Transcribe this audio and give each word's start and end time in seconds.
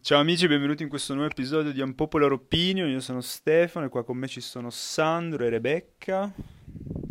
Ciao 0.00 0.20
amici, 0.20 0.46
benvenuti 0.46 0.84
in 0.84 0.88
questo 0.88 1.14
nuovo 1.14 1.28
episodio 1.28 1.72
di 1.72 1.80
Unpopular 1.80 2.30
Opinion. 2.30 2.88
Io 2.88 3.00
sono 3.00 3.20
Stefano 3.20 3.86
e 3.86 3.88
qua 3.88 4.04
con 4.04 4.16
me 4.16 4.28
ci 4.28 4.40
sono 4.40 4.70
Sandro 4.70 5.44
e 5.44 5.48
Rebecca. 5.48 6.32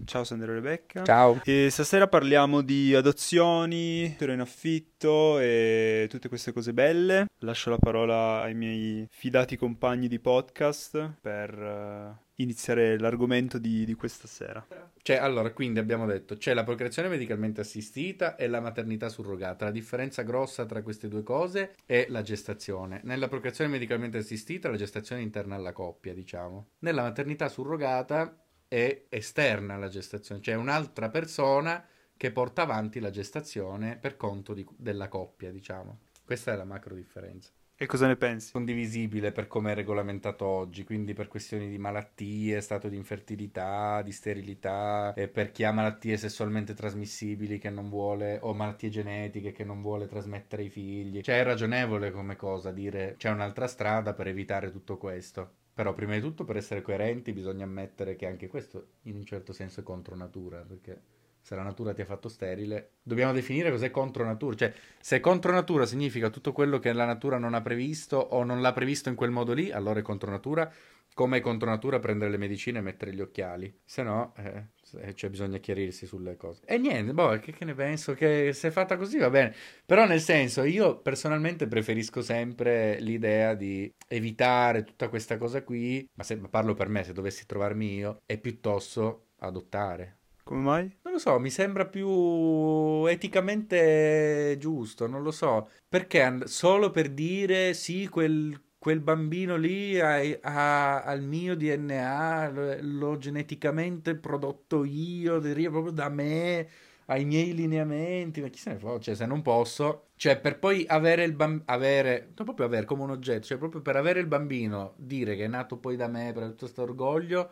Ciao 0.05 0.23
Sandro 0.23 0.51
e 0.51 0.55
Rebecca. 0.55 1.03
Ciao. 1.03 1.41
E 1.43 1.67
stasera 1.69 2.07
parliamo 2.07 2.61
di 2.61 2.95
adozioni, 2.95 4.15
in 4.17 4.39
affitto 4.39 5.37
e 5.39 6.07
tutte 6.09 6.29
queste 6.29 6.53
cose 6.53 6.71
belle. 6.71 7.25
Lascio 7.39 7.69
la 7.69 7.77
parola 7.77 8.41
ai 8.41 8.53
miei 8.53 9.05
fidati 9.09 9.57
compagni 9.57 10.07
di 10.07 10.19
podcast 10.19 11.15
per 11.19 11.53
uh, 11.57 12.31
iniziare 12.43 12.97
l'argomento 12.97 13.57
di, 13.57 13.85
di 13.85 13.93
questa 13.95 14.27
sera. 14.27 14.65
Cioè, 15.01 15.17
allora, 15.17 15.51
quindi 15.51 15.79
abbiamo 15.79 16.05
detto, 16.05 16.37
c'è 16.37 16.53
la 16.53 16.63
procreazione 16.63 17.09
medicalmente 17.09 17.61
assistita 17.61 18.35
e 18.35 18.47
la 18.47 18.61
maternità 18.61 19.09
surrogata. 19.09 19.65
La 19.65 19.71
differenza 19.71 20.21
grossa 20.21 20.65
tra 20.65 20.81
queste 20.81 21.07
due 21.07 21.23
cose 21.23 21.75
è 21.85 22.05
la 22.09 22.21
gestazione. 22.21 23.01
Nella 23.03 23.27
procreazione 23.27 23.69
medicalmente 23.69 24.17
assistita 24.17 24.69
la 24.69 24.77
gestazione 24.77 25.21
è 25.21 25.23
interna 25.25 25.55
alla 25.55 25.73
coppia, 25.73 26.13
diciamo. 26.13 26.67
Nella 26.79 27.01
maternità 27.01 27.49
surrogata 27.49 28.37
è 28.67 29.03
esterna 29.09 29.73
alla 29.75 29.89
gestazione, 29.89 30.41
cioè 30.41 30.55
un'altra 30.55 31.09
persona 31.09 31.85
che 32.15 32.31
porta 32.31 32.61
avanti 32.61 32.99
la 32.99 33.09
gestazione 33.09 33.97
per 33.97 34.15
conto 34.15 34.53
di, 34.53 34.65
della 34.77 35.09
coppia, 35.09 35.51
diciamo. 35.51 35.99
Questa 36.23 36.53
è 36.53 36.55
la 36.55 36.63
macro 36.63 36.95
differenza. 36.95 37.51
E 37.83 37.85
cosa 37.85 38.07
ne 38.07 38.15
pensi? 38.15 38.53
Condivisibile 38.53 39.33
per 39.33 39.47
come 39.47 39.73
è 39.73 39.75
regolamentato 39.75 40.45
oggi, 40.45 40.85
quindi 40.85 41.11
per 41.11 41.27
questioni 41.27 41.67
di 41.67 41.77
malattie, 41.77 42.61
stato 42.61 42.87
di 42.87 42.95
infertilità, 42.95 44.01
di 44.01 44.13
sterilità, 44.13 45.13
e 45.13 45.27
per 45.27 45.51
chi 45.51 45.65
ha 45.65 45.73
malattie 45.73 46.15
sessualmente 46.15 46.73
trasmissibili 46.73 47.59
che 47.59 47.69
non 47.69 47.89
vuole, 47.89 48.39
o 48.41 48.53
malattie 48.53 48.87
genetiche 48.87 49.51
che 49.51 49.65
non 49.65 49.81
vuole 49.81 50.07
trasmettere 50.07 50.61
ai 50.61 50.69
figli. 50.69 51.19
Cioè 51.19 51.39
è 51.39 51.43
ragionevole 51.43 52.11
come 52.11 52.37
cosa 52.37 52.71
dire 52.71 53.15
c'è 53.17 53.29
un'altra 53.29 53.67
strada 53.67 54.13
per 54.13 54.27
evitare 54.27 54.71
tutto 54.71 54.97
questo. 54.97 55.55
Però 55.73 55.93
prima 55.93 56.13
di 56.13 56.21
tutto 56.21 56.45
per 56.45 56.55
essere 56.55 56.81
coerenti 56.81 57.33
bisogna 57.33 57.65
ammettere 57.65 58.15
che 58.15 58.27
anche 58.27 58.47
questo 58.47 58.91
in 59.01 59.17
un 59.17 59.25
certo 59.25 59.51
senso 59.51 59.81
è 59.81 59.83
contro 59.83 60.15
natura, 60.15 60.61
perché 60.61 61.01
se 61.43 61.55
la 61.55 61.61
natura 61.61 61.93
ti 61.93 61.99
ha 61.99 62.05
fatto 62.05 62.29
sterile, 62.29 62.91
dobbiamo 63.03 63.33
definire 63.33 63.69
cos'è 63.69 63.91
contro 63.91 64.23
natura. 64.23 64.55
Cioè, 64.55 64.73
se 64.99 65.19
contro 65.19 65.51
natura 65.51 65.85
significa 65.85 66.29
tutto 66.29 66.53
quello 66.53 66.79
che 66.79 66.93
la 66.93 67.03
natura 67.03 67.37
non 67.37 67.53
ha 67.53 67.61
previsto 67.61 68.15
o 68.17 68.45
non 68.45 68.61
l'ha 68.61 68.71
previsto 68.71 69.09
in 69.09 69.15
quel 69.15 69.29
modo 69.29 69.51
lì, 69.51 69.69
allora 69.69 69.99
è 69.99 70.03
contro 70.03 70.31
natura. 70.31 70.71
Come 71.13 71.37
è 71.37 71.41
contro 71.41 71.69
natura 71.69 71.99
prendere 71.99 72.31
le 72.31 72.37
medicine 72.37 72.79
e 72.79 72.81
mettere 72.81 73.13
gli 73.13 73.19
occhiali. 73.19 73.71
Se 73.83 74.01
no, 74.03 74.33
eh, 74.37 75.13
cioè 75.13 75.29
bisogna 75.29 75.57
chiarirsi 75.57 76.07
sulle 76.07 76.37
cose. 76.37 76.61
E 76.65 76.77
niente, 76.77 77.13
boh, 77.13 77.37
che, 77.39 77.51
che 77.51 77.65
ne 77.65 77.75
penso? 77.75 78.13
Che 78.13 78.51
se 78.53 78.69
è 78.69 78.71
fatta 78.71 78.95
così 78.95 79.17
va 79.17 79.29
bene. 79.29 79.53
Però 79.85 80.07
nel 80.07 80.21
senso, 80.21 80.63
io 80.63 81.01
personalmente 81.01 81.67
preferisco 81.67 82.21
sempre 82.21 82.99
l'idea 83.01 83.53
di 83.53 83.93
evitare 84.07 84.85
tutta 84.85 85.09
questa 85.09 85.37
cosa 85.37 85.61
qui, 85.61 86.07
ma 86.13 86.23
se 86.23 86.37
parlo 86.37 86.73
per 86.73 86.87
me, 86.87 87.03
se 87.03 87.13
dovessi 87.13 87.45
trovarmi 87.45 87.93
io, 87.95 88.21
è 88.25 88.37
piuttosto 88.39 89.27
adottare 89.39 90.19
come 90.43 90.61
mai? 90.61 90.97
Non 91.03 91.13
lo 91.13 91.19
so, 91.19 91.39
mi 91.39 91.49
sembra 91.49 91.85
più 91.87 93.05
eticamente 93.07 94.55
giusto, 94.59 95.07
non 95.07 95.23
lo 95.23 95.31
so. 95.31 95.69
Perché 95.87 96.41
solo 96.45 96.91
per 96.91 97.09
dire 97.11 97.73
sì, 97.73 98.07
quel, 98.09 98.59
quel 98.77 98.99
bambino 98.99 99.55
lì 99.55 99.99
ha, 99.99 100.19
ha, 100.41 101.03
ha, 101.03 101.11
il 101.13 101.23
mio 101.23 101.55
DNA, 101.55 102.79
l'ho 102.81 103.17
geneticamente 103.17 104.15
prodotto 104.15 104.83
io, 104.83 105.39
deriva 105.39 105.71
proprio 105.71 105.93
da 105.93 106.09
me, 106.09 106.67
ai 107.05 107.25
miei 107.25 107.53
lineamenti, 107.53 108.41
ma 108.41 108.47
chi 108.49 108.59
se 108.59 108.73
ne 108.73 108.79
fa? 108.79 108.99
Cioè, 108.99 109.15
se 109.15 109.25
non 109.25 109.41
posso, 109.41 110.09
cioè 110.15 110.39
per 110.39 110.59
poi 110.59 110.85
avere 110.87 111.23
il 111.23 111.33
bambino, 111.33 111.63
avere, 111.67 112.31
non 112.35 112.45
proprio 112.45 112.65
avere 112.65 112.85
come 112.85 113.03
un 113.03 113.11
oggetto, 113.11 113.45
cioè 113.47 113.57
proprio 113.57 113.81
per 113.81 113.95
avere 113.95 114.19
il 114.19 114.27
bambino, 114.27 114.93
dire 114.97 115.35
che 115.35 115.45
è 115.45 115.47
nato 115.47 115.77
poi 115.77 115.95
da 115.95 116.07
me, 116.07 116.31
per 116.33 116.43
tutto 116.49 116.55
questo 116.59 116.81
orgoglio 116.83 117.51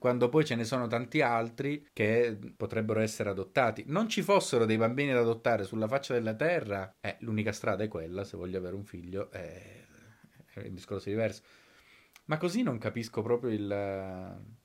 quando 0.00 0.30
poi 0.30 0.46
ce 0.46 0.54
ne 0.54 0.64
sono 0.64 0.86
tanti 0.86 1.20
altri 1.20 1.86
che 1.92 2.36
potrebbero 2.56 3.00
essere 3.00 3.28
adottati. 3.28 3.84
Non 3.86 4.08
ci 4.08 4.22
fossero 4.22 4.64
dei 4.64 4.78
bambini 4.78 5.12
da 5.12 5.20
adottare 5.20 5.64
sulla 5.64 5.86
faccia 5.86 6.14
della 6.14 6.34
terra, 6.34 6.96
eh, 7.00 7.18
l'unica 7.20 7.52
strada 7.52 7.84
è 7.84 7.88
quella, 7.88 8.24
se 8.24 8.38
voglio 8.38 8.56
avere 8.56 8.74
un 8.76 8.84
figlio, 8.84 9.30
eh, 9.30 9.84
è 10.54 10.66
un 10.66 10.74
discorso 10.74 11.10
diverso. 11.10 11.42
Ma 12.24 12.38
così 12.38 12.62
non 12.62 12.78
capisco 12.78 13.20
proprio 13.20 13.50
il... 13.50 14.58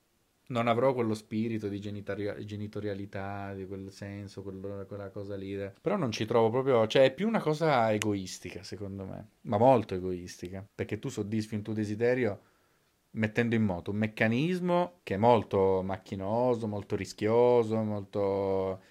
Non 0.47 0.68
avrò 0.68 0.94
quello 0.94 1.16
spirito 1.16 1.67
di 1.67 1.79
genitorialità, 1.79 3.53
di 3.53 3.66
quel 3.66 3.91
senso, 3.91 4.41
quello, 4.41 4.85
quella 4.88 5.09
cosa 5.09 5.35
lì. 5.35 5.57
Però 5.81 5.97
non 5.97 6.12
ci 6.12 6.25
trovo 6.25 6.50
proprio... 6.50 6.88
Cioè, 6.88 7.06
è 7.06 7.13
più 7.13 7.28
una 7.28 7.41
cosa 7.41 7.91
egoistica, 7.91 8.63
secondo 8.63 9.03
me. 9.06 9.29
Ma 9.41 9.57
molto 9.57 9.96
egoistica. 9.96 10.66
Perché 10.75 11.00
tu 11.00 11.09
soddisfi 11.09 11.56
un 11.56 11.63
tuo 11.63 11.73
desiderio 11.73 12.41
mettendo 13.16 13.56
in 13.56 13.64
moto 13.64 13.92
un 13.92 13.98
meccanismo 13.98 15.00
che 15.03 15.16
è 15.16 15.18
molto 15.18 15.81
macchinoso, 15.84 16.68
molto 16.68 16.96
rischioso, 16.96 17.76
molto 17.81 18.81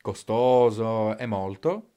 costoso, 0.00 1.16
è 1.16 1.26
molto, 1.26 1.90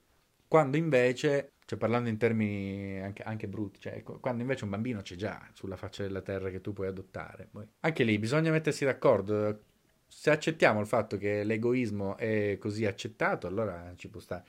quando 0.48 0.76
invece, 0.78 1.54
cioè 1.66 1.80
parlando 1.80 2.10
in 2.10 2.18
termini 2.18 3.00
anche, 3.00 3.24
anche 3.24 3.48
brutti, 3.48 3.80
cioè 3.80 4.04
quando 4.04 4.42
invece 4.42 4.66
un 4.66 4.70
bambino 4.72 5.02
c'è 5.02 5.16
già 5.16 5.48
sulla 5.54 5.78
faccia 5.78 6.04
della 6.04 6.22
terra 6.22 6.50
che 6.50 6.62
tu 6.62 6.74
puoi 6.74 6.88
adottare. 6.88 7.48
Poi. 7.50 7.66
Anche 7.80 8.04
lì 8.04 8.20
bisogna 8.20 8.52
mettersi 8.52 8.84
d'accordo. 8.84 9.64
Se 10.08 10.30
accettiamo 10.30 10.82
il 10.82 10.88
fatto 10.88 11.18
che 11.18 11.46
l'egoismo 11.46 12.18
è 12.18 12.58
così 12.60 12.86
accettato, 12.86 13.48
allora 13.48 13.94
ci 13.96 14.10
può 14.10 14.20
stare. 14.20 14.44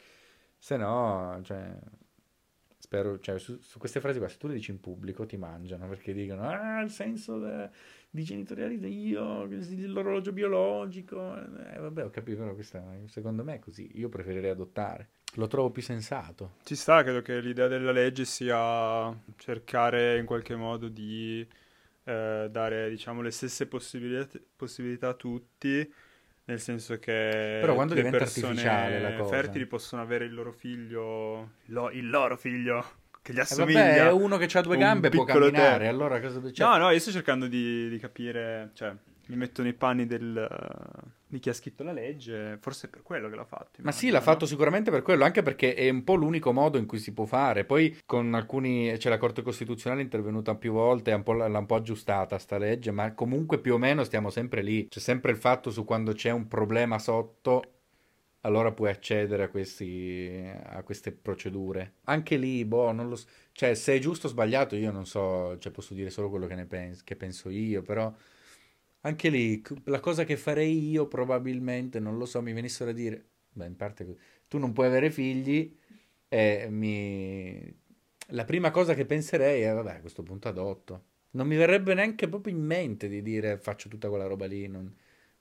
Se 0.59 0.77
no, 0.77 1.41
cioè, 1.45 1.73
spero, 2.93 3.19
cioè, 3.21 3.39
su, 3.39 3.59
su, 3.63 3.79
queste 3.79 4.01
frasi 4.01 4.19
qua, 4.19 4.29
se 4.29 4.37
tu 4.37 4.47
le 4.47 4.53
dici 4.53 4.71
in 4.71 4.79
pubblico 4.79 5.25
ti 5.25 5.39
mangiano 5.39 5.89
perché 5.89 6.13
dicono, 6.13 6.47
ah, 6.47 6.83
il 6.83 6.91
senso 6.91 7.39
de, 7.39 7.71
di 8.11 8.23
genitorialità, 8.23 8.87
io, 8.87 9.49
l'orologio 9.87 10.33
biologico, 10.33 11.35
eh, 11.39 11.79
vabbè, 11.79 12.05
ho 12.05 12.11
capito, 12.11 12.41
però 12.41 12.53
questa, 12.53 12.85
secondo 13.07 13.43
me 13.43 13.55
è 13.55 13.59
così, 13.61 13.91
io 13.95 14.11
preferirei 14.11 14.51
adottare. 14.51 15.09
Lo 15.37 15.47
trovo 15.47 15.71
più 15.71 15.81
sensato. 15.81 16.57
Ci 16.65 16.75
sta, 16.75 17.03
credo 17.03 17.23
che 17.23 17.41
l'idea 17.41 17.67
della 17.67 17.93
legge 17.93 18.27
sia 18.27 19.19
cercare 19.37 20.19
in 20.19 20.27
qualche 20.27 20.55
modo 20.55 20.89
di 20.89 21.47
eh, 22.05 22.49
dare, 22.51 22.91
diciamo, 22.91 23.23
le 23.23 23.31
stesse 23.31 23.67
possibilità, 23.67 24.39
possibilità 24.55 25.09
a 25.09 25.15
tutti 25.15 25.91
nel 26.45 26.61
senso 26.61 26.99
che 26.99 27.59
Però 27.61 27.75
quando 27.75 27.95
le 27.95 28.03
diventa 28.03 28.25
artificiale 28.25 29.01
la 29.01 29.15
cosa. 29.15 29.37
fertili 29.37 29.67
possono 29.67 30.03
avere 30.03 30.25
il 30.25 30.35
loro 30.35 30.53
figlio, 30.53 31.53
lo, 31.67 31.91
il 31.91 32.09
loro 32.09 32.37
figlio 32.37 32.85
che 33.23 33.33
gli 33.33 33.39
assomiglia. 33.39 33.95
Eh 33.95 33.99
vabbè, 33.99 34.13
uno 34.13 34.37
che 34.37 34.59
ha 34.59 34.61
due 34.61 34.77
gambe 34.77 35.09
può 35.09 35.25
camminare, 35.25 35.85
te. 35.85 35.87
allora 35.87 36.21
cosa 36.21 36.53
cioè... 36.53 36.67
No, 36.67 36.77
no, 36.77 36.91
io 36.91 36.99
sto 36.99 37.13
cercando 37.13 37.47
di, 37.47 37.89
di 37.89 37.99
capire, 37.99 38.71
cioè 38.75 38.93
mi 39.27 39.37
metto 39.37 39.63
nei 39.63 39.75
panni 39.75 40.07
del, 40.07 40.49
di 41.33 41.39
chi 41.39 41.49
ha 41.49 41.55
scritto 41.55 41.83
la 41.83 41.93
legge, 41.93 42.59
forse 42.61 42.87
è 42.87 42.91
per 42.91 43.03
quello 43.03 43.31
che 43.31 43.37
l'ha 43.37 43.45
fatto. 43.45 43.81
Ma 43.81 43.91
sì, 43.91 44.11
l'ha 44.11 44.19
no? 44.19 44.25
fatto 44.25 44.45
sicuramente 44.45 44.91
per 44.91 45.01
quello, 45.01 45.25
anche 45.25 45.43
perché 45.43 45.75
è 45.75 45.89
un 45.89 46.05
po' 46.05 46.15
l'unico 46.15 46.53
modo 46.53 46.77
in 46.77 46.85
cui 46.85 46.99
si 46.99 47.15
può 47.15 47.25
fare. 47.25 47.65
Poi 47.65 48.01
con 48.05 48.35
alcuni, 48.35 48.99
cioè 48.99 49.11
la 49.11 49.19
Corte 49.19 49.41
Costituzionale 49.41 50.03
è 50.03 50.05
intervenuta 50.05 50.55
più 50.55 50.73
volte, 50.73 51.11
un 51.13 51.23
l'ha 51.25 51.59
un 51.59 51.67
po' 51.67 51.77
aggiustata 51.77 52.37
sta 52.37 52.59
legge, 52.59 52.91
ma 52.91 53.15
comunque 53.15 53.59
più 53.61 53.75
o 53.75 53.79
meno 53.79 54.05
stiamo 54.05 54.29
sempre 54.29 54.61
lì. 54.61 54.89
C'è 54.89 55.01
sempre 55.01 55.31
il 55.31 55.39
fatto 55.39 55.71
su 55.71 55.85
quando 55.85 56.13
c'è 56.13 56.31
un 56.31 56.47
problema 56.49 56.99
sotto, 56.99 57.63
allora 58.43 58.71
puoi 58.73 58.91
accedere 58.91 59.45
a, 59.45 59.49
questi, 59.49 60.47
a 60.65 60.83
queste 60.83 61.13
procedure. 61.13 61.95
Anche 62.05 62.37
lì, 62.37 62.65
boh, 62.67 62.93
non 62.93 63.09
lo 63.09 63.17
so. 63.17 63.27
Cioè, 63.53 63.75
se 63.75 63.95
è 63.95 63.99
giusto 63.99 64.27
o 64.27 64.31
sbagliato, 64.31 64.77
io 64.77 64.91
non 64.91 65.07
so, 65.07 65.57
cioè 65.59 65.73
posso 65.73 65.95
dire 65.95 66.11
solo 66.11 66.29
quello 66.29 66.47
che 66.47 66.57
ne 66.57 66.67
penso, 66.67 67.03
che 67.05 67.17
penso 67.17 67.49
io, 67.49 67.81
però 67.81 68.13
anche 69.03 69.29
lì, 69.29 69.63
la 69.85 70.01
cosa 70.01 70.25
che 70.25 70.37
farei 70.37 70.89
io 70.91 71.07
probabilmente, 71.07 71.99
non 72.01 72.19
lo 72.19 72.25
so, 72.25 72.41
mi 72.41 72.53
venissero 72.53 72.91
a 72.91 72.93
dire, 72.93 73.25
beh, 73.51 73.67
in 73.67 73.77
parte 73.77 74.17
tu 74.49 74.59
non 74.59 74.73
puoi 74.73 74.87
avere 74.87 75.11
figli 75.11 75.77
e 76.29 76.69
mi... 76.71 77.81
La 78.29 78.45
prima 78.45 78.71
cosa 78.71 78.95
che 78.95 79.05
penserei 79.05 79.63
è, 79.63 79.73
vabbè, 79.75 79.97
a 79.97 80.01
questo 80.01 80.23
punto 80.23 80.49
adotto. 80.49 81.05
Non 81.33 81.47
mi 81.47 81.57
verrebbe 81.57 81.95
neanche 81.95 82.29
proprio 82.29 82.55
in 82.55 82.63
mente 82.65 83.09
di 83.09 83.23
dire 83.23 83.59
faccio 83.59 83.89
tutta 83.89 84.09
quella 84.09 84.27
roba 84.27 84.47
lì. 84.47 84.67
Non... 84.69 84.95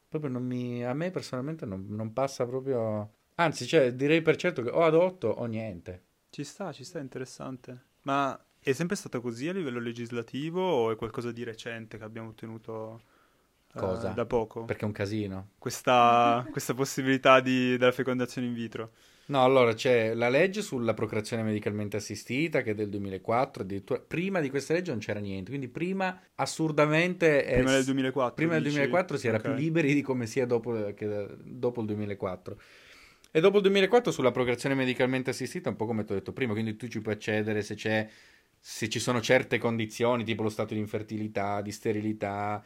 Proprio 0.07 0.29
non 0.29 0.43
mi... 0.43 0.83
A 0.83 0.93
me 0.93 1.11
personalmente 1.11 1.65
non, 1.65 1.85
non 1.89 2.11
passa 2.13 2.45
proprio... 2.45 3.13
Anzi, 3.35 3.65
cioè, 3.65 3.93
direi 3.93 4.21
per 4.21 4.35
certo 4.35 4.61
che 4.63 4.69
o 4.69 4.83
adotto 4.83 5.27
o 5.27 5.45
niente. 5.45 6.03
Ci 6.29 6.43
sta, 6.43 6.71
ci 6.71 6.83
sta, 6.83 6.99
interessante. 6.99 7.83
Ma 8.01 8.37
è 8.59 8.73
sempre 8.73 8.95
stato 8.95 9.21
così 9.21 9.47
a 9.47 9.53
livello 9.53 9.79
legislativo 9.79 10.61
o 10.61 10.91
è 10.91 10.95
qualcosa 10.95 11.31
di 11.31 11.43
recente 11.43 11.97
che 11.97 12.03
abbiamo 12.03 12.29
ottenuto 12.29 13.01
Cosa? 13.73 14.11
Uh, 14.11 14.13
da 14.13 14.25
poco. 14.25 14.65
Perché 14.65 14.83
è 14.83 14.85
un 14.85 14.91
casino. 14.91 15.49
Questa, 15.57 16.45
questa 16.51 16.73
possibilità 16.73 17.39
di, 17.39 17.77
della 17.77 17.91
fecondazione 17.91 18.47
in 18.47 18.53
vitro. 18.53 18.91
No, 19.27 19.43
allora 19.43 19.73
c'è 19.73 20.13
la 20.13 20.27
legge 20.27 20.61
sulla 20.61 20.93
procreazione 20.93 21.41
medicalmente 21.41 21.95
assistita 21.95 22.61
che 22.61 22.71
è 22.71 22.75
del 22.75 22.89
2004, 22.89 23.63
addirittura 23.63 23.99
prima 24.05 24.41
di 24.41 24.49
questa 24.49 24.73
legge 24.73 24.91
non 24.91 24.99
c'era 24.99 25.19
niente, 25.19 25.49
quindi 25.49 25.69
prima 25.69 26.19
assurdamente... 26.35 27.45
Prima 27.47 27.71
del 27.71 27.85
2004. 27.85 28.33
Prima 28.35 28.53
del 28.53 28.63
2004 28.63 29.17
si 29.17 29.27
era 29.27 29.37
okay. 29.37 29.53
più 29.53 29.61
liberi 29.61 29.93
di 29.93 30.01
come 30.01 30.25
sia 30.25 30.45
dopo, 30.45 30.93
che, 30.93 31.27
dopo 31.43 31.79
il 31.79 31.87
2004. 31.87 32.61
E 33.31 33.39
dopo 33.39 33.57
il 33.57 33.61
2004 33.63 34.11
sulla 34.11 34.31
procreazione 34.31 34.75
medicalmente 34.75 35.29
assistita, 35.29 35.69
un 35.69 35.77
po' 35.77 35.85
come 35.85 36.03
ti 36.03 36.11
ho 36.11 36.15
detto 36.15 36.33
prima, 36.33 36.51
quindi 36.51 36.75
tu 36.75 36.87
ci 36.89 36.99
puoi 36.99 37.13
accedere 37.13 37.61
se 37.61 37.75
c'è 37.75 38.09
se 38.63 38.89
ci 38.89 38.99
sono 38.99 39.21
certe 39.21 39.57
condizioni, 39.57 40.23
tipo 40.23 40.43
lo 40.43 40.49
stato 40.49 40.75
di 40.75 40.79
infertilità, 40.79 41.61
di 41.61 41.71
sterilità, 41.71 42.63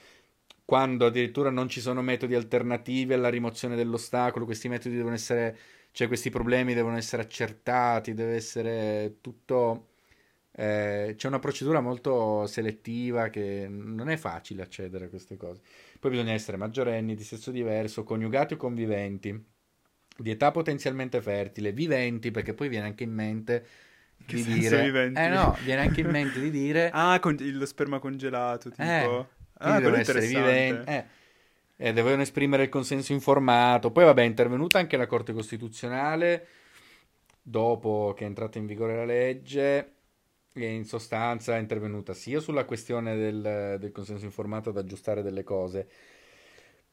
quando 0.66 1.06
addirittura 1.06 1.52
non 1.52 1.70
ci 1.70 1.80
sono 1.80 2.02
metodi 2.02 2.34
alternativi 2.34 3.14
alla 3.14 3.30
rimozione 3.30 3.76
dell'ostacolo, 3.76 4.46
questi 4.46 4.68
metodi 4.68 4.96
devono 4.96 5.14
essere, 5.14 5.58
cioè 5.92 6.08
questi 6.08 6.32
problemi 6.32 6.74
devono 6.74 6.98
essere 6.98 7.22
accertati, 7.22 8.14
deve 8.14 8.36
essere 8.36 9.18
tutto... 9.22 9.90
Eh, 10.58 11.16
c'è 11.18 11.28
una 11.28 11.40
procedura 11.40 11.82
molto 11.82 12.48
selettiva 12.48 13.28
che 13.28 13.68
non 13.70 14.10
è 14.10 14.16
facile 14.16 14.62
accedere 14.64 15.06
a 15.06 15.10
queste 15.10 15.36
cose. 15.36 15.62
Poi 16.00 16.12
bisogna 16.12 16.32
essere 16.32 16.56
maggiorenni, 16.56 17.14
di 17.14 17.24
sesso 17.24 17.52
diverso, 17.52 18.04
coniugati 18.04 18.54
o 18.54 18.58
conviventi, 18.58 19.38
di 20.18 20.30
età 20.30 20.52
potenzialmente 20.52 21.22
fertile, 21.22 21.74
viventi, 21.74 22.32
perché 22.32 22.54
poi 22.54 22.70
viene 22.70 22.86
anche 22.86 23.04
in 23.04 23.12
mente 23.12 23.68
che 24.26 24.38
di 24.38 24.44
dire... 24.44 24.82
Viventi? 24.84 25.20
Eh 25.20 25.28
no, 25.28 25.58
viene 25.64 25.82
anche 25.82 26.02
in 26.02 26.10
mente 26.10 26.40
di 26.40 26.50
dire... 26.50 26.90
ah, 26.92 27.20
con... 27.20 27.36
lo 27.38 27.66
sperma 27.66 28.00
congelato, 28.00 28.70
tipo... 28.70 28.82
Eh, 28.82 29.28
ah, 29.58 29.80
devono 29.80 29.98
essere 29.98 30.26
viventi. 30.26 30.90
Eh. 30.90 31.06
Eh, 31.78 31.94
devono 31.94 32.22
esprimere 32.22 32.64
il 32.64 32.70
consenso 32.70 33.12
informato. 33.14 33.92
Poi, 33.92 34.06
vabbè, 34.06 34.22
è 34.22 34.26
intervenuta 34.26 34.80
anche 34.80 34.98
la 34.98 35.08
Corte 35.08 35.34
Costituzionale 35.34 36.48
dopo 37.42 38.14
che 38.16 38.24
è 38.24 38.28
entrata 38.28 38.58
in 38.58 38.66
vigore 38.66 38.96
la 38.96 39.06
legge. 39.06 39.92
E 40.58 40.72
in 40.72 40.86
sostanza 40.86 41.58
è 41.58 41.60
intervenuta 41.60 42.14
sia 42.14 42.40
sulla 42.40 42.64
questione 42.64 43.18
del, 43.18 43.76
del 43.78 43.92
consenso 43.92 44.24
informato 44.24 44.70
ad 44.70 44.78
aggiustare 44.78 45.22
delle 45.22 45.44
cose, 45.44 45.86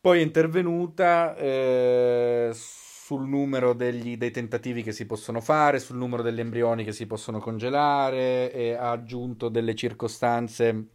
poi 0.00 0.19
è 0.19 0.23
intervenuta 0.23 1.37
eh, 1.37 2.50
sul 2.53 3.29
numero 3.29 3.73
degli, 3.73 4.17
dei 4.17 4.32
tentativi 4.32 4.82
che 4.82 4.91
si 4.91 5.06
possono 5.06 5.41
fare, 5.41 5.79
sul 5.79 5.97
numero 5.97 6.25
degli 6.25 6.41
embrioni 6.41 6.82
che 6.82 6.91
si 6.91 7.06
possono 7.06 7.38
congelare 7.38 8.53
e 8.53 8.73
ha 8.73 8.91
aggiunto 8.91 9.49
delle 9.49 9.76
circostanze 9.76 10.87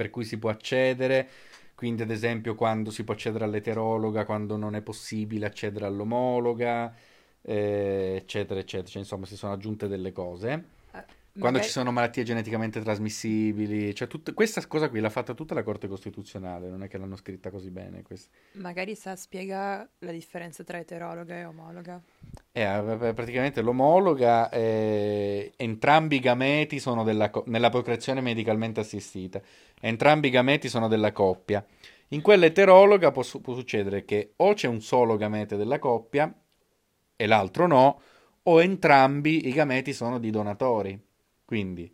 per 0.00 0.08
cui 0.08 0.24
si 0.24 0.38
può 0.38 0.48
accedere. 0.48 1.28
Quindi, 1.74 2.00
ad 2.00 2.10
esempio, 2.10 2.54
quando 2.54 2.90
si 2.90 3.04
può 3.04 3.12
accedere 3.12 3.44
all'eterologa, 3.44 4.24
quando 4.24 4.56
non 4.56 4.74
è 4.74 4.80
possibile 4.80 5.44
accedere 5.44 5.84
all'omologa, 5.84 6.94
eh, 7.42 8.14
eccetera, 8.16 8.60
eccetera. 8.60 8.88
Cioè, 8.88 9.02
insomma, 9.02 9.26
si 9.26 9.36
sono 9.36 9.52
aggiunte 9.52 9.88
delle 9.88 10.12
cose. 10.12 10.64
Quando 11.32 11.58
magari... 11.58 11.64
ci 11.64 11.70
sono 11.70 11.92
malattie 11.92 12.24
geneticamente 12.24 12.80
trasmissibili, 12.80 13.94
cioè 13.94 14.08
tut... 14.08 14.34
questa 14.34 14.66
cosa 14.66 14.88
qui 14.88 14.98
l'ha 14.98 15.10
fatta 15.10 15.32
tutta 15.32 15.54
la 15.54 15.62
Corte 15.62 15.86
Costituzionale, 15.86 16.68
non 16.68 16.82
è 16.82 16.88
che 16.88 16.98
l'hanno 16.98 17.14
scritta 17.16 17.50
così 17.50 17.70
bene. 17.70 18.02
Questa. 18.02 18.30
Magari 18.54 18.96
sa 18.96 19.14
spiega 19.14 19.88
la 19.98 20.10
differenza 20.10 20.64
tra 20.64 20.78
eterologa 20.78 21.36
e 21.36 21.44
omologa. 21.44 22.02
Eh, 22.50 23.12
praticamente 23.14 23.62
l'omologa, 23.62 24.48
è... 24.48 25.52
entrambi 25.56 26.16
i 26.16 26.20
gameti 26.20 26.80
sono 26.80 27.04
della 27.04 27.30
co... 27.30 27.44
nella 27.46 27.70
procreazione 27.70 28.20
medicalmente 28.20 28.80
assistita, 28.80 29.40
entrambi 29.80 30.28
i 30.28 30.30
gameti 30.30 30.68
sono 30.68 30.88
della 30.88 31.12
coppia. 31.12 31.64
In 32.08 32.22
quella 32.22 32.46
eterologa 32.46 33.12
può, 33.12 33.22
può 33.40 33.54
succedere 33.54 34.04
che 34.04 34.32
o 34.36 34.52
c'è 34.54 34.66
un 34.66 34.80
solo 34.80 35.16
gamete 35.16 35.56
della 35.56 35.78
coppia 35.78 36.34
e 37.14 37.26
l'altro 37.26 37.68
no, 37.68 38.00
o 38.42 38.60
entrambi 38.60 39.46
i 39.46 39.52
gameti 39.52 39.92
sono 39.92 40.18
di 40.18 40.30
donatori. 40.30 41.08
Quindi 41.50 41.92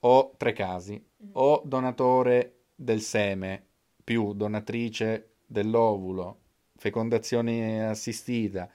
o 0.00 0.32
tre 0.38 0.54
casi, 0.54 0.94
mm. 0.94 1.28
o 1.32 1.60
donatore 1.62 2.60
del 2.74 3.02
seme 3.02 3.62
più 4.02 4.32
donatrice 4.32 5.32
dell'ovulo, 5.44 6.38
fecondazione 6.74 7.86
assistita, 7.86 8.66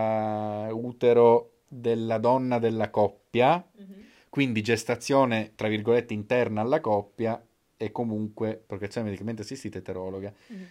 della 1.67 2.17
donna 2.17 2.57
della 2.57 2.89
coppia, 2.89 3.63
mm-hmm. 3.63 4.01
quindi 4.29 4.63
gestazione, 4.63 5.51
tra 5.53 5.67
virgolette, 5.67 6.15
interna 6.15 6.61
alla 6.61 6.81
coppia 6.81 7.39
e 7.77 7.91
comunque 7.91 8.59
procreazione 8.65 9.09
medicamente 9.09 9.43
assistita 9.43 9.77
eterologa, 9.77 10.33
mm-hmm. 10.51 10.63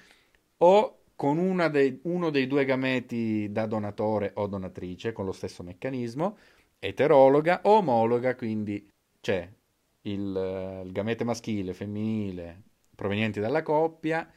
o 0.56 0.96
con 1.14 1.68
dei, 1.70 2.00
uno 2.02 2.30
dei 2.30 2.48
due 2.48 2.64
gameti 2.64 3.52
da 3.52 3.66
donatore 3.66 4.32
o 4.34 4.48
donatrice, 4.48 5.12
con 5.12 5.24
lo 5.24 5.32
stesso 5.32 5.62
meccanismo, 5.62 6.36
eterologa 6.84 7.60
o 7.62 7.76
omologa, 7.76 8.34
quindi 8.34 8.90
c'è 9.20 9.48
il, 10.02 10.82
il 10.84 10.90
gamete 10.90 11.22
maschile, 11.22 11.74
femminile, 11.74 12.62
provenienti 12.96 13.38
dalla 13.38 13.62
coppia, 13.62 14.28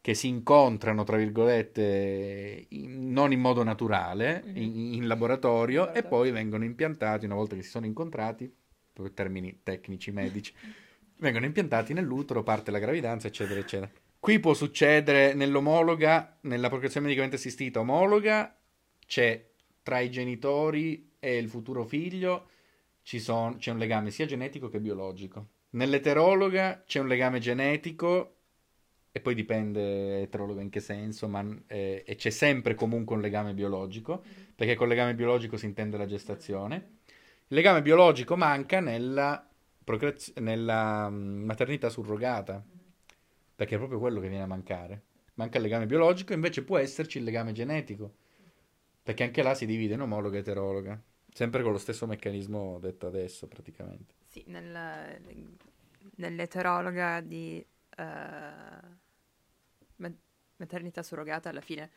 che 0.00 0.14
si 0.14 0.28
incontrano, 0.28 1.02
tra 1.02 1.16
virgolette, 1.16 2.66
in, 2.68 3.12
non 3.12 3.32
in 3.32 3.40
modo 3.40 3.64
naturale, 3.64 4.44
mm-hmm. 4.44 4.56
in, 4.56 4.94
in, 4.94 5.06
laboratorio, 5.08 5.92
e 5.92 6.04
poi 6.04 6.30
vengono 6.30 6.64
impiantati, 6.64 7.24
una 7.24 7.34
volta 7.34 7.56
che 7.56 7.62
si 7.62 7.70
sono 7.70 7.86
incontrati, 7.86 8.52
per 8.92 9.10
termini 9.10 9.60
tecnici, 9.64 10.12
medici, 10.12 10.54
vengono 11.18 11.46
impiantati 11.46 11.92
nell'utero, 11.94 12.44
parte 12.44 12.70
la 12.70 12.78
gravidanza, 12.78 13.26
eccetera, 13.26 13.58
eccetera. 13.58 13.90
Qui 14.20 14.38
può 14.38 14.54
succedere 14.54 15.34
nell'omologa, 15.34 16.38
nella 16.42 16.68
procreazione 16.68 17.06
medicamente 17.06 17.36
assistita 17.36 17.80
omologa, 17.80 18.56
c'è 19.04 19.50
tra 19.82 19.98
i 19.98 20.10
genitori 20.12 21.10
e 21.24 21.36
il 21.36 21.48
futuro 21.48 21.84
figlio 21.84 22.48
son, 23.00 23.58
c'è 23.58 23.70
un 23.70 23.78
legame 23.78 24.10
sia 24.10 24.26
genetico 24.26 24.68
che 24.68 24.80
biologico. 24.80 25.46
Nell'eterologa 25.70 26.82
c'è 26.84 26.98
un 26.98 27.06
legame 27.06 27.38
genetico 27.38 28.38
e 29.12 29.20
poi 29.20 29.34
dipende 29.34 30.22
eterologa 30.22 30.62
in 30.62 30.68
che 30.68 30.80
senso, 30.80 31.28
ma 31.28 31.46
eh, 31.68 32.02
e 32.04 32.14
c'è 32.16 32.30
sempre 32.30 32.74
comunque 32.74 33.14
un 33.14 33.22
legame 33.22 33.54
biologico, 33.54 34.24
perché 34.56 34.74
col 34.74 34.88
legame 34.88 35.14
biologico 35.14 35.56
si 35.56 35.66
intende 35.66 35.96
la 35.96 36.06
gestazione. 36.06 36.98
Il 37.46 37.56
legame 37.56 37.82
biologico 37.82 38.36
manca 38.36 38.80
nella, 38.80 39.48
procreaz- 39.84 40.36
nella 40.38 41.08
mm, 41.08 41.44
maternità 41.44 41.88
surrogata, 41.88 42.64
perché 43.54 43.76
è 43.76 43.78
proprio 43.78 44.00
quello 44.00 44.18
che 44.18 44.28
viene 44.28 44.42
a 44.42 44.48
mancare. 44.48 45.02
Manca 45.34 45.58
il 45.58 45.62
legame 45.62 45.86
biologico, 45.86 46.32
invece 46.32 46.64
può 46.64 46.78
esserci 46.78 47.18
il 47.18 47.24
legame 47.24 47.52
genetico, 47.52 48.14
perché 49.02 49.22
anche 49.22 49.42
là 49.42 49.54
si 49.54 49.66
divide 49.66 49.94
in 49.94 50.00
omologa 50.00 50.36
e 50.36 50.40
eterologa. 50.40 51.00
Sempre 51.32 51.62
con 51.62 51.72
lo 51.72 51.78
stesso 51.78 52.06
meccanismo 52.06 52.78
detto 52.78 53.06
adesso, 53.06 53.48
praticamente. 53.48 54.14
Sì, 54.28 54.44
nel, 54.48 55.18
nell'eterologa 56.16 57.20
di 57.20 57.64
uh, 57.96 60.04
maternità 60.56 61.02
surrogata 61.02 61.48
alla 61.48 61.60
fine 61.60 61.90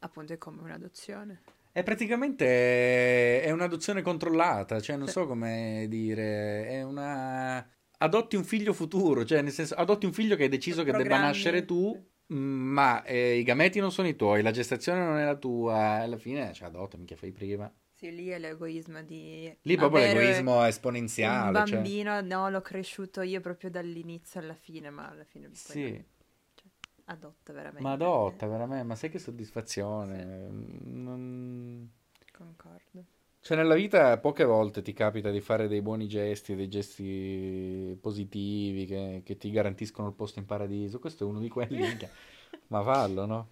appunto 0.00 0.32
è 0.32 0.38
come 0.38 0.62
un'adozione. 0.62 1.42
È 1.70 1.82
praticamente 1.82 3.42
è 3.42 3.50
un'adozione 3.50 4.02
controllata, 4.02 4.80
cioè 4.80 4.96
non 4.96 5.06
sì. 5.06 5.12
so 5.12 5.26
come 5.26 5.86
dire, 5.88 6.66
è 6.66 6.82
una 6.82 7.66
adotti 7.98 8.36
un 8.36 8.44
figlio 8.44 8.72
futuro, 8.72 9.24
cioè 9.24 9.42
nel 9.42 9.52
senso 9.52 9.74
adotti 9.74 10.06
un 10.06 10.12
figlio 10.12 10.36
che 10.36 10.44
hai 10.44 10.48
deciso 10.48 10.82
che 10.82 10.92
debba 10.92 11.18
nascere 11.18 11.64
tu, 11.64 11.96
ma 12.28 13.02
eh, 13.04 13.38
i 13.38 13.42
gameti 13.42 13.80
non 13.80 13.92
sono 13.92 14.08
i 14.08 14.16
tuoi, 14.16 14.42
la 14.42 14.50
gestazione 14.50 15.04
non 15.04 15.18
è 15.18 15.24
la 15.24 15.36
tua, 15.36 16.00
alla 16.00 16.18
fine 16.18 16.52
cioè 16.52 16.68
adotta, 16.68 16.96
mica 16.96 17.16
fai 17.16 17.32
prima. 17.32 17.72
Sì, 17.98 18.14
lì 18.14 18.28
è 18.28 18.38
l'egoismo 18.38 19.02
di... 19.02 19.52
Lì 19.62 19.76
proprio 19.76 20.02
l'egoismo 20.04 20.64
esponenziale. 20.64 21.58
Un 21.58 21.66
cioè. 21.66 21.74
bambino, 21.74 22.12
cioè... 22.12 22.22
no, 22.22 22.48
l'ho 22.48 22.60
cresciuto 22.60 23.22
io 23.22 23.40
proprio 23.40 23.70
dall'inizio 23.70 24.38
alla 24.38 24.54
fine, 24.54 24.88
ma 24.88 25.08
alla 25.08 25.24
fine... 25.24 25.50
Sì. 25.52 25.90
Non... 25.90 26.04
Cioè, 26.54 26.68
adotta 27.06 27.52
veramente. 27.52 27.82
Ma 27.82 27.92
adotta 27.92 28.46
veramente, 28.46 28.84
ma 28.84 28.94
sai 28.94 29.10
che 29.10 29.18
soddisfazione. 29.18 30.46
Sì. 30.48 30.90
Non... 30.92 31.90
Concordo. 32.30 33.04
Cioè 33.40 33.56
nella 33.56 33.74
vita 33.74 34.16
poche 34.18 34.44
volte 34.44 34.80
ti 34.80 34.92
capita 34.92 35.32
di 35.32 35.40
fare 35.40 35.66
dei 35.66 35.82
buoni 35.82 36.06
gesti, 36.06 36.54
dei 36.54 36.68
gesti 36.68 37.98
positivi 38.00 38.86
che, 38.86 39.22
che 39.24 39.36
ti 39.36 39.50
garantiscono 39.50 40.06
il 40.06 40.14
posto 40.14 40.38
in 40.38 40.46
paradiso. 40.46 41.00
Questo 41.00 41.24
è 41.24 41.26
uno 41.26 41.40
di 41.40 41.48
quelli. 41.48 41.82
ma 42.68 42.80
fallo, 42.84 43.26
no? 43.26 43.48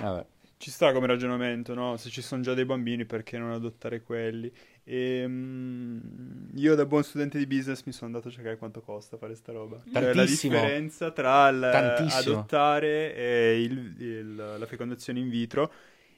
Vabbè. 0.00 0.26
Ci 0.58 0.70
sta 0.70 0.92
come 0.92 1.06
ragionamento, 1.06 1.74
no? 1.74 1.96
Se 1.98 2.08
ci 2.08 2.22
sono 2.22 2.40
già 2.40 2.54
dei 2.54 2.64
bambini, 2.64 3.04
perché 3.04 3.36
non 3.36 3.50
adottare 3.50 4.00
quelli? 4.00 4.50
E, 4.84 5.22
um, 5.24 6.48
io 6.54 6.74
da 6.74 6.86
buon 6.86 7.04
studente 7.04 7.36
di 7.36 7.46
business 7.46 7.82
mi 7.84 7.92
sono 7.92 8.06
andato 8.06 8.28
a 8.28 8.30
cercare 8.30 8.56
quanto 8.56 8.80
costa 8.80 9.18
fare 9.18 9.34
sta 9.34 9.52
roba. 9.52 9.82
Cioè, 9.92 10.14
la 10.14 10.24
differenza 10.24 11.10
tra 11.10 11.44
adottare 11.46 13.14
e 13.14 13.62
il, 13.62 13.94
il, 13.98 14.34
la 14.34 14.66
fecondazione 14.66 15.18
in 15.18 15.28
vitro. 15.28 15.70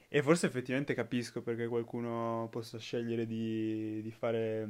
E 0.07 0.21
forse 0.21 0.47
effettivamente 0.47 0.93
capisco 0.93 1.41
perché 1.41 1.67
qualcuno 1.67 2.47
possa 2.49 2.77
scegliere 2.77 3.25
di, 3.25 4.01
di 4.01 4.11
fare... 4.11 4.69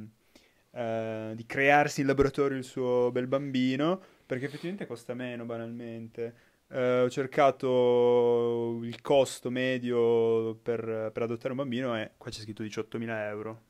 Uh, 0.72 1.34
di 1.34 1.46
crearsi 1.46 2.00
in 2.00 2.06
laboratorio 2.06 2.56
il 2.56 2.62
suo 2.62 3.10
bel 3.10 3.26
bambino 3.26 4.00
perché 4.24 4.44
effettivamente 4.44 4.86
costa 4.86 5.14
meno 5.14 5.44
banalmente. 5.44 6.34
Eh, 6.72 7.00
ho 7.02 7.10
cercato 7.10 8.78
il 8.84 9.00
costo 9.00 9.50
medio 9.50 10.54
per, 10.56 11.10
per 11.12 11.22
adottare 11.22 11.50
un 11.50 11.56
bambino 11.56 11.96
e 11.96 12.12
qua 12.16 12.30
c'è 12.30 12.40
scritto 12.42 12.62
18.000 12.62 13.26
euro, 13.28 13.62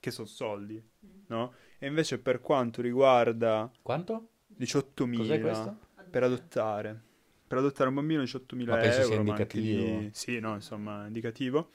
che 0.00 0.10
sono 0.10 0.26
soldi, 0.26 0.82
no? 1.28 1.54
E 1.78 1.86
invece 1.86 2.18
per 2.18 2.40
quanto 2.40 2.82
riguarda 2.82 3.70
Quanto? 3.82 4.30
18.000 4.48 5.16
Cos'è 5.22 5.40
questo? 5.40 5.78
per 6.10 6.24
adottare, 6.24 7.00
per 7.46 7.58
adottare 7.58 7.88
un 7.88 7.94
bambino 7.96 8.20
18.000 8.22 8.72
Ma 8.72 8.76
penso 8.78 9.00
euro, 9.00 9.16
sia 9.16 9.18
ma 9.22 9.34
anche 9.34 9.60
indicativo. 9.60 9.60
di- 9.60 10.10
Sì, 10.12 10.40
no, 10.40 10.54
insomma, 10.54 11.06
indicativo. 11.06 11.70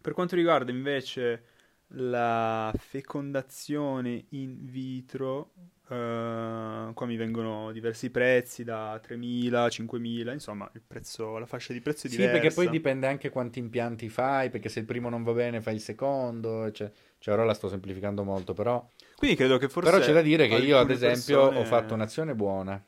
Per 0.00 0.12
quanto 0.14 0.36
riguarda 0.36 0.70
invece 0.70 1.44
la 1.88 2.72
fecondazione 2.76 4.26
in 4.30 4.64
vitro, 4.64 5.52
eh, 5.88 6.90
qua 6.94 7.06
mi 7.06 7.16
vengono 7.16 7.72
diversi 7.72 8.10
prezzi 8.10 8.64
da 8.64 8.98
3.000, 9.02 9.68
5.000, 9.68 10.32
insomma, 10.32 10.68
il 10.74 10.82
prezzo, 10.86 11.38
la 11.38 11.46
fascia 11.46 11.72
di 11.72 11.80
prezzo 11.80 12.06
è 12.06 12.10
Sì, 12.10 12.16
diversa. 12.16 12.38
perché 12.38 12.54
poi 12.54 12.68
dipende 12.68 13.06
anche 13.06 13.30
quanti 13.30 13.58
impianti 13.58 14.08
fai, 14.08 14.50
perché 14.50 14.68
se 14.68 14.80
il 14.80 14.84
primo 14.84 15.08
non 15.08 15.22
va 15.22 15.32
bene 15.32 15.60
fai 15.60 15.74
il 15.74 15.80
secondo, 15.80 16.70
cioè, 16.72 16.90
cioè 17.18 17.34
ora 17.34 17.44
la 17.44 17.54
sto 17.54 17.68
semplificando 17.68 18.24
molto, 18.24 18.52
però, 18.52 18.84
Quindi 19.16 19.36
credo 19.36 19.58
che 19.58 19.68
forse 19.68 19.90
però 19.90 20.02
c'è 20.02 20.12
da 20.12 20.22
dire 20.22 20.48
che 20.48 20.54
io 20.56 20.78
ad 20.78 20.90
esempio 20.90 21.38
persone- 21.38 21.58
ho 21.60 21.64
fatto 21.64 21.94
un'azione 21.94 22.34
buona, 22.34 22.82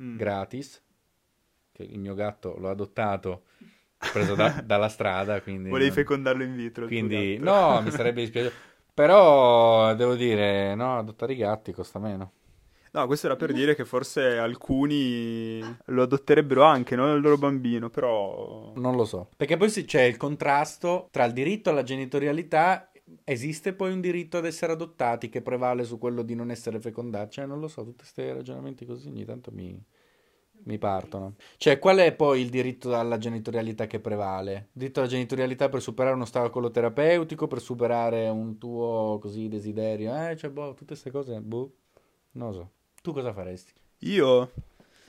Mm. 0.00 0.16
gratis, 0.16 0.82
che 1.70 1.82
il 1.82 1.98
mio 1.98 2.14
gatto 2.14 2.56
l'ho 2.58 2.70
adottato, 2.70 3.44
preso 3.98 4.34
da- 4.34 4.60
dalla 4.64 4.88
strada, 4.88 5.40
quindi... 5.40 5.68
Volevi 5.70 5.90
fecondarlo 5.90 6.42
in 6.42 6.56
vitro. 6.56 6.86
Quindi, 6.86 7.36
no, 7.38 7.80
mi 7.82 7.90
sarebbe 7.90 8.22
dispiaciuto. 8.22 8.70
Però 8.94 9.94
devo 9.94 10.14
dire, 10.14 10.74
no, 10.74 10.98
adottare 10.98 11.32
i 11.32 11.36
gatti 11.36 11.72
costa 11.72 11.98
meno. 11.98 12.32
No, 12.94 13.06
questo 13.06 13.26
era 13.26 13.36
per 13.36 13.52
dire 13.52 13.74
che 13.74 13.86
forse 13.86 14.36
alcuni 14.36 15.60
lo 15.86 16.02
adotterebbero 16.02 16.62
anche, 16.62 16.94
non 16.94 17.16
il 17.16 17.22
loro 17.22 17.38
bambino, 17.38 17.88
però... 17.88 18.72
Non 18.76 18.96
lo 18.96 19.06
so. 19.06 19.30
Perché 19.34 19.56
poi 19.56 19.70
sì, 19.70 19.86
c'è 19.86 20.02
il 20.02 20.18
contrasto 20.18 21.08
tra 21.10 21.24
il 21.24 21.32
diritto 21.32 21.70
alla 21.70 21.84
genitorialità. 21.84 22.90
Esiste 23.24 23.72
poi 23.72 23.92
un 23.92 24.02
diritto 24.02 24.36
ad 24.36 24.44
essere 24.44 24.72
adottati 24.72 25.30
che 25.30 25.40
prevale 25.40 25.84
su 25.84 25.96
quello 25.96 26.22
di 26.22 26.34
non 26.34 26.50
essere 26.50 26.80
fecondati? 26.80 27.30
Cioè, 27.30 27.46
non 27.46 27.60
lo 27.60 27.68
so, 27.68 27.82
tutti 27.82 27.98
questi 27.98 28.30
ragionamenti 28.30 28.84
così 28.84 29.08
ogni 29.08 29.24
tanto 29.24 29.50
mi, 29.52 29.82
mi 30.64 30.78
partono. 30.78 31.34
Cioè, 31.56 31.78
qual 31.78 31.98
è 31.98 32.12
poi 32.12 32.40
il 32.40 32.48
diritto 32.50 32.94
alla 32.96 33.18
genitorialità 33.18 33.86
che 33.86 34.00
prevale? 34.00 34.52
Il 34.72 34.80
diritto 34.80 35.00
alla 35.00 35.08
genitorialità 35.08 35.68
per 35.68 35.80
superare 35.82 36.14
un 36.14 36.20
ostacolo 36.22 36.70
terapeutico, 36.70 37.46
per 37.46 37.60
superare 37.60 38.28
un 38.28 38.58
tuo 38.58 39.18
così 39.20 39.48
desiderio? 39.48 40.14
Eh, 40.28 40.36
cioè, 40.36 40.50
boh, 40.50 40.70
tutte 40.74 40.86
queste 40.86 41.10
cose, 41.10 41.40
boh, 41.40 41.72
non 42.32 42.52
so. 42.52 42.70
Tu 43.02 43.12
cosa 43.12 43.32
faresti? 43.32 43.72
Io 44.00 44.50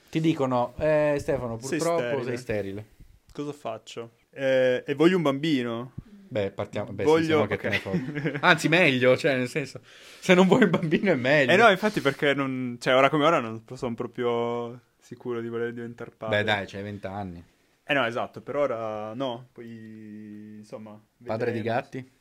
Ti 0.10 0.20
dicono, 0.20 0.74
eh, 0.78 1.16
Stefano, 1.20 1.58
Sei 1.60 1.78
purtroppo 1.78 2.02
sterile. 2.02 2.24
sei 2.26 2.38
sterile. 2.38 2.86
cosa 3.32 3.52
faccio? 3.54 4.12
Eh, 4.32 4.84
e 4.86 4.94
voglio 4.96 5.18
un 5.18 5.24
bambino. 5.24 5.94
Beh, 6.34 6.50
partiamo. 6.52 6.92
Beh, 6.94 7.04
sì, 7.04 7.10
voglio... 7.10 7.26
se 7.26 7.34
no 7.36 7.46
che 7.46 7.58
te 7.58 7.70
ne 7.70 7.76
ok. 7.82 7.82
fotti. 7.82 8.38
Anzi, 8.42 8.68
meglio, 8.68 9.16
cioè, 9.18 9.38
nel 9.38 9.48
senso, 9.48 9.82
se 9.84 10.34
non 10.34 10.48
vuoi 10.48 10.64
un 10.64 10.72
bambino 10.72 11.12
è 11.12 11.16
meglio. 11.16 11.52
Eh 11.52 11.56
no, 11.56 11.70
infatti 11.70 12.02
perché 12.02 12.34
non... 12.34 12.78
Cioè, 12.80 12.96
ora 12.96 13.10
come 13.10 13.26
ora 13.26 13.40
non 13.40 13.64
sono 13.76 13.94
proprio 13.94 14.80
sicuro 15.04 15.42
di 15.42 15.50
voler 15.50 15.74
diventare 15.74 16.12
padre. 16.12 16.38
Beh, 16.38 16.44
dai, 16.44 16.66
c'hai 16.66 16.82
20 16.82 17.08
anni. 17.08 17.44
Eh 17.84 17.94
no, 17.94 18.06
esatto, 18.06 18.42
per 18.42 18.56
ora 18.56 19.14
no. 19.14 19.50
Poi, 19.52 20.56
insomma... 20.60 21.00
Padre 21.24 21.52
di 21.52 21.62
gatti? 21.62 22.12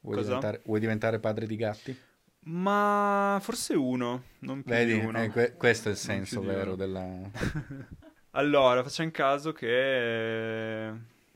Vuoi 0.00 0.16
Cosa? 0.16 0.28
diventare, 0.28 0.62
vuoi 0.64 0.80
diventare 0.80 1.18
padre 1.18 1.46
di 1.46 1.56
gatti? 1.56 1.98
Ma 2.42 3.38
forse 3.42 3.74
uno, 3.74 4.22
non 4.40 4.62
più 4.62 4.72
Vedi, 4.72 4.98
di 4.98 5.04
uno. 5.04 5.22
eh, 5.22 5.28
que- 5.28 5.52
questo 5.56 5.88
è 5.88 5.92
il 5.92 5.98
senso 5.98 6.40
vero 6.40 6.74
della... 6.74 7.04
Allora, 8.34 8.82
facciamo 8.82 9.10
caso 9.10 9.52
che... 9.52 10.92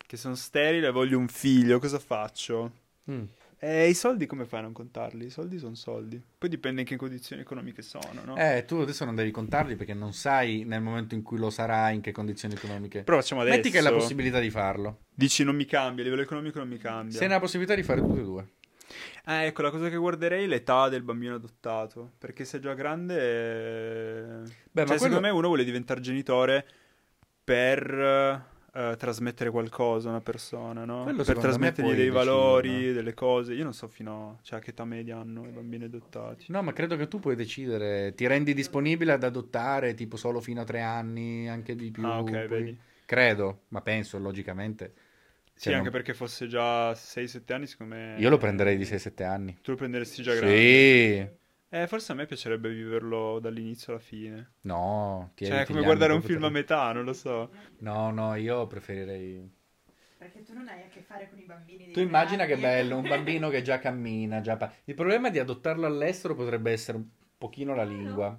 che 0.07 0.17
sono 0.17 0.37
sterile 0.37 0.87
e 0.87 0.93
voglio 0.93 1.19
un 1.19 1.29
figlio, 1.29 1.81
cosa 1.81 1.99
faccio? 1.99 2.71
Mm. 3.11 3.25
E 3.67 3.89
i 3.89 3.95
soldi 3.95 4.27
come 4.27 4.45
fai 4.45 4.59
a 4.59 4.65
non 4.65 4.75
contarli? 4.75 5.25
I 5.25 5.31
soldi 5.31 5.57
sono 5.57 5.75
soldi. 5.75 6.23
Poi 6.37 6.51
dipende 6.51 6.83
in 6.83 6.87
che 6.87 6.97
condizioni 6.97 7.41
economiche 7.41 7.81
sono, 7.81 8.23
no? 8.23 8.37
Eh, 8.37 8.67
tu 8.67 8.77
adesso 8.77 9.07
non 9.07 9.15
devi 9.15 9.31
contarli 9.31 9.75
perché 9.75 9.95
non 9.95 10.13
sai 10.13 10.65
nel 10.67 10.83
momento 10.83 11.15
in 11.15 11.23
cui 11.23 11.39
lo 11.39 11.49
sarai 11.49 11.95
in 11.95 12.03
che 12.03 12.13
condizioni 12.13 12.53
economiche. 12.53 13.05
Però 13.05 13.17
facciamo 13.17 13.41
adesso. 13.41 13.57
Metti 13.57 13.71
che 13.71 13.79
hai 13.79 13.85
la 13.85 13.93
possibilità 13.93 14.39
di 14.39 14.51
farlo. 14.51 15.05
Dici 15.15 15.45
non 15.45 15.57
mi 15.57 15.65
cambia, 15.65 16.03
a 16.03 16.05
livello 16.05 16.23
economico 16.23 16.59
non 16.59 16.69
mi 16.69 16.77
cambia. 16.77 17.17
Se 17.17 17.27
ne 17.27 17.33
ha 17.33 17.37
la 17.37 17.41
possibilità 17.41 17.75
di 17.75 17.83
fare 17.83 18.03
tutte 18.03 18.21
e 18.21 18.23
due. 18.23 18.49
Eh, 19.25 19.47
ecco, 19.47 19.63
la 19.63 19.71
cosa 19.71 19.89
che 19.89 19.97
guarderei 19.97 20.45
è 20.45 20.47
l'età 20.47 20.91
del 20.91 21.03
bambino 21.03 21.37
adottato. 21.37 22.13
Perché 22.19 22.45
se 22.45 22.59
è 22.59 22.61
già 22.61 22.75
grande... 22.75 23.15
eh, 23.17 24.43
Beh, 24.43 24.43
cioè, 24.43 24.53
ma 24.75 24.85
quello... 24.85 24.99
secondo 24.99 25.21
me 25.21 25.31
uno 25.31 25.47
vuole 25.47 25.65
diventare 25.65 26.03
genitore 26.03 26.67
per 27.43 28.53
eh, 28.75 28.97
trasmettere 28.99 29.51
qualcosa 29.51 30.09
a 30.09 30.11
una 30.11 30.21
persona, 30.21 30.85
no? 30.85 31.05
Quello 31.05 31.23
per 31.23 31.39
trasmettergli 31.39 31.95
dei 31.95 32.11
valori, 32.11 32.69
decidere, 32.69 32.95
delle 32.95 33.15
cose. 33.15 33.55
Io 33.55 33.63
non 33.63 33.73
so 33.73 33.89
fino 33.89 34.31
a... 34.39 34.43
Cioè, 34.43 34.61
che 34.61 34.71
età 34.71 34.85
media 34.85 35.19
hanno 35.19 35.47
i 35.47 35.51
bambini 35.51 35.85
adottati. 35.85 36.47
No, 36.49 36.63
ma 36.63 36.73
credo 36.73 36.97
che 36.97 37.09
tu 37.09 37.21
puoi 37.21 37.37
decidere. 37.37 38.15
Ti 38.15 38.27
rendi 38.27 38.53
disponibile 38.53 39.13
ad 39.13 39.23
adottare 39.23 39.95
tipo 39.95 40.17
solo 40.17 40.41
fino 40.41 40.61
a 40.61 40.65
tre 40.65 40.81
anni, 40.81 41.49
anche 41.49 41.75
di 41.77 41.91
più. 41.91 42.05
Ah, 42.05 42.19
ok, 42.21 42.31
vedi. 42.49 42.79
Credo, 43.07 43.63
ma 43.69 43.81
penso 43.81 44.19
logicamente. 44.19 44.93
Sì, 45.55 45.65
Cioè, 45.65 45.75
anche 45.75 45.91
non- 45.91 45.93
perché 45.93 46.15
fosse 46.15 46.49
già 46.49 46.95
6-7 46.95 47.53
anni, 47.53 47.67
secondo 47.69 47.95
me... 47.95 48.17
Io 48.19 48.29
lo 48.29 48.39
prenderei 48.39 48.77
di 48.77 48.85
6-7 48.85 49.23
anni. 49.25 49.57
Tu 49.63 49.71
lo 49.71 49.77
prenderesti 49.77 50.23
già 50.23 50.35
grande. 50.35 50.57
Sì. 50.57 51.43
Eh, 51.75 51.87
forse 51.89 52.13
a 52.13 52.15
me 52.15 52.27
piacerebbe 52.27 52.69
viverlo 52.71 53.41
dall'inizio 53.41 53.93
alla 53.93 54.01
fine. 54.01 54.53
No, 54.63 55.33
ti 55.35 55.45
Cioè, 55.45 55.63
è 55.63 55.67
come 55.67 55.83
guardare 55.83 56.13
un 56.13 56.23
film 56.23 56.45
a 56.45 56.49
metà, 56.49 56.93
non 56.93 57.05
lo 57.05 57.13
so. 57.13 57.51
No, 57.79 58.11
no, 58.11 58.35
io 58.37 58.67
preferirei... 58.69 59.51
Perché 60.17 60.43
tu 60.45 60.55
non 60.55 60.69
hai 60.69 60.85
a 60.85 60.89
che 60.89 61.03
fare 61.03 61.29
con 61.29 61.39
i 61.39 61.43
bambini. 61.45 61.91
Tu 61.91 62.01
immagina 62.01 62.47
che 62.47 62.57
bello, 62.59 62.97
un 62.97 63.07
bambino 63.09 63.49
che 63.51 63.63
già 63.63 63.79
cammina, 63.79 64.41
già 64.41 64.57
pa- 64.57 64.73
Il 64.85 64.95
problema 64.95 65.31
di 65.31 65.39
adottarlo 65.41 65.85
all'estero 65.87 66.35
potrebbe 66.37 66.71
essere 66.71 66.97
un 66.99 67.07
pochino 67.37 67.75
la 67.75 67.85
lingua. 67.85 68.39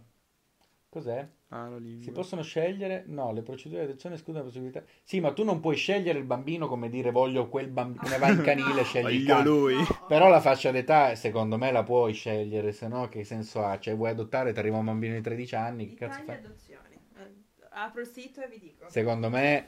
Cos'è? 0.89 1.27
Ah, 1.49 1.69
la 1.69 1.77
lingua. 1.77 2.03
Si 2.03 2.11
possono 2.11 2.41
scegliere? 2.41 3.03
No, 3.07 3.31
le 3.31 3.41
procedure 3.43 3.81
di 3.85 3.89
adozione 3.91 4.15
escludono 4.15 4.43
la 4.45 4.49
possibilità. 4.49 4.83
Sì, 5.03 5.19
ma 5.19 5.31
tu 5.31 5.43
non 5.43 5.59
puoi 5.59 5.75
scegliere 5.75 6.17
il 6.17 6.25
bambino 6.25 6.67
come 6.67 6.89
dire 6.89 7.11
voglio 7.11 7.47
quel 7.49 7.67
bambino, 7.69 8.03
come 8.03 8.17
va 8.17 8.29
in 8.29 8.41
canile, 8.43 8.83
scegli 8.83 9.13
il 9.13 9.25
cane. 9.25 9.43
lui. 9.43 9.75
Però 10.07 10.27
la 10.27 10.41
fascia 10.41 10.71
d'età, 10.71 11.13
secondo 11.15 11.57
me, 11.57 11.71
la 11.71 11.83
puoi 11.83 12.13
scegliere, 12.13 12.71
se 12.71 12.87
no 12.87 13.07
che 13.09 13.23
senso 13.23 13.63
ha? 13.63 13.79
Cioè, 13.79 13.95
vuoi 13.95 14.09
adottare, 14.09 14.53
ti 14.53 14.59
arriva 14.59 14.77
un 14.77 14.85
bambino 14.85 15.13
di 15.13 15.21
13 15.21 15.55
anni, 15.55 15.87
che 15.89 15.95
cazzo 15.95 16.23
fai? 16.25 16.35
adozioni. 16.35 16.99
Eh, 17.17 17.43
Apro 17.69 18.01
il 18.01 18.07
sito 18.07 18.41
e 18.41 18.47
vi 18.47 18.59
dico. 18.59 18.89
Secondo 18.89 19.29
me, 19.29 19.67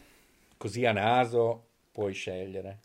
così 0.58 0.86
a 0.86 0.92
naso, 0.94 1.68
puoi 1.92 2.14
scegliere. 2.14 2.80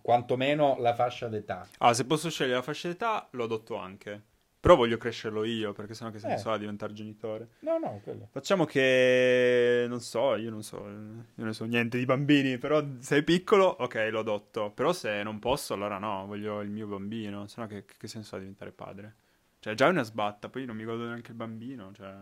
Quantomeno 0.00 0.76
la 0.78 0.94
fascia 0.94 1.28
d'età. 1.28 1.68
Ah, 1.78 1.92
se 1.92 2.06
posso 2.06 2.30
scegliere 2.30 2.56
la 2.56 2.62
fascia 2.62 2.88
d'età, 2.88 3.28
lo 3.32 3.44
adotto 3.44 3.76
anche. 3.76 4.22
Però 4.60 4.74
voglio 4.74 4.96
crescerlo 4.96 5.44
io, 5.44 5.72
perché 5.72 5.94
sennò 5.94 6.10
che 6.10 6.18
senso 6.18 6.50
Eh. 6.50 6.54
ha 6.54 6.58
diventare 6.58 6.92
genitore? 6.92 7.50
No, 7.60 7.78
no, 7.78 8.00
quello. 8.02 8.28
Facciamo 8.32 8.64
che... 8.64 9.86
non 9.88 10.00
so, 10.00 10.34
io 10.34 10.50
non 10.50 10.64
so, 10.64 10.78
io 10.78 11.44
non 11.44 11.54
so 11.54 11.64
niente 11.64 11.96
di 11.96 12.04
bambini, 12.04 12.58
però 12.58 12.84
se 12.98 13.18
è 13.18 13.22
piccolo, 13.22 13.66
ok, 13.66 14.08
lo 14.10 14.18
adotto. 14.18 14.72
Però 14.72 14.92
se 14.92 15.22
non 15.22 15.38
posso, 15.38 15.74
allora 15.74 15.98
no, 15.98 16.26
voglio 16.26 16.60
il 16.60 16.70
mio 16.70 16.88
bambino, 16.88 17.46
sennò 17.46 17.68
che, 17.68 17.84
che 17.84 18.08
senso 18.08 18.34
ha 18.34 18.38
diventare 18.40 18.72
padre? 18.72 19.14
Cioè, 19.60 19.74
già 19.74 19.86
è 19.86 19.90
una 19.90 20.02
sbatta, 20.02 20.48
poi 20.48 20.64
non 20.64 20.76
mi 20.76 20.84
godo 20.84 21.04
neanche 21.04 21.30
il 21.30 21.36
bambino, 21.36 21.92
cioè... 21.92 22.12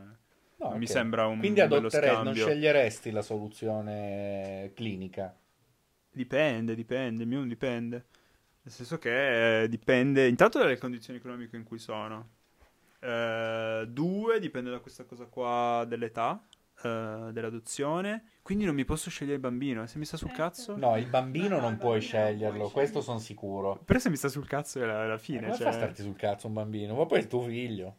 No, 0.58 0.70
non 0.70 0.78
mi 0.78 0.86
sembra 0.86 1.26
un 1.26 1.38
Quindi 1.38 1.60
adotteresti, 1.60 2.22
non 2.22 2.34
sceglieresti 2.34 3.10
la 3.10 3.20
soluzione 3.20 4.72
clinica. 4.74 5.36
Dipende, 6.10 6.74
dipende, 6.74 7.22
il 7.24 7.28
mio 7.28 7.38
non 7.40 7.48
dipende. 7.48 8.06
Nel 8.66 8.74
senso 8.74 8.98
che 8.98 9.62
eh, 9.62 9.68
dipende 9.68 10.26
intanto 10.26 10.58
dalle 10.58 10.76
condizioni 10.76 11.20
economiche 11.20 11.54
in 11.54 11.62
cui 11.62 11.78
sono. 11.78 12.30
Eh, 12.98 13.84
due, 13.88 14.40
dipende 14.40 14.70
da 14.70 14.80
questa 14.80 15.04
cosa 15.04 15.26
qua 15.26 15.84
dell'età, 15.86 16.44
eh, 16.82 17.28
dell'adozione. 17.30 18.24
Quindi 18.42 18.64
non 18.64 18.74
mi 18.74 18.84
posso 18.84 19.08
scegliere 19.08 19.36
il 19.36 19.40
bambino. 19.40 19.84
E 19.84 19.86
se 19.86 19.98
mi 19.98 20.04
sta 20.04 20.16
sul 20.16 20.32
cazzo? 20.32 20.76
No, 20.76 20.96
il 20.96 21.06
bambino 21.06 21.54
No, 21.56 21.60
non 21.60 21.72
il 21.74 21.78
puoi 21.78 22.00
sceglierlo, 22.00 22.68
questo 22.70 23.00
sono 23.02 23.20
sicuro. 23.20 23.80
Però 23.84 24.00
se 24.00 24.10
mi 24.10 24.16
sta 24.16 24.26
sul 24.26 24.48
cazzo 24.48 24.82
è 24.82 24.84
la, 24.84 25.06
la 25.06 25.12
Ma 25.12 25.18
fine. 25.18 25.42
come 25.42 25.54
Cioè... 25.54 25.66
fa 25.66 25.72
starti 25.72 26.02
sul 26.02 26.16
cazzo 26.16 26.48
un 26.48 26.54
bambino? 26.54 26.96
Ma 26.96 27.06
poi 27.06 27.20
è 27.20 27.26
tuo 27.28 27.42
figlio. 27.42 27.98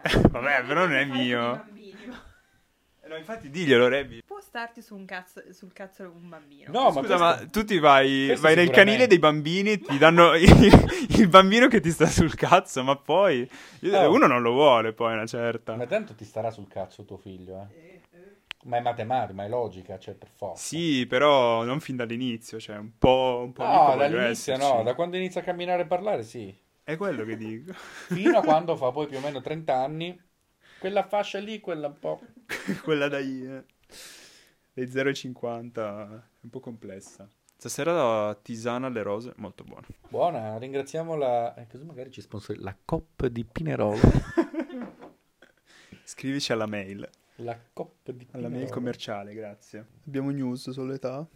Vabbè, 0.30 0.64
però 0.64 0.86
non 0.86 0.94
è 0.94 1.04
mio. 1.04 1.66
No, 3.16 3.22
infatti 3.22 3.48
diglielo, 3.50 3.88
Rebi. 3.88 4.22
Può 4.24 4.40
starti 4.40 4.82
su 4.82 4.94
un 4.94 5.06
cazzo, 5.06 5.42
sul 5.52 5.72
cazzo 5.72 6.02
un 6.04 6.28
bambino. 6.28 6.70
No, 6.70 6.90
ma 6.90 7.00
Scusa, 7.00 7.00
questo- 7.00 7.18
ma 7.18 7.46
tu 7.50 7.64
ti 7.64 7.78
vai, 7.78 8.34
vai 8.36 8.54
nel 8.54 8.70
canile 8.70 9.06
dei 9.06 9.18
bambini, 9.18 9.78
ti 9.78 9.96
danno 9.96 10.34
il, 10.36 10.50
il 11.08 11.28
bambino 11.28 11.66
che 11.68 11.80
ti 11.80 11.90
sta 11.90 12.06
sul 12.06 12.34
cazzo, 12.34 12.82
ma 12.82 12.96
poi 12.96 13.48
Oh. 13.90 14.12
uno 14.12 14.26
non 14.26 14.42
lo 14.42 14.52
vuole 14.52 14.92
poi 14.92 15.14
una 15.14 15.26
certa. 15.26 15.74
Ma 15.76 15.86
tanto 15.86 16.14
ti 16.14 16.24
starà 16.24 16.50
sul 16.50 16.68
cazzo 16.68 17.04
tuo 17.04 17.16
figlio, 17.16 17.68
eh. 17.70 17.74
Eh, 17.78 18.00
eh. 18.10 18.36
Ma 18.64 18.76
è 18.78 18.80
matematica, 18.80 19.32
ma 19.32 19.44
è 19.44 19.48
logica, 19.48 19.98
cioè 19.98 20.14
per 20.14 20.28
forza. 20.28 20.62
Sì, 20.62 21.06
però 21.06 21.62
non 21.64 21.80
fin 21.80 21.96
dall'inizio, 21.96 22.58
cioè 22.60 22.76
un 22.76 22.98
po', 22.98 23.42
un 23.44 23.52
po' 23.52 23.62
No, 23.62 23.94
dall'inizio 23.96 24.52
esserci. 24.54 24.60
no, 24.72 24.82
da 24.82 24.94
quando 24.94 25.16
inizia 25.16 25.40
a 25.40 25.44
camminare 25.44 25.82
e 25.82 25.86
parlare 25.86 26.22
sì. 26.22 26.54
È 26.82 26.96
quello 26.96 27.24
che 27.24 27.36
dico. 27.36 27.72
Fino 27.74 28.38
a 28.38 28.42
quando 28.44 28.76
fa 28.76 28.90
poi 28.90 29.06
più 29.06 29.16
o 29.18 29.20
meno 29.20 29.40
30 29.40 29.74
anni, 29.74 30.20
quella 30.86 31.02
fascia 31.02 31.40
lì, 31.40 31.58
quella 31.60 31.88
un 31.88 31.98
po'... 31.98 32.20
Quella 32.84 33.08
dai, 33.08 33.44
eh, 33.44 33.64
dai 34.72 34.86
0,50 34.86 35.72
è 35.74 36.20
un 36.42 36.50
po' 36.50 36.60
complessa. 36.60 37.28
Stasera 37.56 37.92
la 37.92 38.38
tisana 38.40 38.86
alle 38.86 39.02
rose, 39.02 39.32
molto 39.36 39.64
buona. 39.64 39.84
Buona, 40.08 40.56
ringraziamo 40.58 41.16
la... 41.16 41.54
eh, 41.56 41.66
così 41.66 41.84
magari 41.84 42.12
ci 42.12 42.20
sponsor... 42.20 42.56
La 42.60 42.76
COP 42.84 43.26
di 43.26 43.44
Pinerolo. 43.44 43.98
Scrivici 46.04 46.52
alla 46.52 46.66
mail, 46.66 47.08
La 47.36 47.58
COP 47.72 48.12
di 48.12 48.24
alla 48.30 48.42
mail 48.42 48.50
Pinerolo. 48.52 48.72
commerciale, 48.72 49.34
grazie. 49.34 49.86
Abbiamo 50.06 50.30
news 50.30 50.70
sull'età? 50.70 51.26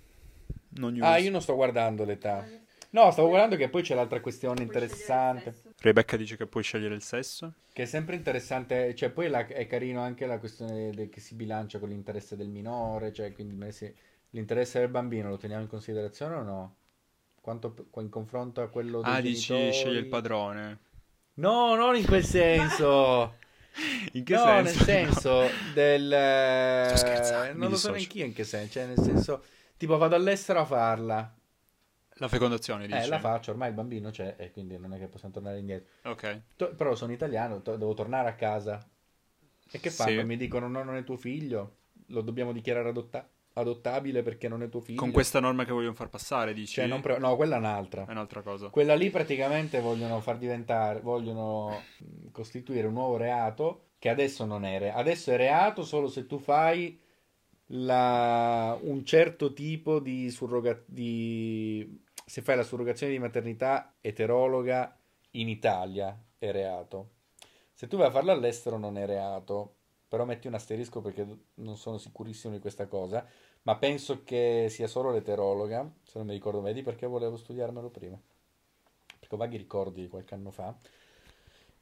Non 0.77 0.93
news. 0.93 1.05
Ah, 1.05 1.17
io 1.17 1.33
non 1.33 1.43
sto 1.43 1.57
guardando 1.57 2.05
l'età. 2.05 2.47
No, 2.91 3.11
stavo 3.11 3.29
guardando 3.29 3.57
che 3.57 3.69
poi 3.69 3.83
c'è 3.83 3.97
l'altra 3.97 4.21
questione 4.21 4.63
interessante. 4.63 5.55
Rebecca 5.81 6.17
dice 6.17 6.37
che 6.37 6.47
puoi 6.47 6.63
scegliere 6.63 6.95
il 6.95 7.03
sesso. 7.03 7.53
Che 7.73 7.83
è 7.83 7.87
sempre 7.87 8.17
interessante, 8.17 8.95
cioè 8.97 9.11
poi 9.11 9.29
la- 9.29 9.47
è 9.47 9.67
carino 9.67 10.01
anche 10.03 10.27
la 10.27 10.39
questione 10.39 10.93
de- 10.93 11.09
che 11.09 11.21
si 11.21 11.35
bilancia 11.35 11.79
con 11.79 11.89
l'interesse 11.89 12.37
del 12.37 12.49
minore, 12.49 13.13
cioè 13.13 13.33
quindi 13.33 13.71
se- 13.73 13.95
l'interesse 14.31 14.81
del 14.81 14.89
bambino 14.89 15.29
lo 15.29 15.37
teniamo 15.37 15.63
in 15.63 15.69
considerazione 15.69 16.35
o 16.35 16.43
no? 16.43 16.77
Quanto 17.41 17.75
in 17.97 18.09
confronto 18.11 18.61
a 18.61 18.69
quello 18.69 19.03
dei 19.03 19.15
Ah, 19.15 19.21
dici 19.21 19.47
genitori? 19.47 19.73
sceglie 19.73 19.99
il 20.01 20.07
padrone. 20.07 20.79
No, 21.35 21.75
non 21.75 21.97
in 21.97 22.05
quel 22.05 22.25
senso. 22.25 23.39
In 24.13 24.25
che 24.25 24.35
no, 24.35 24.45
senso? 24.45 24.63
nel 24.63 24.75
senso 24.75 25.41
del... 25.75 26.09
Sto 26.89 26.97
scherzando, 26.97 27.59
non 27.59 27.71
lo 27.71 27.77
so 27.77 27.93
neanche 27.93 28.19
io 28.19 28.25
in 28.27 28.33
che 28.33 28.45
senso, 28.45 28.73
cioè 28.73 28.87
nel 28.87 28.99
senso, 28.99 29.45
tipo 29.77 29.97
vado 29.97 30.17
all'estero 30.17 30.61
a 30.61 30.65
farla. 30.65 31.35
La 32.21 32.29
fecondazione, 32.29 32.87
dici? 32.87 32.99
Eh, 32.99 33.07
la 33.07 33.19
faccio, 33.19 33.51
ormai 33.51 33.69
il 33.71 33.75
bambino 33.75 34.11
c'è 34.11 34.35
e 34.39 34.51
quindi 34.51 34.77
non 34.79 34.93
è 34.95 34.99
che 34.99 35.09
possiamo 35.09 35.33
tornare 35.35 35.59
indietro. 35.59 35.89
Ok. 36.11 36.41
To- 36.57 36.75
però 36.75 36.95
sono 36.95 37.13
italiano, 37.13 37.63
to- 37.63 37.77
devo 37.77 37.95
tornare 37.95 38.29
a 38.29 38.35
casa. 38.35 38.87
E 39.71 39.81
che 39.81 39.91
fanno? 39.91 40.21
Sì. 40.21 40.27
Mi 40.27 40.37
dicono 40.37 40.69
no, 40.69 40.83
non 40.83 40.97
è 40.97 41.05
tuo 41.05 41.17
figlio, 41.17 41.77
lo 42.09 42.21
dobbiamo 42.21 42.53
dichiarare 42.53 42.89
adotta- 42.91 43.27
adottabile 43.55 44.23
perché 44.23 44.49
non 44.49 44.63
è 44.63 44.69
tuo 44.69 44.81
figlio. 44.81 45.01
Con 45.01 45.11
questa 45.13 45.41
norma 45.41 45.65
che 45.65 45.73
vogliono 45.73 45.95
far 45.95 46.09
passare, 46.11 46.53
dici? 46.53 46.75
Cioè, 46.75 46.87
non 46.87 47.01
pre- 47.01 47.19
no, 47.19 47.35
quella 47.37 47.57
è 47.57 47.59
un'altra. 47.59 48.05
È 48.07 48.11
un'altra 48.11 48.43
cosa. 48.43 48.69
Quella 48.69 48.95
lì 48.95 49.09
praticamente 49.11 49.81
vogliono 49.81 50.21
far 50.21 50.37
diventare, 50.39 51.01
vogliono 51.01 51.81
mh, 51.99 52.31
costituire 52.33 52.87
un 52.87 52.93
nuovo 52.95 53.17
reato 53.17 53.87
che 53.99 54.09
adesso 54.11 54.45
non 54.45 54.65
è 54.65 54.79
reato. 54.79 54.99
Adesso 54.99 55.31
è 55.31 55.37
reato 55.37 55.85
solo 55.85 56.09
se 56.09 56.27
tu 56.27 56.39
fai 56.39 56.99
la- 57.73 58.77
un 58.83 59.05
certo 59.05 59.53
tipo 59.53 60.01
di 60.01 60.31
surroga- 60.31 60.83
di 60.87 62.03
se 62.31 62.43
fai 62.43 62.55
la 62.55 62.63
surrogazione 62.63 63.11
di 63.11 63.19
maternità 63.19 63.97
eterologa 64.01 64.97
in 65.33 65.49
Italia 65.49 66.17
è 66.39 66.53
reato. 66.53 67.09
Se 67.75 67.89
tu 67.89 67.97
vai 67.97 68.07
a 68.07 68.13
farlo 68.13 68.31
all'estero 68.31 68.79
non 68.79 68.97
è 68.97 69.05
reato, 69.05 69.75
però 70.07 70.25
metti 70.25 70.47
un 70.47 70.55
asterisco 70.55 71.01
perché 71.01 71.27
non 71.55 71.77
sono 71.77 71.99
sicurissimo 71.99 72.55
di 72.55 72.61
questa 72.61 72.87
cosa, 72.87 73.27
ma 73.63 73.77
penso 73.79 74.23
che 74.23 74.69
sia 74.71 74.87
solo 74.87 75.11
l'eterologa, 75.11 75.93
se 76.05 76.19
non 76.19 76.29
mi 76.29 76.33
ricordo, 76.35 76.61
vedi 76.61 76.83
perché 76.83 77.05
volevo 77.05 77.37
studiarmelo 77.37 77.89
prima, 77.89 78.17
perché 79.19 79.35
ho 79.35 79.39
vaghi 79.39 79.57
ricordi 79.57 80.03
di 80.03 80.09
qualche 80.09 80.35
anno 80.35 80.53
fa. 80.53 80.73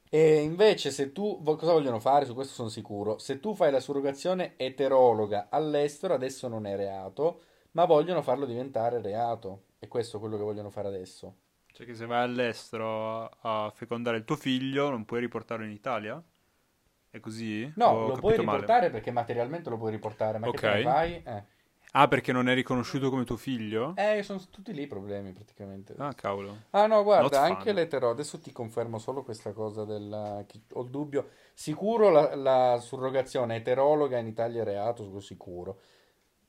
E 0.09 0.41
invece 0.41 0.89
se 0.89 1.11
tu, 1.11 1.43
cosa 1.43 1.73
vogliono 1.73 1.99
fare? 1.99 2.25
Su 2.25 2.33
questo 2.33 2.55
sono 2.55 2.69
sicuro. 2.69 3.19
Se 3.19 3.39
tu 3.39 3.53
fai 3.53 3.69
la 3.69 3.79
surrogazione 3.79 4.53
eterologa 4.57 5.49
all'estero, 5.51 6.15
adesso 6.15 6.47
non 6.47 6.65
è 6.65 6.75
reato, 6.75 7.41
ma 7.73 7.85
vogliono 7.85 8.23
farlo 8.23 8.47
diventare 8.47 8.99
reato. 8.99 9.67
E 9.79 9.87
questo 9.87 10.17
è 10.17 10.19
quello 10.19 10.37
che 10.37 10.43
vogliono 10.43 10.69
fare 10.69 10.87
adesso. 10.89 11.35
Cioè 11.71 11.85
che 11.85 11.95
se 11.95 12.05
vai 12.05 12.23
all'estero 12.23 13.25
a 13.41 13.71
fecondare 13.73 14.17
il 14.17 14.25
tuo 14.25 14.35
figlio 14.35 14.89
non 14.89 15.05
puoi 15.05 15.21
riportarlo 15.21 15.63
in 15.65 15.71
Italia? 15.71 16.21
È 17.09 17.19
così? 17.19 17.71
No, 17.73 18.03
Ho 18.03 18.05
lo 18.05 18.19
puoi 18.19 18.37
male? 18.43 18.61
riportare 18.61 18.91
perché 18.91 19.09
materialmente 19.09 19.71
lo 19.71 19.77
puoi 19.79 19.89
riportare, 19.89 20.37
ma 20.37 20.47
Ok. 20.47 20.61
che 20.61 20.81
fai? 20.81 21.23
Eh. 21.23 21.43
Ah, 21.91 22.07
perché 22.07 22.31
non 22.31 22.49
è 22.49 22.53
riconosciuto 22.55 23.09
come 23.09 23.25
tuo 23.25 23.37
figlio? 23.37 23.95
Eh, 23.95 24.23
sono 24.23 24.39
tutti 24.49 24.73
lì 24.73 24.83
i 24.83 24.87
problemi 24.87 25.33
praticamente. 25.33 25.93
Ah, 25.97 26.13
cavolo. 26.15 26.57
Ah 26.71 26.87
no, 26.87 27.03
Not 27.15 27.33
guarda, 27.33 27.41
fun. 27.45 27.57
anche 27.57 27.73
l'etero, 27.73 28.09
adesso 28.09 28.39
ti 28.39 28.51
confermo 28.51 28.99
solo 28.99 29.23
questa 29.23 29.53
cosa 29.53 29.85
del... 29.85 30.11
ho 30.73 30.81
il 30.83 30.89
dubbio, 30.89 31.29
sicuro 31.53 32.09
la, 32.09 32.35
la 32.35 32.79
surrogazione 32.79 33.57
eterologa 33.57 34.17
in 34.19 34.27
Italia 34.27 34.61
è 34.61 34.65
reato, 34.65 35.03
sono 35.03 35.19
sicuro, 35.19 35.81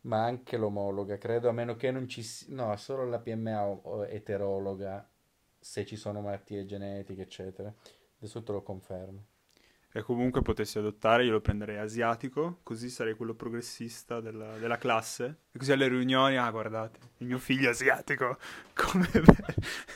ma 0.03 0.25
anche 0.25 0.57
l'omologa, 0.57 1.19
credo, 1.19 1.49
a 1.49 1.53
meno 1.53 1.77
che 1.77 1.91
non 1.91 2.09
ci 2.09 2.23
sia... 2.23 2.55
No, 2.55 2.75
solo 2.77 3.07
la 3.07 3.19
PMA 3.19 4.07
eterologa, 4.09 5.09
se 5.59 5.85
ci 5.85 5.97
sono 5.97 6.21
malattie 6.21 6.65
genetiche, 6.65 7.23
eccetera. 7.23 7.73
Adesso 8.19 8.43
te 8.43 8.53
lo 8.53 8.63
confermo. 8.63 9.25
E 9.93 10.03
comunque 10.03 10.41
potessi 10.41 10.79
adottare, 10.79 11.25
io 11.25 11.33
lo 11.33 11.41
prenderei 11.41 11.79
asiatico, 11.79 12.61
così 12.63 12.89
sarei 12.89 13.15
quello 13.15 13.35
progressista 13.35 14.21
della, 14.21 14.57
della 14.57 14.79
classe. 14.79 15.39
E 15.51 15.59
così 15.59 15.73
alle 15.73 15.89
riunioni, 15.89 16.37
ah, 16.37 16.49
guardate, 16.51 17.01
il 17.19 17.27
mio 17.27 17.39
figlio 17.39 17.67
è 17.67 17.71
asiatico. 17.71 18.39
Come. 18.73 19.09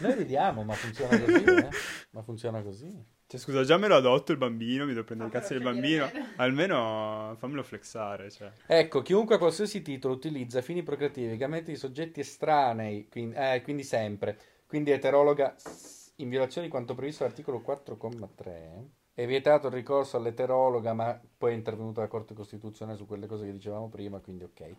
Noi 0.00 0.14
ridiamo, 0.14 0.64
ma 0.64 0.74
funziona 0.74 1.16
così, 1.20 1.44
eh? 1.44 1.68
Ma 2.10 2.22
funziona 2.22 2.62
così. 2.62 3.04
Cioè, 3.34 3.42
scusa, 3.42 3.64
già 3.64 3.76
me 3.78 3.88
lo 3.88 3.96
adotto 3.96 4.30
il 4.30 4.38
bambino, 4.38 4.84
mi 4.84 4.92
devo 4.92 5.04
prendere 5.04 5.28
i 5.28 5.32
cazzi 5.32 5.54
del 5.54 5.62
Fammelo 5.62 6.06
bambino. 6.06 6.28
Almeno 6.36 7.34
fammelo 7.36 7.64
flexare, 7.64 8.30
cioè. 8.30 8.52
Ecco, 8.64 9.02
chiunque 9.02 9.34
a 9.34 9.38
qualsiasi 9.38 9.82
titolo 9.82 10.14
utilizza 10.14 10.62
fini 10.62 10.84
procreativi, 10.84 11.36
gameti 11.36 11.72
di 11.72 11.76
soggetti 11.76 12.20
estranei, 12.20 13.08
quindi, 13.10 13.34
eh, 13.34 13.60
quindi 13.62 13.82
sempre, 13.82 14.38
quindi 14.68 14.92
eterologa 14.92 15.56
in 16.16 16.28
violazione 16.28 16.68
di 16.68 16.72
quanto 16.72 16.94
previsto 16.94 17.24
dall'articolo 17.24 17.60
4,3, 17.60 18.84
è 19.14 19.26
vietato 19.26 19.66
il 19.66 19.72
ricorso 19.72 20.16
all'eterologa, 20.16 20.92
ma 20.92 21.20
poi 21.36 21.52
è 21.52 21.56
intervenuta 21.56 22.02
la 22.02 22.08
Corte 22.08 22.34
Costituzionale 22.34 22.96
su 22.96 23.04
quelle 23.04 23.26
cose 23.26 23.46
che 23.46 23.52
dicevamo 23.52 23.88
prima, 23.88 24.20
quindi 24.20 24.44
ok. 24.44 24.76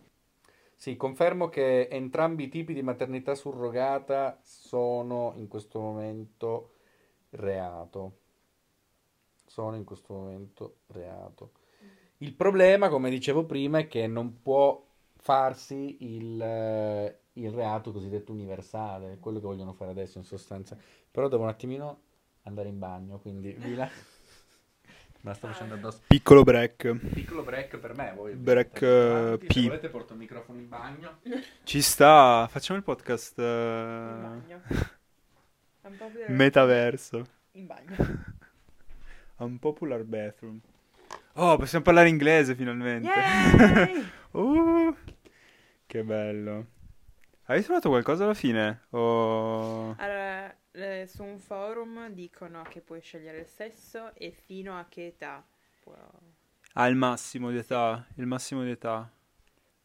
Sì, 0.74 0.96
confermo 0.96 1.50
che 1.50 1.88
entrambi 1.88 2.44
i 2.44 2.48
tipi 2.48 2.72
di 2.72 2.82
maternità 2.82 3.34
surrogata 3.34 4.40
sono 4.42 5.34
in 5.36 5.46
questo 5.46 5.78
momento 5.78 6.70
reato. 7.30 8.24
Sono 9.46 9.76
in 9.76 9.84
questo 9.84 10.12
momento 10.12 10.78
reato. 10.88 11.52
Il 12.18 12.32
problema, 12.32 12.88
come 12.88 13.10
dicevo 13.10 13.44
prima, 13.44 13.78
è 13.78 13.86
che 13.88 14.06
non 14.06 14.40
può 14.42 14.84
farsi 15.16 15.96
il, 16.00 16.40
eh, 16.40 17.18
il 17.34 17.50
reato 17.50 17.92
cosiddetto 17.92 18.32
universale, 18.32 19.14
è 19.14 19.18
quello 19.18 19.38
che 19.38 19.46
vogliono 19.46 19.72
fare 19.72 19.90
adesso 19.90 20.18
in 20.18 20.24
sostanza. 20.24 20.76
Però 21.10 21.28
devo 21.28 21.42
un 21.42 21.48
attimino 21.48 22.00
andare 22.42 22.68
in 22.68 22.78
bagno, 22.78 23.18
quindi 23.18 23.52
vi 23.52 23.74
la... 23.74 23.88
Me 25.26 25.32
la 25.32 25.34
sto 25.34 25.48
facendo 25.48 25.74
addosso. 25.74 26.02
Piccolo 26.06 26.44
break. 26.44 26.94
Piccolo 27.12 27.42
break 27.42 27.78
per 27.78 27.96
me, 27.96 28.12
voi. 28.14 28.34
Break, 28.34 28.80
eh, 28.82 29.38
Se 29.40 29.46
P. 29.46 29.64
volete 29.64 29.88
porto 29.88 30.12
il 30.12 30.20
microfono 30.20 30.58
in 30.58 30.68
bagno. 30.68 31.18
Ci 31.64 31.82
sta, 31.82 32.46
facciamo 32.48 32.78
il 32.78 32.84
podcast 32.84 33.36
In 33.38 33.44
eh, 33.44 34.20
bagno. 34.22 34.62
Metaverso. 36.28 37.26
In 37.52 37.66
bagno. 37.66 38.34
Unpopular 39.38 40.02
bathroom. 40.04 40.60
Oh, 41.34 41.56
possiamo 41.56 41.84
parlare 41.84 42.08
inglese 42.08 42.54
finalmente. 42.54 43.10
Uh, 44.36 44.94
che 45.86 46.04
bello. 46.04 46.66
Hai 47.44 47.62
trovato 47.62 47.88
qualcosa 47.88 48.24
alla 48.24 48.34
fine? 48.34 48.82
O... 48.90 49.94
Allora, 49.96 50.54
eh, 50.72 51.06
su 51.06 51.22
un 51.22 51.38
forum 51.38 52.10
dicono 52.10 52.62
che 52.64 52.82
puoi 52.82 53.00
scegliere 53.00 53.38
il 53.38 53.46
sesso 53.46 54.14
e 54.14 54.30
fino 54.30 54.78
a 54.78 54.84
che 54.90 55.06
età 55.06 55.42
può... 55.80 55.94
Ah, 56.74 56.86
il 56.86 56.96
massimo 56.96 57.50
di 57.50 57.56
età. 57.56 58.04
Il 58.16 58.26
massimo 58.26 58.62
di 58.62 58.70
età. 58.70 59.10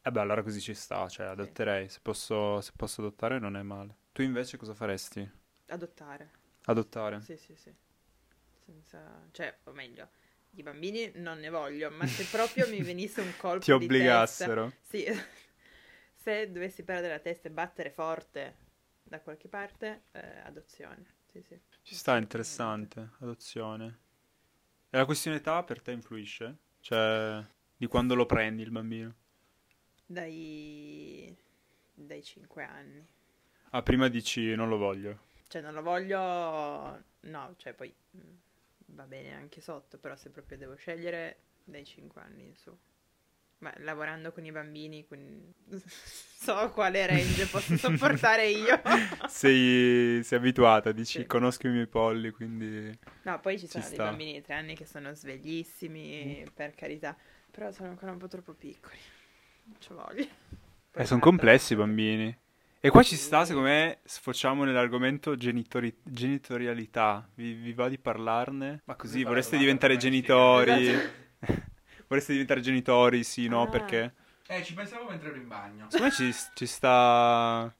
Eh 0.02 0.10
beh, 0.10 0.20
allora 0.20 0.42
così 0.42 0.60
ci 0.60 0.74
sta, 0.74 1.08
cioè 1.08 1.26
adotterei. 1.28 1.88
Se 1.88 2.00
posso, 2.02 2.60
se 2.60 2.72
posso 2.76 3.00
adottare 3.00 3.38
non 3.38 3.56
è 3.56 3.62
male. 3.62 3.94
Tu 4.12 4.20
invece 4.20 4.58
cosa 4.58 4.74
faresti? 4.74 5.40
adottare. 5.72 6.30
Adottare. 6.64 7.20
Sì, 7.22 7.36
sì, 7.36 7.56
sì. 7.56 7.74
Senza... 8.72 9.28
Cioè, 9.32 9.58
o 9.64 9.72
meglio, 9.72 10.08
i 10.52 10.62
bambini 10.62 11.12
non 11.16 11.38
ne 11.38 11.50
voglio, 11.50 11.90
ma 11.90 12.06
se 12.06 12.24
proprio 12.24 12.66
mi 12.68 12.82
venisse 12.82 13.20
un 13.20 13.32
colpo 13.36 13.64
Ti 13.64 13.72
di 13.78 13.78
testa... 13.78 13.84
obbligassero. 13.84 14.72
Sì, 14.80 15.04
se 16.16 16.50
dovessi 16.50 16.82
perdere 16.82 17.14
la 17.14 17.20
testa 17.20 17.48
e 17.48 17.50
battere 17.50 17.90
forte 17.90 18.56
da 19.02 19.20
qualche 19.20 19.48
parte, 19.48 20.04
eh, 20.12 20.40
adozione. 20.44 21.20
Sì, 21.30 21.42
sì. 21.42 21.58
Ci 21.82 21.94
sta, 21.94 22.16
interessante. 22.16 23.10
Adozione. 23.20 23.98
E 24.90 24.96
la 24.96 25.04
questione 25.04 25.38
età 25.38 25.62
per 25.62 25.80
te 25.82 25.92
influisce? 25.92 26.56
Cioè, 26.80 27.44
di 27.76 27.86
quando 27.86 28.14
lo 28.14 28.26
prendi 28.26 28.62
il 28.62 28.70
bambino? 28.70 29.14
Dai... 30.04 31.34
dai 31.94 32.22
5 32.22 32.64
anni. 32.64 33.06
Ah, 33.70 33.82
prima 33.82 34.08
dici 34.08 34.54
non 34.54 34.68
lo 34.68 34.76
voglio. 34.76 35.30
Cioè, 35.48 35.62
non 35.62 35.72
lo 35.72 35.82
voglio... 35.82 37.02
No, 37.20 37.54
cioè, 37.56 37.72
poi 37.72 37.94
mm, 38.16 38.34
va 38.94 39.04
bene 39.06 39.34
anche 39.34 39.60
sotto, 39.60 39.98
però 39.98 40.16
se 40.16 40.30
proprio 40.30 40.58
devo 40.58 40.74
scegliere, 40.76 41.38
dai 41.64 41.84
5 41.84 42.20
anni 42.20 42.44
in 42.46 42.54
su. 42.56 42.76
Beh, 43.58 43.74
lavorando 43.78 44.32
con 44.32 44.44
i 44.44 44.50
bambini, 44.52 45.06
quindi 45.06 45.52
so 45.86 46.70
quale 46.72 47.06
range 47.06 47.46
posso 47.46 47.76
sopportare 47.78 48.48
io. 48.48 48.80
sei, 49.28 50.22
sei 50.24 50.38
abituata, 50.38 50.92
dici 50.92 51.20
Sì. 51.20 51.26
conosco 51.26 51.66
i 51.68 51.70
miei 51.70 51.86
polli, 51.86 52.30
quindi... 52.30 52.98
No, 53.22 53.38
poi 53.40 53.58
ci 53.58 53.68
Ci 53.68 53.80
sono 53.80 53.88
dei 53.88 53.94
sta. 53.94 54.02
bambini 54.02 54.32
di 54.34 54.42
tre 54.42 54.54
anni 54.54 54.74
che 54.76 54.84
sono 54.84 55.14
sveglissimi, 55.14 56.44
per 56.52 56.74
carità, 56.74 57.16
però 57.50 57.70
sono 57.70 57.88
ancora 57.90 58.10
un 58.12 58.18
po' 58.18 58.28
troppo 58.28 58.52
piccoli. 58.54 58.98
Non 59.64 59.76
ci 59.80 59.92
voglio. 59.92 60.26
Eh, 60.94 61.04
sono 61.06 61.20
complessi 61.20 61.72
i 61.72 61.76
bambini. 61.76 62.36
E 62.84 62.90
qua 62.90 63.04
ci 63.04 63.14
sta, 63.14 63.44
secondo 63.44 63.68
me, 63.68 64.00
sfociamo 64.02 64.64
nell'argomento 64.64 65.36
genitori- 65.36 65.94
genitorialità. 66.02 67.28
Vi, 67.36 67.52
vi 67.52 67.72
va 67.74 67.88
di 67.88 67.96
parlarne? 67.96 68.82
Ma 68.86 68.96
così, 68.96 69.22
vorreste 69.22 69.56
diventare 69.56 69.96
genitori? 69.96 70.90
vorreste 72.08 72.32
diventare 72.32 72.60
genitori? 72.60 73.22
Sì, 73.22 73.46
no, 73.46 73.62
Ah. 73.62 73.68
perché? 73.68 74.14
Eh, 74.48 74.64
ci 74.64 74.74
pensavo 74.74 75.08
mentre 75.08 75.28
ero 75.28 75.36
in 75.36 75.46
bagno. 75.46 75.86
Secondo 75.90 76.12
me 76.18 76.32
ci, 76.32 76.36
ci 76.54 76.66
sta... 76.66 77.72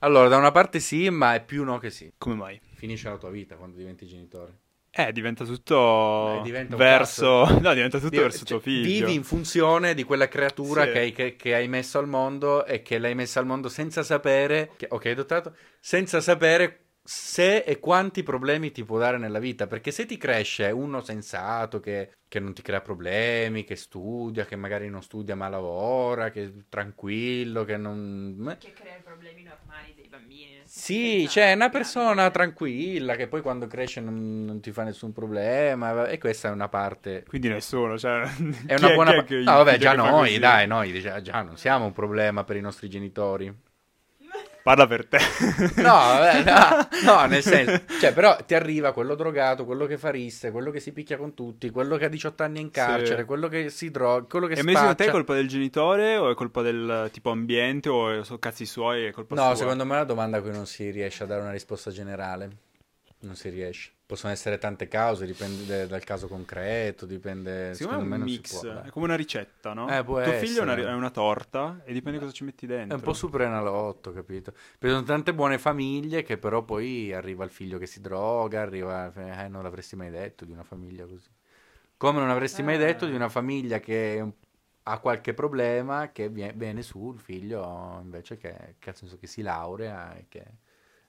Allora, 0.00 0.28
da 0.28 0.36
una 0.36 0.50
parte 0.52 0.80
sì, 0.80 1.08
ma 1.08 1.34
è 1.34 1.42
più 1.42 1.64
no 1.64 1.78
che 1.78 1.88
sì. 1.88 2.12
Come 2.18 2.34
mai? 2.34 2.60
Finisce 2.74 3.08
la 3.08 3.16
tua 3.16 3.30
vita 3.30 3.56
quando 3.56 3.78
diventi 3.78 4.06
genitore. 4.06 4.58
Eh, 4.98 5.12
diventa 5.12 5.44
tutto 5.44 6.38
Eh, 6.38 6.42
diventa 6.42 6.76
verso... 6.76 7.44
No, 7.60 7.74
diventa 7.74 7.98
tutto 7.98 8.10
Vivi- 8.10 8.22
verso 8.22 8.44
tuo 8.44 8.60
cioè, 8.60 8.64
figlio. 8.64 9.06
Vivi 9.06 9.14
in 9.14 9.24
funzione 9.24 9.94
di 9.94 10.04
quella 10.04 10.26
creatura 10.28 10.84
Sì. 10.84 10.90
che, 10.92 10.98
hai, 10.98 11.12
che- 11.12 11.36
che 11.36 11.54
hai 11.54 11.68
messo 11.68 11.98
al 11.98 12.08
mondo 12.08 12.64
e 12.64 12.80
che 12.82 12.98
l'hai 12.98 13.14
messa 13.14 13.38
al 13.40 13.46
mondo 13.46 13.68
senza 13.68 14.02
sapere, 14.02 14.70
che, 14.76 14.86
ok, 14.88 15.06
adottato, 15.06 15.54
senza 15.80 16.20
sapere 16.20 16.80
se 17.04 17.58
e 17.58 17.78
quanti 17.78 18.22
problemi 18.22 18.72
ti 18.72 18.84
può 18.84 18.98
dare 18.98 19.18
nella 19.18 19.38
vita. 19.38 19.66
Perché 19.66 19.90
se 19.90 20.06
ti 20.06 20.16
cresce 20.16 20.70
uno 20.70 21.02
sensato 21.02 21.78
che, 21.78 22.12
che 22.26 22.40
non 22.40 22.54
ti 22.54 22.62
crea 22.62 22.80
problemi, 22.80 23.64
che 23.64 23.76
studia, 23.76 24.44
che 24.46 24.56
magari 24.56 24.88
non 24.88 25.02
studia 25.02 25.36
ma 25.36 25.48
lavora, 25.48 26.30
che 26.30 26.44
è 26.44 26.50
tranquillo, 26.68 27.64
che 27.64 27.76
non... 27.76 28.56
Che 28.58 28.72
crea 28.72 28.96
problemi 29.04 29.42
normali 29.42 29.75
bambini. 30.18 30.62
Sì, 30.64 31.18
senza 31.20 31.30
cioè 31.30 31.50
è 31.50 31.54
una 31.54 31.68
persona 31.68 32.30
tranquilla 32.30 33.14
che 33.14 33.28
poi 33.28 33.40
quando 33.40 33.66
cresce 33.66 34.00
non, 34.00 34.44
non 34.44 34.60
ti 34.60 34.72
fa 34.72 34.82
nessun 34.82 35.12
problema 35.12 36.08
e 36.08 36.18
questa 36.18 36.48
è 36.48 36.50
una 36.50 36.68
parte 36.68 37.24
Quindi 37.26 37.48
nessuno, 37.48 37.96
cioè... 37.96 38.22
è 38.66 38.74
una 38.76 38.92
buona 38.92 39.10
pa- 39.10 39.16
parte. 39.18 39.36
No, 39.36 39.52
vabbè, 39.54 39.78
già 39.78 39.94
noi, 39.94 40.38
dai, 40.38 40.66
noi 40.66 40.90
dice- 40.92 41.22
già 41.22 41.42
non 41.42 41.56
siamo 41.56 41.84
un 41.84 41.92
problema 41.92 42.44
per 42.44 42.56
i 42.56 42.60
nostri 42.60 42.88
genitori. 42.88 43.54
Parla 44.66 44.86
per 44.88 45.06
te. 45.06 45.18
No, 45.76 45.82
vabbè, 45.92 46.42
no, 46.42 47.12
no, 47.12 47.26
nel 47.26 47.40
senso, 47.42 47.82
cioè, 48.00 48.12
però 48.12 48.36
ti 48.44 48.52
arriva 48.56 48.90
quello 48.92 49.14
drogato, 49.14 49.64
quello 49.64 49.86
che 49.86 49.96
fa 49.96 50.10
risse, 50.10 50.50
quello 50.50 50.72
che 50.72 50.80
si 50.80 50.90
picchia 50.92 51.16
con 51.16 51.34
tutti, 51.34 51.70
quello 51.70 51.96
che 51.96 52.06
ha 52.06 52.08
18 52.08 52.42
anni 52.42 52.58
in 52.60 52.72
carcere, 52.72 53.20
Sì. 53.20 53.24
quello 53.26 53.46
che 53.46 53.70
si 53.70 53.92
droga, 53.92 54.26
quello 54.28 54.46
che 54.48 54.54
E 54.54 54.56
secondo 54.56 54.78
te 54.80 54.84
è 54.84 54.92
spaccia. 54.94 55.10
colpa 55.12 55.34
del 55.34 55.46
genitore 55.46 56.16
o 56.16 56.30
è 56.32 56.34
colpa 56.34 56.62
del 56.62 57.08
tipo 57.12 57.30
ambiente 57.30 57.88
o 57.88 58.24
sono 58.24 58.38
cazzi 58.40 58.66
suoi 58.66 59.04
è 59.04 59.12
colpa 59.12 59.36
No, 59.36 59.44
sua? 59.44 59.54
secondo 59.54 59.84
me 59.84 59.92
è 59.92 59.96
una 59.98 60.04
domanda 60.04 60.38
a 60.38 60.40
cui 60.40 60.50
non 60.50 60.66
si 60.66 60.90
riesce 60.90 61.22
a 61.22 61.26
dare 61.26 61.42
una 61.42 61.52
risposta 61.52 61.92
generale. 61.92 62.50
Non 63.18 63.34
si 63.34 63.48
riesce. 63.48 63.92
Possono 64.06 64.32
essere 64.32 64.58
tante 64.58 64.86
cause, 64.86 65.26
dipende 65.26 65.86
dal 65.88 66.04
caso 66.04 66.28
concreto, 66.28 67.06
dipende... 67.06 67.74
Secondo 67.74 68.04
me 68.04 68.14
è 68.14 68.18
un 68.18 68.24
mix, 68.24 68.60
può, 68.60 68.82
è 68.82 68.88
come 68.90 69.06
una 69.06 69.16
ricetta, 69.16 69.72
no? 69.72 69.88
Eh, 69.88 70.04
può 70.04 70.22
Tuo 70.22 70.32
figlio 70.34 70.60
è 70.60 70.62
una, 70.62 70.72
essere. 70.74 70.90
è 70.90 70.94
una 70.94 71.10
torta 71.10 71.80
e 71.84 71.92
dipende 71.92 72.20
cosa 72.20 72.30
ci 72.30 72.44
metti 72.44 72.66
È 72.66 72.68
dentro. 72.68 72.96
un 72.98 73.02
po' 73.02 73.14
superenalotto, 73.14 74.12
capito? 74.12 74.52
Perché 74.52 74.94
sono 74.94 75.02
tante 75.02 75.34
buone 75.34 75.58
famiglie 75.58 76.22
che 76.22 76.38
però 76.38 76.62
poi 76.62 77.12
arriva 77.12 77.42
il 77.42 77.50
figlio 77.50 77.78
che 77.78 77.86
si 77.86 78.00
droga, 78.00 78.60
arriva... 78.60 79.12
Eh, 79.12 79.48
non 79.48 79.64
l'avresti 79.64 79.96
mai 79.96 80.10
detto 80.10 80.44
di 80.44 80.52
una 80.52 80.62
famiglia 80.62 81.04
così. 81.04 81.28
Come 81.96 82.20
non 82.20 82.30
avresti 82.30 82.62
mai 82.62 82.76
Ah. 82.76 82.78
detto 82.78 83.06
di 83.06 83.14
una 83.14 83.28
famiglia 83.28 83.80
che 83.80 84.24
ha 84.84 84.98
qualche 85.00 85.34
problema 85.34 86.12
che 86.12 86.28
vie- 86.28 86.52
viene 86.54 86.82
su 86.82 87.10
il 87.12 87.18
figlio 87.18 87.98
invece 88.00 88.36
che, 88.36 88.76
che, 88.78 88.94
che 89.18 89.26
si 89.26 89.42
laurea 89.42 90.14
e 90.14 90.26
che, 90.28 90.44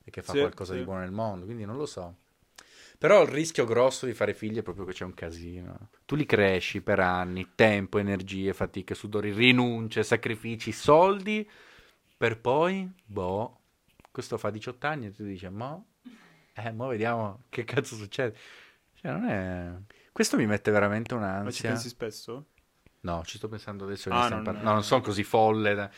e 0.07 0.09
che 0.09 0.21
fa 0.21 0.31
Sì, 0.31 0.39
qualcosa 0.39 0.71
sì. 0.71 0.79
di 0.79 0.85
buono 0.85 1.01
nel 1.01 1.11
mondo, 1.11 1.43
quindi 1.43 1.65
non 1.65 1.75
lo 1.75 1.85
so. 1.85 2.15
Però 2.97 3.21
il 3.21 3.27
rischio 3.27 3.65
grosso 3.65 4.05
di 4.05 4.13
fare 4.13 4.33
figli 4.33 4.57
è 4.57 4.63
proprio 4.63 4.85
che 4.85 4.93
c'è 4.93 5.03
un 5.03 5.13
casino. 5.13 5.89
Tu 6.05 6.15
li 6.15 6.25
cresci 6.25 6.81
per 6.81 6.99
anni, 6.99 7.49
tempo, 7.53 7.99
energie, 7.99 8.53
fatiche, 8.53 8.95
sudori, 8.95 9.31
rinunce, 9.33 10.01
sacrifici, 10.03 10.71
soldi, 10.71 11.47
per 12.17 12.39
poi, 12.39 12.89
boh, 13.05 13.59
questo 14.09 14.37
fa 14.37 14.49
18 14.49 14.87
anni 14.87 15.07
e 15.07 15.11
tu 15.11 15.23
dici, 15.25 15.47
mo, 15.49 15.89
eh, 16.53 16.71
mo 16.71 16.87
vediamo 16.87 17.43
che 17.49 17.65
cazzo 17.65 17.95
succede. 17.95 18.35
Cioè, 18.95 19.11
non 19.11 19.25
è... 19.25 19.73
Questo 20.11 20.37
mi 20.37 20.47
mette 20.47 20.71
veramente 20.71 21.13
Ma 21.13 21.19
ci 21.19 21.27
un'ansia. 21.27 21.69
pensi 21.69 21.89
spesso? 21.89 22.45
No, 23.01 23.23
ci 23.25 23.37
sto 23.37 23.47
pensando 23.47 23.83
adesso. 23.83 24.09
Ah, 24.09 24.27
non- 24.27 24.41
par- 24.43 24.55
no, 24.63 24.73
non 24.73 24.83
sono 24.83 25.01
così 25.01 25.23
folle. 25.23 25.75
da- 25.75 25.91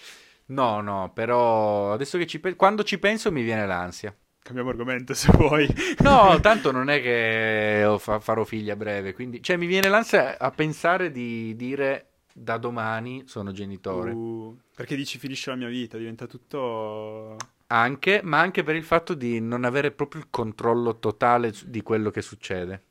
No, 0.50 0.82
no, 0.82 1.12
però 1.14 1.94
adesso 1.94 2.18
che 2.18 2.26
ci 2.26 2.40
pe- 2.40 2.56
quando 2.56 2.84
ci 2.84 2.98
penso 2.98 3.32
mi 3.32 3.44
viene 3.44 3.66
l'ansia. 3.66 4.16
Cambiamo 4.42 4.70
argomento 4.70 5.14
se 5.16 5.32
vuoi. 5.32 5.68
No, 6.02 6.40
tanto 6.40 6.72
non 6.72 6.90
è 6.90 7.02
che 7.02 7.96
fa- 8.00 8.20
farò 8.20 8.44
figli 8.44 8.70
a 8.70 8.76
breve, 8.76 9.14
quindi 9.14 9.44
cioè 9.44 9.58
mi 9.58 9.68
viene 9.68 9.90
l'ansia 9.90 10.38
a 10.40 10.50
pensare 10.52 11.12
di 11.12 11.56
dire 11.56 12.08
da 12.34 12.58
domani 12.58 13.24
sono 13.28 13.52
genitore. 13.52 14.12
Uh, 14.12 14.58
perché 14.76 14.96
dici 14.96 15.18
finisce 15.20 15.50
la 15.50 15.56
mia 15.56 15.68
vita, 15.68 15.98
diventa 15.98 16.26
tutto... 16.26 17.36
Anche, 17.72 18.22
ma 18.24 18.40
anche 18.40 18.64
per 18.64 18.76
il 18.76 18.84
fatto 18.84 19.14
di 19.14 19.40
non 19.40 19.64
avere 19.64 19.92
proprio 19.92 20.22
il 20.22 20.28
controllo 20.32 20.98
totale 20.98 21.54
di 21.66 21.84
quello 21.84 22.10
che 22.10 22.24
succede. 22.24 22.84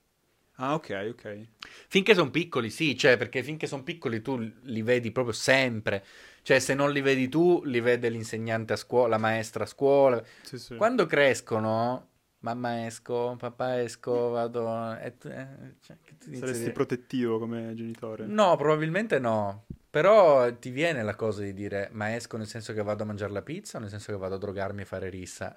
Ah, 0.61 0.75
ok, 0.75 1.09
ok. 1.11 1.47
Finché 1.89 2.15
sono 2.15 2.31
piccoli, 2.31 2.71
sì, 2.71 2.97
cioè 2.97 3.17
perché 3.17 3.43
finché 3.43 3.67
sono 3.67 3.83
piccoli 3.85 4.23
tu 4.23 4.37
li 4.63 4.83
vedi 4.83 5.11
proprio 5.13 5.33
sempre. 5.33 6.05
Cioè, 6.49 6.61
se 6.61 6.73
non 6.73 6.93
li 6.93 7.03
vedi 7.03 7.29
tu, 7.29 7.63
li 7.65 7.79
vede 7.79 8.09
l'insegnante 8.09 8.73
a 8.73 8.77
scuola, 8.77 9.09
la 9.09 9.19
maestra 9.19 9.65
a 9.65 9.67
scuola. 9.67 10.25
Sì, 10.41 10.59
sì. 10.59 10.77
Quando 10.77 11.05
crescono, 11.05 12.09
mamma 12.39 12.87
esco, 12.87 13.37
papà 13.37 13.83
esco, 13.83 14.31
vado... 14.31 14.97
E 14.97 15.15
eh, 15.25 15.47
cioè, 15.83 15.99
Saresti 16.33 16.71
protettivo 16.71 17.39
come 17.39 17.75
genitore. 17.75 18.25
No, 18.25 18.57
probabilmente 18.57 19.19
no. 19.19 19.67
Però 19.91 20.51
ti 20.57 20.71
viene 20.71 21.03
la 21.03 21.15
cosa 21.17 21.43
di 21.43 21.53
dire, 21.53 21.91
ma 21.93 22.15
esco 22.15 22.39
nel 22.39 22.47
senso 22.47 22.73
che 22.73 22.83
vado 22.83 23.03
a 23.03 23.07
mangiare 23.07 23.33
la 23.33 23.43
pizza 23.43 23.77
o 23.77 23.81
nel 23.83 23.91
senso 23.91 24.11
che 24.13 24.17
vado 24.17 24.37
a 24.37 24.39
drogarmi 24.39 24.81
e 24.81 24.87
fare 24.87 25.11
rissa? 25.11 25.55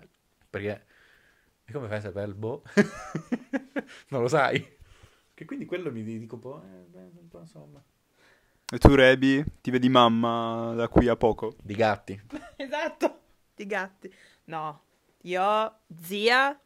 Perché... 0.49 0.85
E 1.63 1.71
come 1.71 1.87
fai 1.87 1.99
a 1.99 2.01
saperlo? 2.01 2.35
Boh. 2.35 2.63
non 4.09 4.23
lo 4.23 4.27
sai. 4.27 4.77
Che 5.33 5.45
quindi 5.45 5.63
quello 5.63 5.89
mi 5.89 6.03
dico 6.03 6.35
un 6.35 6.41
po', 6.41 6.61
eh, 6.61 6.85
beh, 6.85 7.39
insomma. 7.39 7.81
E 8.73 8.77
tu, 8.77 8.95
Rebi, 8.95 9.43
ti 9.61 9.69
vedi 9.69 9.89
mamma 9.89 10.73
da 10.75 10.87
qui 10.87 11.07
a 11.07 11.15
poco? 11.15 11.55
Di 11.61 11.73
gatti. 11.75 12.19
Esatto, 12.55 13.19
di 13.55 13.65
gatti. 13.65 14.13
No, 14.45 14.81
io 15.23 15.75
zia, 16.01 16.57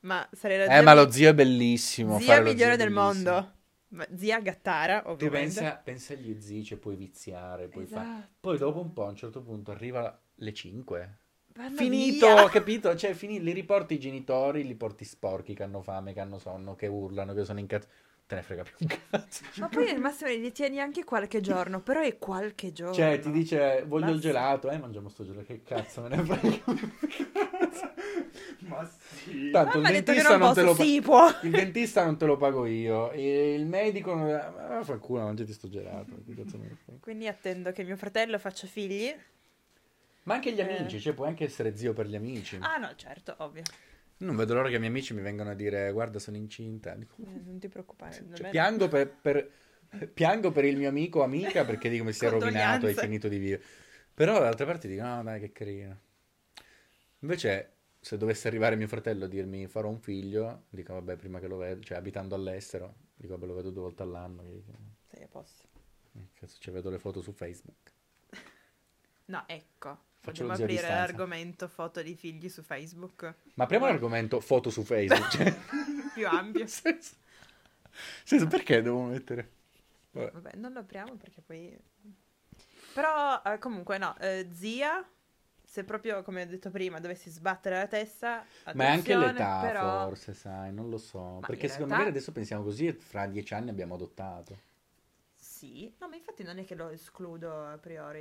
ma 0.00 0.28
sarei 0.32 0.58
la 0.58 0.64
Eh, 0.64 0.68
zia, 0.70 0.82
ma 0.82 0.94
mi- 0.94 1.04
lo 1.04 1.10
zio 1.10 1.28
è 1.30 1.34
bellissimo. 1.34 2.18
zia 2.18 2.26
fare 2.26 2.42
lo 2.42 2.50
migliore 2.50 2.74
zio 2.76 2.82
è 2.84 2.84
del 2.86 2.92
bellissimo. 2.94 3.30
mondo. 3.34 3.54
Ma 3.88 4.06
zia 4.16 4.40
Gattara, 4.40 5.02
Tu 5.02 5.08
ovviamente. 5.10 5.54
pensa, 5.60 5.76
pensa 5.76 6.12
agli 6.12 6.40
zii, 6.40 6.64
cioè 6.64 6.78
puoi 6.78 6.96
viziare, 6.96 7.68
puoi 7.68 7.86
fare... 7.86 8.06
Esatto. 8.06 8.28
Poi 8.40 8.58
dopo 8.58 8.80
un 8.80 8.92
po', 8.92 9.06
a 9.06 9.10
un 9.10 9.16
certo 9.16 9.40
punto, 9.42 9.70
arriva 9.70 10.20
le 10.34 10.52
5. 10.52 11.18
Vanno 11.54 11.76
Finito, 11.76 12.26
via. 12.26 12.48
capito? 12.50 12.94
Cioè, 12.96 13.14
fini- 13.14 13.40
li 13.40 13.52
riporti 13.52 13.94
i 13.94 13.98
genitori, 14.00 14.66
li 14.66 14.74
porti 14.74 15.04
sporchi, 15.04 15.54
che 15.54 15.62
hanno 15.62 15.80
fame, 15.80 16.12
che 16.12 16.20
hanno 16.20 16.38
sonno, 16.38 16.74
che 16.74 16.88
urlano, 16.88 17.32
che 17.32 17.44
sono 17.44 17.60
incazzati. 17.60 17.94
Te 18.26 18.34
ne 18.34 18.42
frega 18.42 18.62
più 18.64 18.74
un 18.80 18.88
cazzo. 19.08 19.44
Ma 19.60 19.68
poi 19.68 19.88
al 19.88 20.00
massimo 20.00 20.30
li 20.30 20.50
tieni 20.50 20.80
anche 20.80 21.04
qualche 21.04 21.40
giorno, 21.40 21.80
però 21.80 22.00
è 22.00 22.18
qualche 22.18 22.72
giorno. 22.72 22.92
Cioè, 22.92 23.20
ti 23.20 23.30
dice, 23.30 23.84
voglio 23.86 24.10
il 24.10 24.18
gelato. 24.20 24.68
Eh, 24.68 24.78
mangiamo 24.78 25.08
sto 25.08 25.24
gelato. 25.24 25.44
Che 25.46 25.62
cazzo 25.62 26.00
me 26.02 26.08
ne 26.08 26.24
frega. 26.24 26.64
Ma 28.66 28.84
sì. 28.84 29.50
Tanto 29.52 29.76
Mamma 29.78 29.88
ha 29.88 29.90
il 29.92 29.96
detto 30.02 30.12
che 30.12 30.22
dentista 30.22 30.36
non 30.36 30.38
non 30.40 30.54
te 30.54 30.60
posso, 30.62 30.72
lo 30.72 30.74
pa- 30.76 30.82
sì, 30.82 31.00
può. 31.00 31.28
Il 31.42 31.50
dentista 31.50 32.04
non 32.04 32.16
te 32.16 32.26
lo 32.26 32.36
pago 32.36 32.66
io. 32.66 33.10
E 33.12 33.54
il 33.54 33.64
medico 33.66 34.12
non... 34.14 34.28
Ah, 34.28 34.82
fa 34.82 34.96
culo, 34.98 35.22
mangiati 35.22 35.52
sto 35.52 35.68
gelato. 35.68 36.16
Quindi 37.00 37.28
attendo 37.28 37.70
che 37.70 37.84
mio 37.84 37.96
fratello 37.96 38.38
faccia 38.40 38.66
figli. 38.66 39.14
Ma 40.24 40.34
anche 40.34 40.52
gli 40.52 40.58
Eh. 40.58 40.78
amici, 40.78 40.98
cioè 41.00 41.12
puoi 41.12 41.28
anche 41.28 41.44
essere 41.44 41.76
zio 41.76 41.92
per 41.92 42.06
gli 42.06 42.16
amici. 42.16 42.58
Ah 42.60 42.78
no, 42.78 42.90
certo, 42.96 43.36
ovvio. 43.38 43.62
Non 44.18 44.34
vedo 44.36 44.54
l'ora 44.54 44.68
che 44.68 44.76
i 44.76 44.78
miei 44.78 44.90
amici 44.90 45.12
mi 45.14 45.20
vengano 45.20 45.50
a 45.50 45.54
dire 45.54 45.90
guarda 45.92 46.18
sono 46.18 46.36
incinta. 46.36 46.94
Dico, 46.94 47.14
Eh, 47.20 47.40
Non 47.44 47.58
ti 47.58 47.68
preoccupare. 47.68 48.12
Cioè, 48.12 48.22
nemmeno- 48.26 48.48
piango, 48.50 48.88
per, 48.88 49.10
per- 49.10 49.50
piango 50.12 50.52
per 50.52 50.64
il 50.64 50.76
mio 50.76 50.88
amico 50.88 51.20
o 51.20 51.22
amica 51.22 51.64
perché 51.64 51.88
dico 51.88 52.04
mi 52.04 52.12
si 52.12 52.24
è 52.24 52.28
rovinato, 52.30 52.86
hai 52.86 52.94
finito 52.94 53.28
di 53.28 53.38
vivere. 53.38 53.62
Però 54.14 54.34
dall'altra 54.34 54.64
parte 54.66 54.88
dico 54.88 55.02
no 55.04 55.22
dai 55.22 55.40
che 55.40 55.52
carino. 55.52 56.00
Invece 57.20 57.72
se 58.00 58.16
dovesse 58.16 58.48
arrivare 58.48 58.76
mio 58.76 58.88
fratello 58.88 59.24
a 59.24 59.28
dirmi 59.28 59.66
farò 59.66 59.88
un 59.88 60.00
figlio, 60.00 60.64
dico 60.70 60.92
vabbè 60.94 61.16
prima 61.16 61.40
che 61.40 61.48
lo 61.48 61.56
vedo, 61.56 61.82
cioè 61.82 61.98
abitando 61.98 62.34
all'estero, 62.34 62.94
dico 63.14 63.34
vabbè 63.34 63.46
lo 63.46 63.54
vedo 63.54 63.70
due 63.70 63.82
volte 63.82 64.02
all'anno. 64.02 64.42
dico, 64.42 64.72
Sei 65.10 65.22
a 65.24 65.28
posto. 65.28 65.64
"Eh, 66.14 66.28
Cazzo, 66.34 66.56
ci 66.58 66.70
vedo 66.70 66.90
le 66.90 66.98
foto 66.98 67.20
su 67.20 67.32
Facebook. 67.32 67.92
No, 69.28 69.44
ecco. 69.48 70.05
A 70.30 70.52
aprire 70.52 70.88
l'argomento 70.88 71.68
foto 71.68 72.02
di 72.02 72.14
figli 72.14 72.48
su 72.48 72.62
Facebook. 72.62 73.34
Ma 73.54 73.64
apriamo 73.64 73.86
l'argomento 73.86 74.40
foto 74.40 74.70
su 74.70 74.82
Facebook. 74.82 75.28
Cioè, 75.28 75.54
Più 76.14 76.26
ampio. 76.26 76.66
senso- 76.68 77.16
senso, 78.24 78.46
perché 78.46 78.82
devo 78.82 79.02
mettere? 79.02 79.50
Vabbè. 80.10 80.30
Vabbè, 80.32 80.56
non 80.56 80.72
lo 80.72 80.80
apriamo 80.80 81.14
perché 81.14 81.42
poi 81.42 81.76
Però 82.94 83.42
eh, 83.44 83.58
comunque 83.58 83.98
no, 83.98 84.16
eh, 84.18 84.48
zia, 84.52 85.06
se 85.62 85.84
proprio 85.84 86.22
come 86.22 86.42
ho 86.42 86.46
detto 86.46 86.70
prima 86.70 86.98
dovessi 87.00 87.28
sbattere 87.28 87.76
la 87.76 87.86
testa, 87.86 88.44
Ma 88.74 88.84
è 88.84 88.88
anche 88.88 89.14
l'età, 89.16 89.60
però... 89.60 90.06
forse, 90.08 90.32
sai, 90.34 90.72
non 90.72 90.88
lo 90.88 90.96
so. 90.98 91.38
Ma 91.40 91.46
Perché 91.46 91.68
secondo 91.68 91.88
realtà- 91.94 92.04
me 92.04 92.16
adesso 92.16 92.32
pensiamo 92.32 92.62
così 92.62 92.86
e 92.86 92.92
fra 92.94 93.26
dieci 93.26 93.52
anni 93.54 93.68
abbiamo 93.70 93.94
adottato. 93.94 94.64
Sì, 95.56 95.90
no, 96.00 96.08
ma 96.08 96.16
infatti 96.16 96.42
non 96.42 96.58
è 96.58 96.66
che 96.66 96.74
lo 96.74 96.90
escludo 96.90 97.64
a 97.64 97.78
priori. 97.78 98.20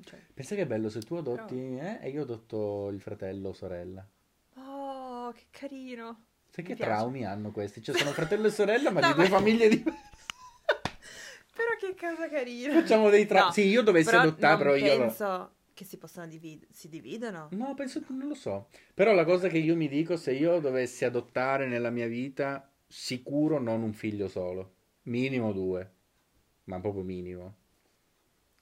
cioè- 0.00 0.22
Pensa 0.32 0.54
che 0.54 0.64
bello 0.66 0.88
se 0.88 1.02
tu 1.02 1.14
adotti 1.16 1.76
eh, 1.76 1.98
e 2.00 2.08
io 2.08 2.22
adotto 2.22 2.88
il 2.88 2.98
fratello 2.98 3.50
o 3.50 3.52
sorella. 3.52 4.08
Oh, 4.54 5.32
che 5.32 5.48
carino. 5.50 6.24
Sai 6.48 6.64
Mi 6.64 6.70
che 6.70 6.74
piace. 6.76 6.90
traumi 6.92 7.26
hanno 7.26 7.50
questi? 7.50 7.82
Cioè 7.82 7.94
sono 7.94 8.10
fratello 8.12 8.46
e 8.46 8.50
sorella 8.50 8.90
ma 8.90 9.00
No, 9.04 9.08
di 9.08 9.12
due 9.12 9.28
ma- 9.28 9.36
famiglie 9.36 9.68
diverse. 9.68 10.00
Però 11.54 11.68
che 11.78 11.94
cosa 11.94 12.26
carina. 12.30 12.72
Facciamo 12.80 13.10
dei 13.10 13.26
traumi. 13.26 13.48
No, 13.48 13.52
Sì, 13.52 13.66
io 13.66 13.82
dovessi 13.82 14.08
però 14.08 14.20
adottare, 14.22 14.64
non 14.64 14.72
però 14.72 14.74
io... 14.76 14.98
penso 14.98 15.54
che 15.74 15.84
si 15.84 15.98
possano 15.98 16.26
dividere. 16.28 16.70
Si 16.72 16.88
dividono? 16.88 17.48
No, 17.50 17.74
penso, 17.74 18.02
non 18.08 18.28
lo 18.28 18.34
so. 18.34 18.68
Però 18.94 19.12
la 19.12 19.24
cosa 19.26 19.48
che 19.48 19.58
io 19.58 19.76
mi 19.76 19.88
dico, 19.88 20.16
se 20.16 20.32
io 20.32 20.58
dovessi 20.58 21.04
adottare 21.04 21.66
nella 21.66 21.90
mia 21.90 22.06
vita, 22.06 22.72
sicuro 22.86 23.58
non 23.58 23.82
un 23.82 23.92
figlio 23.92 24.28
solo. 24.28 24.72
Minimo 25.02 25.52
due. 25.52 25.92
Ma 26.66 26.80
proprio 26.80 27.02
minimo. 27.02 27.56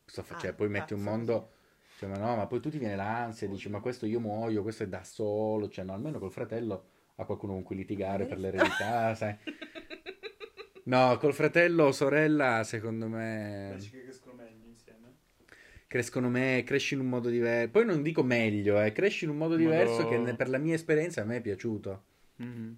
Sto 0.06 0.22
fa- 0.22 0.34
Ah, 0.36 0.38
cioè, 0.38 0.52
poi 0.52 0.68
metti 0.68 0.92
un 0.94 1.02
mondo... 1.02 1.50
Cioè, 1.98 2.08
ma 2.08 2.16
no, 2.16 2.34
ma 2.36 2.46
poi 2.46 2.60
tu 2.60 2.70
ti 2.70 2.78
viene 2.78 2.96
l'ansia, 2.96 3.46
dici, 3.46 3.68
ma 3.68 3.80
questo 3.80 4.04
io 4.04 4.18
muoio, 4.18 4.62
questo 4.62 4.82
è 4.82 4.88
da 4.88 5.04
solo. 5.04 5.68
Cioè, 5.68 5.84
no, 5.84 5.92
almeno 5.92 6.18
col 6.18 6.32
fratello 6.32 6.88
ha 7.16 7.24
qualcuno 7.24 7.52
con 7.52 7.62
cui 7.62 7.76
litigare 7.76 8.26
per 8.26 8.38
l'eredità, 8.38 9.14
sai. 9.14 9.36
No, 10.84 11.16
col 11.18 11.32
fratello 11.32 11.84
o 11.84 11.92
sorella, 11.92 12.62
secondo 12.64 13.08
me 13.08 13.76
che 13.80 14.02
crescono 14.02 14.34
meglio 14.34 14.66
insieme? 14.66 15.12
crescono 15.86 16.28
me, 16.28 16.62
cresci 16.66 16.94
in 16.94 17.00
un 17.00 17.08
modo 17.08 17.28
diverso. 17.30 17.70
Poi 17.70 17.84
non 17.86 18.02
dico 18.02 18.22
meglio, 18.22 18.82
eh, 18.82 18.92
cresci 18.92 19.24
in 19.24 19.30
un 19.30 19.36
modo 19.36 19.56
Modo- 19.56 19.62
diverso 19.66 20.06
che 20.08 20.18
ne- 20.18 20.34
per 20.34 20.48
la 20.50 20.58
mia 20.58 20.74
esperienza 20.74 21.22
a 21.22 21.24
me 21.24 21.36
è 21.36 21.40
piaciuto. 21.40 22.04
Mhm. 22.36 22.76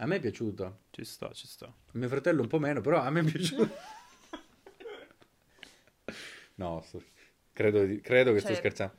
A 0.00 0.06
me 0.06 0.16
è 0.16 0.20
piaciuto. 0.20 0.80
Ci 0.90 1.04
sta, 1.04 1.32
ci 1.32 1.46
sta. 1.48 1.72
Mio 1.92 2.08
fratello 2.08 2.42
un 2.42 2.48
po' 2.48 2.58
meno, 2.60 2.80
però 2.80 3.00
a 3.00 3.10
me 3.10 3.20
è 3.20 3.24
piaciuto. 3.24 3.68
no, 6.60 6.80
sto- 6.82 7.02
credo, 7.52 7.86
credo 8.02 8.32
che 8.32 8.38
sto 8.40 8.48
Cioè, 8.48 8.56
scherzando. 8.56 8.94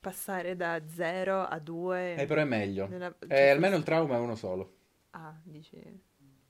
Passare 0.00 0.56
da 0.56 0.80
0 0.86 1.42
a 1.42 1.58
2. 1.58 2.16
Eh, 2.16 2.26
però 2.26 2.40
è 2.40 2.44
meglio. 2.44 2.86
nella- 2.88 3.16
Eh, 3.28 3.48
almeno 3.50 3.76
il 3.76 3.82
trauma 3.84 4.16
è 4.16 4.18
uno 4.18 4.34
solo. 4.34 4.74
Ah, 5.10 5.34
dici 5.44 5.80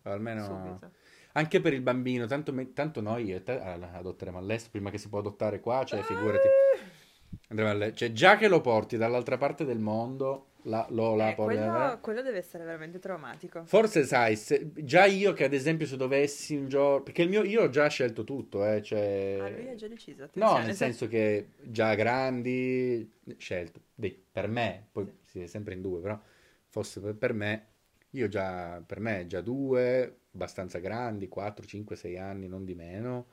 Almeno... 0.02 0.44
subito. 0.44 0.90
Anche 1.32 1.60
per 1.60 1.74
il 1.74 1.82
bambino, 1.82 2.26
tanto, 2.26 2.52
me- 2.52 2.72
tanto 2.72 3.02
noi 3.02 3.42
te 3.42 3.60
ah, 3.60 3.74
adotteremo 3.98 4.38
all'estero 4.38 4.70
prima 4.72 4.90
che 4.90 4.96
si 4.98 5.08
può 5.10 5.18
adottare 5.18 5.60
qua, 5.60 5.84
cioè 5.84 6.00
figurati. 6.02 6.48
Andremo 7.48 7.70
alle- 7.70 7.94
Cioè, 7.94 8.12
già 8.12 8.36
che 8.36 8.48
lo 8.48 8.60
porti 8.62 8.96
dall'altra 8.96 9.36
parte 9.36 9.64
del 9.66 9.78
mondo, 9.78 10.52
la, 10.66 10.86
lo 10.90 11.14
la 11.14 11.30
Eh, 11.30 11.34
quello, 11.36 11.98
quello 12.00 12.22
deve 12.22 12.38
essere 12.38 12.64
veramente 12.64 12.98
traumatico. 12.98 13.64
Forse 13.64 14.04
sai, 14.04 14.36
se- 14.36 14.70
già 14.74 15.04
io 15.06 15.32
che 15.32 15.44
ad 15.44 15.52
esempio 15.52 15.86
se 15.86 15.96
dovessi 15.96 16.54
un 16.54 16.68
giorno... 16.68 17.02
Perché 17.02 17.22
il 17.22 17.28
mio, 17.28 17.42
io 17.42 17.62
ho 17.62 17.68
già 17.68 17.88
scelto 17.88 18.22
tutto, 18.24 18.64
eh, 18.66 18.82
cioè... 18.82 19.38
Ah, 19.40 19.48
lui 19.50 19.68
ha 19.68 19.74
già 19.74 19.88
deciso. 19.88 20.22
No, 20.22 20.26
attenzione, 20.46 20.66
nel 20.66 20.72
se- 20.76 20.84
senso 20.84 21.08
che 21.08 21.48
già 21.62 21.94
grandi, 21.94 23.10
scelto, 23.36 23.80
Dei- 23.94 24.24
per 24.32 24.48
me, 24.48 24.86
poi 24.92 25.10
si 25.24 25.40
è 25.40 25.46
sempre 25.46 25.74
in 25.74 25.80
due, 25.82 26.00
però 26.00 26.20
fosse 26.68 27.00
per, 27.00 27.14
per 27.16 27.32
me, 27.32 27.66
io 28.10 28.28
già, 28.28 28.82
per 28.86 29.00
me 29.00 29.26
già 29.26 29.40
due, 29.40 30.18
abbastanza 30.32 30.78
grandi, 30.78 31.28
4, 31.28 31.66
5, 31.66 31.96
6 31.96 32.18
anni, 32.18 32.46
non 32.46 32.64
di 32.64 32.74
meno, 32.74 33.26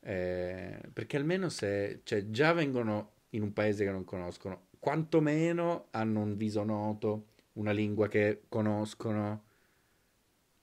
eh, 0.00 0.78
perché 0.92 1.16
almeno 1.16 1.48
se, 1.48 2.00
cioè 2.04 2.30
già 2.30 2.52
vengono 2.52 3.10
in 3.30 3.42
un 3.42 3.52
paese 3.52 3.84
che 3.84 3.90
non 3.90 4.04
conoscono, 4.04 4.66
quantomeno 4.82 5.86
hanno 5.92 6.22
un 6.22 6.36
viso 6.36 6.64
noto, 6.64 7.26
una 7.52 7.70
lingua 7.70 8.08
che 8.08 8.42
conoscono, 8.48 9.44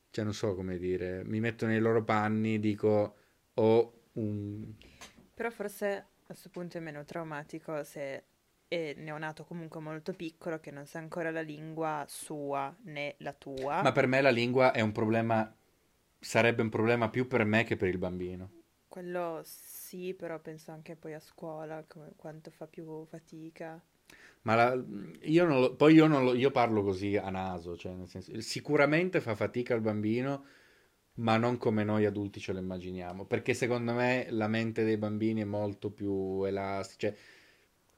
cioè 0.10 0.26
non 0.26 0.34
so 0.34 0.56
come 0.56 0.78
dire, 0.78 1.24
mi 1.24 1.40
metto 1.40 1.66
nei 1.66 1.80
loro 1.80 2.04
panni, 2.04 2.60
dico, 2.60 3.16
ho 3.54 3.94
un... 4.16 4.74
Però 5.34 5.50
forse 5.50 5.88
a 5.96 6.06
questo 6.26 6.50
punto 6.50 6.78
è 6.78 6.82
meno 6.82 7.06
traumatico 7.06 7.82
se 7.86 8.26
è 8.68 8.94
neonato 8.98 9.46
comunque 9.46 9.80
molto 9.80 10.12
piccolo 10.12 10.60
che 10.60 10.70
non 10.70 10.86
sa 10.86 11.00
ancora 11.00 11.32
la 11.32 11.40
lingua 11.40 12.04
sua 12.10 12.76
né 12.84 13.16
la 13.20 13.32
tua. 13.32 13.82
Ma 13.82 13.94
per 13.94 14.08
me 14.08 14.20
la 14.20 14.32
lingua 14.32 14.74
è 14.74 14.82
un 14.82 14.92
problema, 14.92 15.50
sarebbe 16.20 16.62
un 16.62 16.70
problema 16.70 17.10
più 17.10 17.26
per 17.26 17.46
me 17.46 17.64
che 17.64 17.78
per 17.78 17.88
il 17.88 17.98
bambino. 17.98 18.50
Quello 18.90 19.40
sì, 19.46 20.14
però 20.14 20.40
penso 20.40 20.72
anche 20.72 20.98
poi 20.98 21.14
a 21.14 21.22
scuola 21.22 21.86
come- 21.88 22.12
quanto 22.18 22.52
fa 22.52 22.68
più 22.68 23.06
fatica. 23.06 23.82
Ma 24.50 24.56
la- 24.56 24.84
io 25.24 25.46
non 25.46 25.60
lo- 25.62 25.76
poi 25.76 25.94
io, 25.94 26.08
non 26.08 26.24
lo- 26.24 26.34
io 26.34 26.50
parlo 26.52 26.82
così 26.84 27.16
a 27.18 27.30
naso, 27.30 27.78
cioè 27.78 27.94
nel 27.94 28.08
senso, 28.08 28.40
sicuramente 28.42 29.22
fa 29.22 29.36
fatica 29.36 29.76
il 29.76 29.82
bambino, 29.82 30.46
ma 31.16 31.38
non 31.38 31.58
come 31.58 31.84
noi 31.84 32.06
adulti 32.06 32.40
ce 32.40 32.54
lo 32.54 32.60
immaginiamo, 32.60 33.26
perché 33.26 33.54
secondo 33.54 33.94
me 33.94 34.28
la 34.32 34.48
mente 34.48 34.84
dei 34.84 34.98
bambini 34.98 35.42
è 35.42 35.46
molto 35.46 35.92
più 35.92 36.44
elastica, 36.46 37.10
cioè 37.12 37.18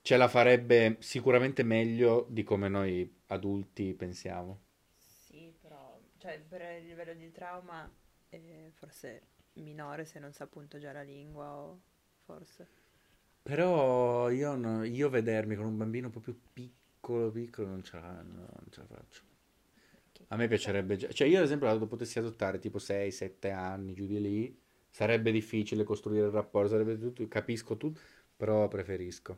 ce 0.02 0.18
la 0.18 0.28
farebbe 0.28 0.98
sicuramente 1.00 1.64
meglio 1.64 2.26
di 2.30 2.44
come 2.44 2.68
noi 2.70 3.10
adulti 3.28 3.94
pensiamo. 3.94 4.60
Sì, 5.00 5.54
però 5.60 6.00
cioè, 6.18 6.40
per 6.40 6.62
il 6.80 6.86
livello 6.88 7.14
di 7.14 7.32
trauma 7.32 7.90
è 8.30 8.70
forse 8.74 9.28
minore 9.54 10.06
se 10.06 10.20
non 10.20 10.32
sa 10.34 10.46
appunto 10.46 10.80
già 10.80 10.92
la 10.92 11.02
lingua 11.04 11.54
o 11.56 11.82
forse. 12.24 12.68
Però 13.44 14.30
io, 14.30 14.56
no- 14.56 14.84
io 14.84 15.10
vedermi 15.10 15.56
con 15.56 15.66
un 15.66 15.78
bambino 15.78 16.10
proprio 16.10 16.36
piccolo, 16.54 17.32
piccolo, 17.32 17.68
non 17.68 17.84
ce 17.84 18.00
la, 18.00 18.22
no, 18.22 18.36
non 18.38 18.68
ce 18.70 18.80
la 18.82 18.86
faccio. 18.88 19.22
A 20.30 20.36
me 20.38 20.48
piacerebbe, 20.48 20.96
già- 20.96 21.10
cioè 21.10 21.28
io 21.28 21.38
ad 21.40 21.44
esempio 21.44 21.74
lo 21.78 21.88
potessi 21.88 22.18
adottare 22.20 22.60
tipo 22.60 22.80
6-7 22.80 23.52
anni, 23.52 23.94
giù 23.94 24.06
di 24.06 24.22
lì, 24.22 24.60
sarebbe 24.90 25.32
difficile 25.32 25.84
costruire 25.84 26.28
il 26.28 26.32
rapporto, 26.32 26.70
sarebbe 26.70 26.98
tutto, 26.98 27.28
capisco 27.28 27.76
tutto, 27.78 28.00
però 28.38 28.68
preferisco. 28.68 29.38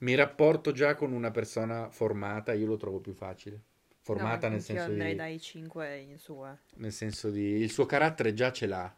Mi 0.00 0.14
rapporto 0.14 0.72
già 0.72 0.94
con 0.94 1.12
una 1.12 1.30
persona 1.30 1.88
formata, 1.90 2.52
io 2.52 2.66
lo 2.66 2.76
trovo 2.76 3.00
più 3.00 3.14
facile. 3.14 3.62
Formata 4.00 4.46
No, 4.48 4.54
nel 4.54 4.62
senso 4.62 4.84
andrei 4.84 5.10
di, 5.12 5.16
dai 5.16 5.40
5 5.40 5.96
in 5.98 6.18
su. 6.18 6.44
eh. 6.44 6.56
nel 6.76 6.92
senso 6.92 7.30
di, 7.30 7.42
il 7.42 7.70
suo 7.70 7.86
carattere 7.86 8.34
già 8.34 8.52
ce 8.52 8.66
l'ha. 8.66 8.94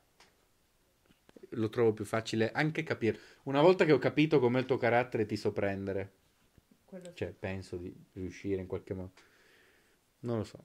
Lo 1.51 1.69
trovo 1.69 1.93
più 1.93 2.05
facile 2.05 2.53
anche 2.53 2.83
capire. 2.83 3.19
Una 3.45 3.63
volta 3.63 3.85
che 3.85 3.93
ho 3.93 3.99
capito 3.99 4.39
com'è 4.39 4.59
il 4.59 4.67
tuo 4.67 4.77
carattere, 4.77 5.27
ti 5.27 5.37
so 5.37 5.53
prendere. 5.53 6.13
Quello 6.85 7.07
sì. 7.07 7.15
Cioè, 7.15 7.35
penso 7.39 7.77
di 7.77 7.95
riuscire 8.15 8.61
in 8.61 8.67
qualche 8.67 8.95
modo. 8.95 9.13
Non 10.21 10.39
lo 10.39 10.45
so. 10.45 10.65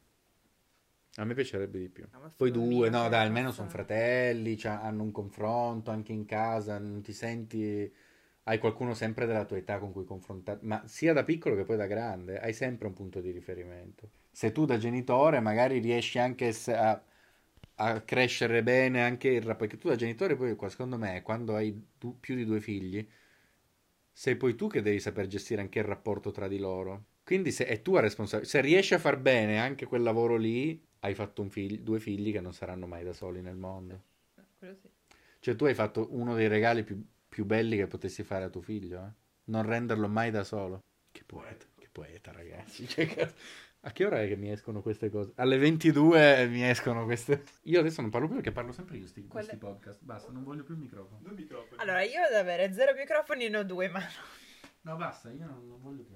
A 1.15 1.26
me 1.26 1.34
piacerebbe 1.36 1.80
di 1.80 1.89
più. 1.89 2.08
No, 2.12 2.34
Poi 2.36 2.50
due, 2.50 2.89
no, 2.89 3.08
dai, 3.08 3.26
almeno 3.26 3.52
sono 3.52 3.69
fratelli, 3.69 4.58
cioè, 4.58 4.72
hanno 4.72 5.04
un 5.04 5.12
confronto 5.12 5.91
anche 5.91 6.12
in 6.12 6.26
casa, 6.26 6.78
non 6.80 7.02
ti 7.02 7.13
senti... 7.13 7.93
Hai 8.46 8.58
qualcuno 8.58 8.93
sempre 8.93 9.26
della 9.26 9.46
tua 9.46 9.56
età 9.56 9.80
con 9.80 9.93
cui 9.93 10.04
confrontare, 10.04 10.60
ma 10.63 10.84
sia 10.86 11.13
da 11.13 11.24
piccolo 11.24 11.56
che 11.56 11.63
poi 11.63 11.78
da 11.78 11.86
grande, 11.86 12.41
hai 12.41 12.52
sempre 12.52 12.88
un 12.88 12.93
punto 12.93 13.22
di 13.22 13.32
riferimento. 13.32 14.10
Se 14.32 14.52
tu 14.52 14.65
da 14.65 14.78
genitore 14.78 15.39
magari 15.39 15.80
riesci 15.80 16.19
anche 16.19 16.54
a, 16.67 17.02
a 17.75 18.01
crescere 18.01 18.63
bene 18.63 19.03
anche 19.03 19.29
il 19.29 19.41
rapporto, 19.41 19.57
perché 19.67 19.77
tu 19.77 19.89
da 19.89 19.95
genitore 19.95 20.36
poi, 20.36 20.55
qua- 20.55 20.69
secondo 20.69 20.97
me, 20.97 21.21
quando 21.21 21.55
hai 21.55 21.73
du- 21.97 22.19
più 22.19 22.36
di 22.36 22.45
due 22.45 22.59
figli, 22.62 23.05
sei 24.12 24.36
poi 24.36 24.55
tu 24.55 24.67
che 24.67 24.81
devi 24.81 24.99
saper 24.99 25.27
gestire 25.27 25.62
anche 25.62 25.79
il 25.79 25.86
rapporto 25.86 26.31
tra 26.31 26.47
di 26.47 26.57
loro. 26.59 27.05
Quindi 27.23 27.51
se, 27.51 27.65
è 27.65 27.81
tua 27.81 28.01
responsabilità. 28.01 28.57
Se 28.57 28.62
riesci 28.62 28.93
a 28.93 28.99
far 28.99 29.17
bene 29.17 29.59
anche 29.59 29.86
quel 29.86 30.03
lavoro 30.03 30.36
lì, 30.38 30.81
hai 30.99 31.13
fatto 31.15 31.41
un 31.41 31.49
fig- 31.49 31.79
due 31.81 31.99
figli 31.99 32.31
che 32.31 32.41
non 32.41 32.53
saranno 32.53 32.86
mai 32.88 33.03
da 33.03 33.13
soli 33.13 33.41
nel 33.41 33.55
mondo. 33.55 34.01
Quello 34.57 34.75
sì. 34.75 34.89
Cioè 35.39 35.55
tu 35.55 35.65
hai 35.65 35.73
fatto 35.73 36.07
uno 36.12 36.36
dei 36.36 36.47
regali 36.47 36.83
più, 36.83 37.03
più 37.27 37.45
belli 37.45 37.75
che 37.77 37.88
potessi 37.88 38.23
fare 38.23 38.45
a 38.45 38.49
tuo 38.49 38.62
figlio, 38.62 39.03
eh? 39.05 39.12
Non 39.45 39.63
renderlo 39.63 40.07
mai 40.07 40.31
da 40.31 40.43
solo. 40.43 40.79
Che 41.12 41.23
poeta, 41.25 41.65
che 41.77 41.89
poeta 41.91 42.31
ragazzi. 42.31 42.88
Cioè, 42.88 43.07
cazzo, 43.07 43.36
a 43.86 43.91
che 43.91 44.06
ora 44.06 44.22
è 44.22 44.28
che 44.28 44.36
mi 44.38 44.50
escono 44.52 44.82
queste 44.82 45.10
cose? 45.10 45.34
Alle 45.36 45.58
22 45.58 46.48
mi 46.48 46.63
escono 46.67 47.04
queste... 47.04 47.43
Io 47.63 47.80
adesso 47.82 48.02
non 48.02 48.10
parlo 48.10 48.28
più 48.28 48.36
perché 48.38 48.52
parlo 48.52 48.72
sempre 48.72 48.98
io 48.98 49.08
sti, 49.08 49.28
Quelle- 49.28 49.46
questi 49.46 49.58
podcast. 49.58 50.00
Basta, 50.04 50.32
non 50.32 50.43
voglio 50.43 50.63
più 50.63 50.74
il 50.76 50.80
microfono. 50.80 51.19
Due 51.22 51.34
microfoni. 51.34 51.82
Allora, 51.82 52.02
io 52.02 52.22
ad 52.22 52.34
avere 52.34 52.72
zero 52.74 52.93
microfoni 52.93 53.50
ne 53.50 53.58
ho 53.58 53.63
due, 53.63 53.89
ma 53.89 54.02
No, 54.82 54.96
basta, 54.96 55.30
io 55.32 55.46
non, 55.46 55.67
non 55.67 55.82
voglio 55.82 56.04
più. 56.04 56.15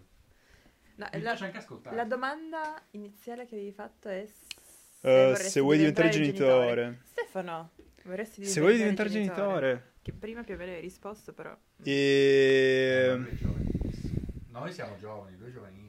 no, 0.95 1.07
Mi 1.13 1.19
la, 1.21 1.29
piace 1.29 1.45
anche 1.45 1.57
ascoltare. 1.57 1.95
la 1.95 2.05
domanda 2.05 2.81
iniziale 2.91 3.45
che 3.45 3.55
avevi 3.55 3.71
fatto 3.71 4.07
è 4.09 4.25
se, 4.25 5.09
vorresti 5.09 5.49
se 5.49 5.59
vuoi 5.59 5.77
diventare 5.77 6.09
genitore. 6.09 6.99
Stefano, 7.03 7.71
vorresti 8.03 8.45
Se 8.45 8.59
vuoi 8.61 8.77
diventare 8.77 9.09
genitore. 9.09 9.91
Che 10.01 10.13
prima 10.13 10.43
più 10.43 10.53
o 10.53 10.57
meno 10.57 10.71
hai 10.71 10.79
risposto, 10.81 11.33
però. 11.33 11.53
E... 11.83 11.91
Eh, 11.91 13.35
giovanissimo. 13.35 13.55
Noi 14.51 14.71
siamo 14.71 14.95
giovani, 14.97 15.35
lui 15.37 15.49
è 15.49 15.51
giovanissimo. 15.51 15.86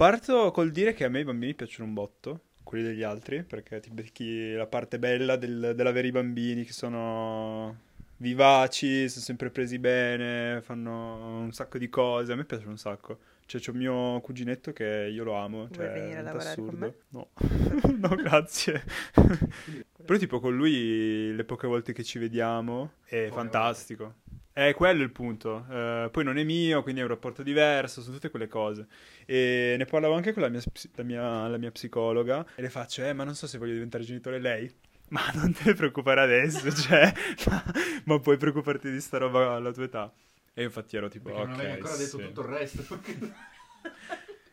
Parto 0.00 0.50
col 0.50 0.70
dire 0.70 0.94
che 0.94 1.04
a 1.04 1.10
me 1.10 1.20
i 1.20 1.24
bambini 1.24 1.52
piacciono 1.52 1.86
un 1.86 1.92
botto, 1.92 2.44
quelli 2.62 2.84
degli 2.84 3.02
altri, 3.02 3.42
perché 3.42 3.80
ti 3.80 3.90
becchi 3.90 4.54
la 4.54 4.66
parte 4.66 4.98
bella 4.98 5.36
del- 5.36 5.74
dell'avere 5.76 6.06
i 6.06 6.10
bambini 6.10 6.64
che 6.64 6.72
sono 6.72 7.76
vivaci, 8.16 9.10
sono 9.10 9.22
sempre 9.22 9.50
presi 9.50 9.78
bene, 9.78 10.62
fanno 10.62 11.40
un 11.42 11.52
sacco 11.52 11.76
di 11.76 11.90
cose. 11.90 12.32
A 12.32 12.36
me 12.36 12.46
piace 12.46 12.66
un 12.66 12.78
sacco. 12.78 13.18
Cioè, 13.44 13.60
c'è 13.60 13.72
un 13.72 13.76
mio 13.76 14.20
cuginetto 14.22 14.72
che 14.72 15.10
io 15.12 15.22
lo 15.22 15.34
amo. 15.34 15.66
Vuoi 15.66 15.70
Cioè, 15.74 15.92
venire 15.92 16.16
a 16.16 16.20
è 16.20 16.22
lavorare 16.22 16.48
assurdo. 16.48 16.94
No, 17.08 17.28
no, 17.98 18.14
grazie. 18.14 18.82
Però, 20.02 20.18
tipo, 20.18 20.40
con 20.40 20.56
lui 20.56 21.34
le 21.34 21.44
poche 21.44 21.66
volte 21.66 21.92
che 21.92 22.04
ci 22.04 22.18
vediamo 22.18 22.92
è 23.04 23.24
Poche 23.24 23.32
fantastico. 23.32 24.14
È 24.52 24.74
quello 24.74 25.02
il 25.02 25.10
punto. 25.12 25.64
Eh, 25.70 26.08
poi 26.10 26.24
non 26.24 26.36
è 26.38 26.44
mio, 26.44 26.82
quindi 26.82 27.00
è 27.00 27.04
un 27.04 27.10
rapporto 27.10 27.42
diverso, 27.42 28.02
sono 28.02 28.14
tutte 28.14 28.30
quelle 28.30 28.48
cose. 28.48 28.86
E 29.24 29.74
ne 29.78 29.84
parlavo 29.84 30.14
anche 30.14 30.32
con 30.32 30.42
la 30.42 30.48
mia, 30.48 30.60
la 30.96 31.02
mia- 31.04 31.48
la 31.48 31.56
mia 31.56 31.70
psicologa 31.70 32.44
e 32.56 32.62
le 32.62 32.70
faccio, 32.70 33.04
eh, 33.04 33.12
ma 33.12 33.24
non 33.24 33.34
so 33.34 33.46
se 33.46 33.58
voglio 33.58 33.72
diventare 33.74 34.04
genitore 34.04 34.38
lei. 34.40 34.72
Ma 35.10 35.28
non 35.34 35.52
te 35.52 35.62
ne 35.64 35.74
preoccupare 35.74 36.20
adesso, 36.20 36.70
cioè, 36.70 37.12
ma, 37.48 37.64
ma 38.04 38.20
puoi 38.20 38.36
preoccuparti 38.36 38.90
di 38.92 39.00
sta 39.00 39.18
roba 39.18 39.54
alla 39.54 39.72
tua 39.72 39.82
età. 39.84 40.12
E 40.54 40.62
infatti 40.62 40.96
ero 40.96 41.08
tipo, 41.08 41.30
Perché 41.30 41.42
non 41.42 41.54
ok, 41.54 41.58
avevi 41.58 41.72
ancora 41.72 41.96
detto 41.96 42.18
sì. 42.18 42.24
tutto 42.26 42.40
il 42.42 42.46
resto. 42.46 42.82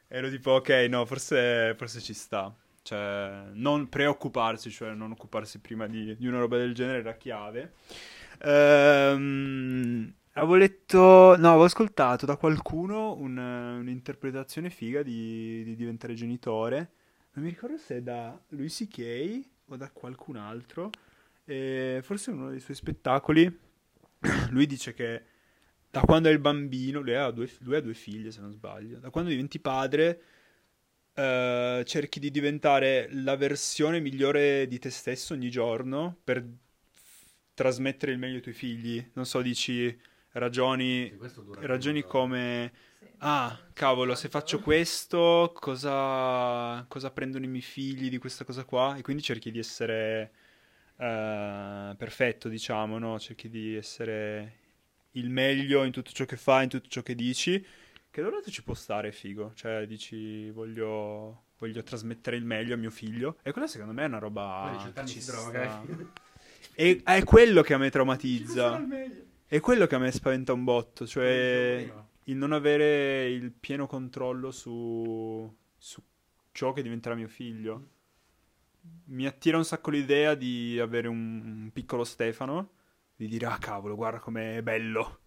Ero 0.10 0.30
tipo, 0.30 0.52
ok, 0.52 0.70
no, 0.90 1.06
forse, 1.06 1.76
forse 1.78 2.00
ci 2.00 2.14
sta. 2.14 2.54
Cioè, 2.88 3.50
non 3.52 3.90
preoccuparsi, 3.90 4.72
cioè 4.72 4.94
non 4.94 5.12
occuparsi 5.12 5.60
prima 5.60 5.88
di, 5.88 6.16
di 6.16 6.26
una 6.26 6.40
roba 6.40 6.56
del 6.56 6.74
genere 6.74 7.00
era 7.00 7.18
chiave. 7.18 7.74
Ehm, 8.40 10.14
avevo 10.32 10.56
letto, 10.56 11.36
no, 11.36 11.50
avevo 11.50 11.66
ascoltato 11.66 12.26
da 12.26 12.38
qualcuno 12.38 13.14
un- 13.16 13.38
un'interpretazione 13.38 14.70
figa 14.70 15.04
di, 15.04 15.66
di 15.66 15.76
diventare 15.76 16.14
genitore. 16.14 16.92
Non 17.34 17.44
mi 17.44 17.52
ricordo 17.52 17.76
se 17.78 17.98
è 17.98 18.02
da 18.02 18.40
Louis 18.50 18.74
C.K. 18.74 19.42
o 19.66 19.76
da 19.76 19.92
qualcun 19.92 20.38
altro. 20.38 20.90
E 21.44 22.00
forse 22.04 22.32
uno 22.32 22.52
dei 22.52 22.62
suoi 22.62 22.78
spettacoli. 22.78 23.54
Lui 24.52 24.66
dice 24.66 24.94
che 24.94 25.24
da 25.90 26.00
quando 26.00 26.30
è 26.30 26.32
il 26.32 26.40
bambino, 26.40 27.02
lui 27.02 27.16
ha 27.16 27.32
due, 27.32 27.50
lui 27.60 27.76
ha 27.76 27.82
due 27.82 27.94
figlie 27.94 28.32
se 28.32 28.40
non 28.40 28.52
sbaglio, 28.52 29.00
da 29.00 29.10
quando 29.10 29.30
diventi 29.30 29.60
padre 29.60 30.22
eh, 31.18 31.84
cerchi 31.84 32.20
di 32.20 32.30
diventare 32.30 33.10
la 33.12 33.36
versione 33.36 34.00
migliore 34.00 34.68
di 34.68 34.78
te 34.78 34.92
stesso 34.92 35.34
ogni 35.34 35.50
giorno 35.50 36.16
per 36.24 36.46
trasmettere 37.56 38.12
il 38.12 38.20
meglio 38.20 38.36
ai 38.36 38.42
tuoi 38.42 38.54
figli. 38.54 39.04
Non 39.14 39.26
so, 39.26 39.42
dici 39.42 40.00
ragioni, 40.34 41.12
ragioni 41.62 42.04
come... 42.04 42.72
Ah, 43.20 43.60
cavolo, 43.74 44.14
se 44.14 44.30
faccio 44.30 44.60
questo, 44.60 45.52
cosa, 45.56 46.86
cosa 46.88 47.10
prendono 47.10 47.46
i 47.46 47.48
miei 47.48 47.64
figli 47.64 48.10
di 48.10 48.20
questa 48.20 48.44
cosa 48.44 48.64
qua? 48.64 48.96
E 48.96 49.02
quindi 49.02 49.24
cerchi 49.24 49.50
di 49.50 49.58
essere 49.58 50.32
eh, 50.98 51.96
perfetto, 51.98 52.48
diciamo, 52.48 53.00
no? 53.00 53.18
Cerchi 53.18 53.50
di 53.50 53.76
essere 53.76 54.54
il 55.14 55.32
meglio 55.32 55.84
in 55.84 55.92
tutto 55.92 56.12
ciò 56.12 56.26
che 56.26 56.38
fai, 56.38 56.66
in 56.66 56.70
tutto 56.70 56.90
ciò 56.90 57.02
che 57.02 57.16
dici. 57.16 57.66
Che 58.18 58.24
da 58.24 58.30
un 58.30 58.36
lato 58.38 58.50
ci 58.50 58.64
può 58.64 58.74
stare, 58.74 59.12
figo. 59.12 59.52
Cioè, 59.54 59.86
dici, 59.86 60.50
voglio, 60.50 61.44
voglio 61.60 61.84
trasmettere 61.84 62.36
il 62.36 62.46
meglio 62.46 62.74
a 62.74 62.78
mio 62.78 62.90
figlio. 62.90 63.38
E 63.44 63.52
quella 63.52 63.68
secondo 63.68 63.94
me 63.94 64.06
è 64.06 64.08
una 64.08 64.18
roba... 64.18 64.62
Poi 64.64 64.74
a 64.74 64.78
18 64.78 65.00
anni 65.00 65.08
ci 65.08 65.24
droga. 65.24 65.84
E 66.74 67.02
è 67.04 67.24
quello 67.24 67.62
che 67.62 67.76
a 67.76 67.78
me 67.78 67.92
traumatizza. 67.92 68.84
È 69.46 69.60
quello 69.60 69.86
che 69.86 69.94
a 69.94 70.00
me 70.00 70.12
spaventa 70.12 70.52
un 70.52 70.64
botto. 70.64 71.06
Cioè 71.06 71.94
il 72.24 72.36
non 72.36 72.54
avere 72.54 73.30
il 73.30 73.52
pieno 73.52 73.86
controllo 73.86 74.50
su, 74.50 75.56
su 75.78 76.02
ciò 76.54 76.74
che 76.74 76.82
diventerà 76.82 77.14
mio 77.14 77.28
figlio. 77.28 77.90
Mi 79.10 79.28
attira 79.28 79.58
un 79.58 79.64
sacco 79.64 79.92
l'idea 79.92 80.34
di 80.34 80.80
avere 80.80 81.08
un, 81.08 81.42
un 81.46 81.70
piccolo 81.72 82.04
Stefano, 82.04 82.72
di 83.16 83.28
dire, 83.28 83.46
ah 83.46 83.60
cavolo, 83.60 83.96
guarda 83.96 84.18
com'è 84.18 84.64
bello. 84.64 85.20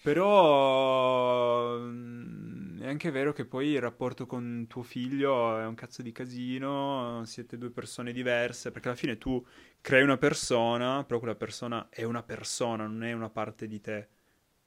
Però 0.00 1.76
mm, 1.78 2.80
è 2.80 2.86
anche 2.88 3.10
vero 3.10 3.32
che 3.32 3.44
poi 3.44 3.68
il 3.70 3.80
rapporto 3.80 4.26
con 4.26 4.66
tuo 4.68 4.82
figlio 4.82 5.58
è 5.58 5.66
un 5.66 5.74
cazzo 5.74 6.02
di 6.02 6.12
casino, 6.12 7.22
siete 7.24 7.58
due 7.58 7.70
persone 7.70 8.12
diverse, 8.12 8.70
perché 8.70 8.88
alla 8.88 8.96
fine 8.96 9.18
tu 9.18 9.44
crei 9.80 10.02
una 10.02 10.16
persona, 10.16 11.02
però 11.04 11.18
quella 11.18 11.34
persona 11.34 11.88
è 11.90 12.04
una 12.04 12.22
persona, 12.22 12.86
non 12.86 13.02
è 13.02 13.12
una 13.12 13.28
parte 13.28 13.66
di 13.66 13.80
te. 13.80 14.08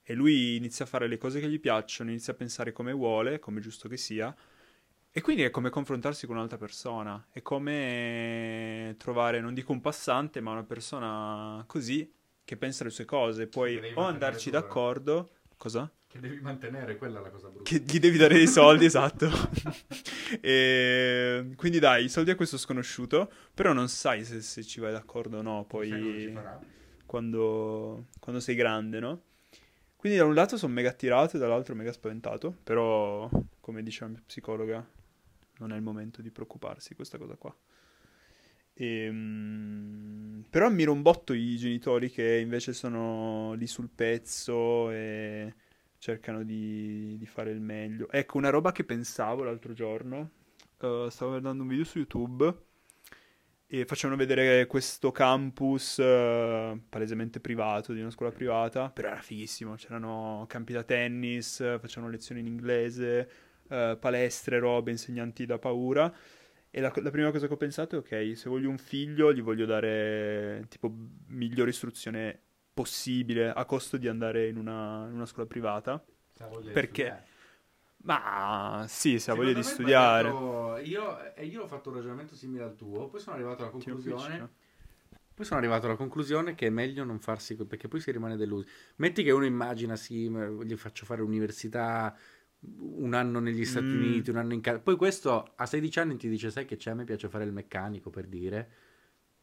E 0.04 0.14
lui 0.14 0.58
inizia 0.58 0.84
a 0.86 0.88
fare 0.88 1.08
le 1.08 1.18
cose 1.18 1.40
che 1.40 1.48
gli 1.50 1.60
piacciono, 1.60 2.10
inizia 2.10 2.34
a 2.34 2.36
pensare 2.36 2.74
come 2.74 2.92
vuole, 2.92 3.40
come 3.40 3.62
giusto 3.62 3.88
che 3.88 3.98
sia. 3.98 4.36
E 5.14 5.22
quindi 5.22 5.44
è 5.44 5.50
come 5.50 5.70
confrontarsi 5.70 6.26
con 6.26 6.36
un'altra 6.36 6.58
persona. 6.58 7.28
È 7.32 7.42
come 7.42 8.96
trovare, 8.98 9.40
non 9.42 9.54
dico 9.54 9.72
un 9.72 9.82
passante, 9.82 10.42
ma 10.42 10.52
una 10.52 10.64
persona 10.64 11.64
così 11.68 12.12
che 12.52 12.58
pensa 12.58 12.84
le 12.84 12.90
sue 12.90 13.06
cose. 13.06 13.48
Puoi 13.48 13.80
o 13.94 14.02
andarci 14.02 14.50
dura. 14.50 14.60
d'accordo. 14.60 15.30
Cosa? 15.56 15.90
Che 16.06 16.20
devi 16.20 16.42
mantenere, 16.42 16.98
quella 16.98 17.20
è 17.20 17.22
la 17.22 17.30
cosa 17.30 17.48
brutta. 17.48 17.64
Che 17.64 17.80
gli 17.80 17.98
devi 17.98 18.18
dare 18.18 18.34
dei 18.34 18.48
soldi, 18.48 18.84
esatto. 18.84 19.30
e 20.42 21.54
quindi 21.56 21.80
dai, 21.80 22.04
i 22.04 22.10
soldi 22.10 22.32
a 22.32 22.36
questo 22.36 22.58
sconosciuto, 22.58 23.32
però 23.54 23.72
non 23.72 23.88
sai 23.88 24.26
se, 24.26 24.42
se 24.42 24.64
ci 24.66 24.82
vai 24.82 24.92
d'accordo 24.92 25.38
o 25.38 25.42
no, 25.42 25.64
poi 25.66 26.38
quando, 27.06 28.08
quando 28.20 28.42
sei 28.42 28.56
grande, 28.56 29.00
no? 29.00 29.22
Quindi 29.96 30.18
da 30.18 30.26
un 30.26 30.34
lato 30.34 30.58
sono 30.58 30.74
mega 30.74 30.90
attirato 30.90 31.38
e 31.38 31.40
dall'altro 31.40 31.74
mega 31.74 31.94
spaventato, 31.94 32.54
però 32.64 33.30
come 33.62 33.82
dice 33.82 34.04
la 34.04 34.10
mia 34.10 34.24
psicologa 34.26 34.86
non 35.60 35.72
è 35.72 35.78
il 35.78 35.84
momento 35.84 36.22
di 36.22 36.32
preoccuparsi 36.32 36.96
questa 36.96 37.18
cosa 37.18 37.36
qua. 37.36 37.56
Ehm, 38.74 40.46
però 40.50 40.68
ammiro 40.68 40.92
un 40.92 41.02
botto 41.02 41.34
i 41.34 41.58
genitori 41.58 42.10
che 42.10 42.40
invece 42.40 42.74
sono 42.74 43.54
lì 43.54 43.68
sul 43.68 43.90
pezzo 43.94 44.90
e 44.92 45.54
cercano 45.98 46.44
di, 46.44 47.16
di 47.18 47.26
fare 47.26 47.52
il 47.52 47.62
meglio. 47.62 48.10
Ecco, 48.10 48.38
una 48.38 48.50
roba 48.50 48.72
che 48.72 48.84
pensavo 48.84 49.44
l'altro 49.44 49.74
giorno, 49.74 50.32
eh, 50.80 51.08
stavo 51.10 51.32
guardando 51.32 51.64
un 51.64 51.70
video 51.70 51.86
su 51.86 52.00
YouTube 52.00 52.70
e 53.68 53.86
facevano 53.86 54.18
vedere 54.18 54.66
questo 54.66 55.12
campus 55.12 56.00
eh, 56.00 56.78
palesemente 56.90 57.40
privato, 57.40 57.94
di 57.94 58.02
una 58.02 58.10
scuola 58.10 58.32
privata, 58.34 58.90
però 58.90 59.08
era 59.10 59.22
fighissimo, 59.22 59.76
c'erano 59.76 60.44
campi 60.50 60.74
da 60.74 60.84
tennis, 60.84 61.58
facevano 61.80 62.12
lezioni 62.12 62.42
in 62.42 62.48
inglese, 62.48 63.30
eh, 63.70 63.98
palestre, 63.98 64.60
robe, 64.60 64.92
insegnanti 64.92 65.46
da 65.46 65.58
paura. 65.58 66.14
E 66.74 66.80
la, 66.80 66.92
la 66.96 67.12
prima 67.12 67.32
cosa 67.32 67.48
che 67.48 67.54
ho 67.54 67.58
pensato 67.58 67.96
è, 67.96 68.00
ok, 68.00 68.38
se 68.38 68.50
voglio 68.50 68.70
un 68.70 68.78
figlio 68.78 69.34
gli 69.34 69.42
voglio 69.42 69.66
dare 69.66 70.66
tipo 70.70 70.90
migliore 71.28 71.70
istruzione 71.70 72.40
possibile 72.74 73.50
a 73.50 73.66
costo 73.66 73.98
di 73.98 74.08
andare 74.08 74.48
in 74.48 74.56
una, 74.56 75.06
in 75.08 75.16
una 75.16 75.26
scuola 75.26 75.48
privata. 75.48 76.02
Se 76.34 76.44
ha 76.44 76.48
voglia 76.48 76.68
di 76.68 76.72
Perché? 76.72 77.24
Ma 78.04 78.86
sì, 78.88 79.20
se 79.20 79.32
ha 79.32 79.34
voglia 79.34 79.54
di 79.54 79.64
studiare. 79.64 80.30
Io, 80.84 81.34
e 81.36 81.46
io 81.46 81.64
ho 81.64 81.68
fatto 81.68 81.90
un 81.90 81.96
ragionamento 81.96 82.36
simile 82.36 82.64
al 82.64 82.76
tuo, 82.76 83.10
poi 83.10 83.20
sono 83.20 83.36
arrivato 83.36 83.64
alla 83.64 83.72
conclusione. 83.72 84.50
Poi 85.34 85.46
sono 85.46 85.60
arrivato 85.60 85.88
alla 85.88 85.96
conclusione 85.96 86.56
che 86.56 86.68
è 86.68 86.70
meglio 86.70 87.04
non 87.04 87.20
farsi, 87.20 87.56
perché 87.56 87.88
poi 87.88 88.00
si 88.00 88.12
rimane 88.12 88.38
delusi. 88.38 88.68
Metti 88.96 89.24
che 89.24 89.32
uno 89.32 89.46
immagina, 89.46 89.96
sì, 89.96 90.30
gli 90.30 90.76
faccio 90.76 91.06
fare 91.06 91.22
università, 91.22 92.16
un 92.80 93.14
anno 93.14 93.40
negli 93.40 93.66
Stati 93.66 93.86
Mm. 93.86 93.98
Uniti, 94.04 94.30
un 94.30 94.38
anno 94.38 94.54
in 94.54 94.62
Canada. 94.62 94.84
Poi 94.84 94.96
questo 94.96 95.54
a 95.56 95.66
16 95.66 96.00
anni 96.00 96.18
ti 96.18 96.30
dice, 96.30 96.52
sai 96.52 96.66
che 96.66 96.78
c'è, 96.78 96.92
a 96.92 96.94
me 96.96 97.04
piace 97.06 97.28
fare 97.30 97.44
il 97.44 97.52
meccanico, 97.52 98.10
per 98.10 98.26
dire. 98.28 98.70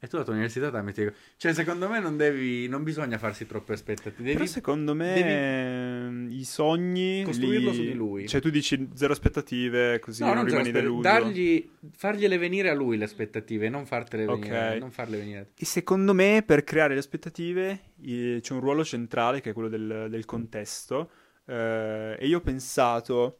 E 0.00 0.06
tu 0.06 0.16
la 0.16 0.22
tua 0.22 0.32
università 0.34 0.66
te 0.66 0.76
la 0.76 0.82
metti... 0.82 1.04
Cioè, 1.36 1.52
secondo 1.52 1.88
me 1.88 1.98
non 1.98 2.16
devi, 2.16 2.68
non 2.68 2.84
bisogna 2.84 3.18
farsi 3.18 3.48
troppe 3.48 3.72
aspettative. 3.72 4.22
Però 4.22 4.38
Devi... 4.38 4.46
secondo 4.46 4.94
me 4.94 6.28
i 6.30 6.44
sogni 6.44 7.24
Costruirlo 7.24 7.70
li- 7.70 7.74
su 7.76 7.82
di 7.82 7.94
lui. 7.94 8.28
Cioè 8.28 8.40
tu 8.40 8.48
dici 8.50 8.90
zero 8.94 9.12
aspettative 9.12 9.98
così 9.98 10.20
No, 10.22 10.28
non 10.28 10.36
non 10.36 10.46
rimani 10.46 10.70
deluso. 10.70 11.00
dargli, 11.02 11.68
fargliele 11.90 12.38
venire 12.38 12.70
a 12.70 12.74
lui 12.74 12.96
le 12.96 13.02
aspettative, 13.06 13.68
non 13.68 13.86
fartele 13.86 14.24
venire, 14.24 14.78
non 14.78 14.92
farle 14.92 15.16
venire. 15.16 15.50
E 15.56 15.64
secondo 15.64 16.14
me 16.14 16.44
per 16.46 16.62
creare 16.62 16.92
le 16.92 17.00
aspettative 17.00 17.80
c'è 18.00 18.52
un 18.52 18.60
ruolo 18.60 18.84
centrale 18.84 19.40
che 19.40 19.50
è 19.50 19.52
quello 19.52 19.68
del, 19.68 20.06
del 20.08 20.24
contesto. 20.26 21.10
Eh, 21.48 22.16
e 22.18 22.26
io 22.26 22.38
ho 22.38 22.40
pensato 22.42 23.38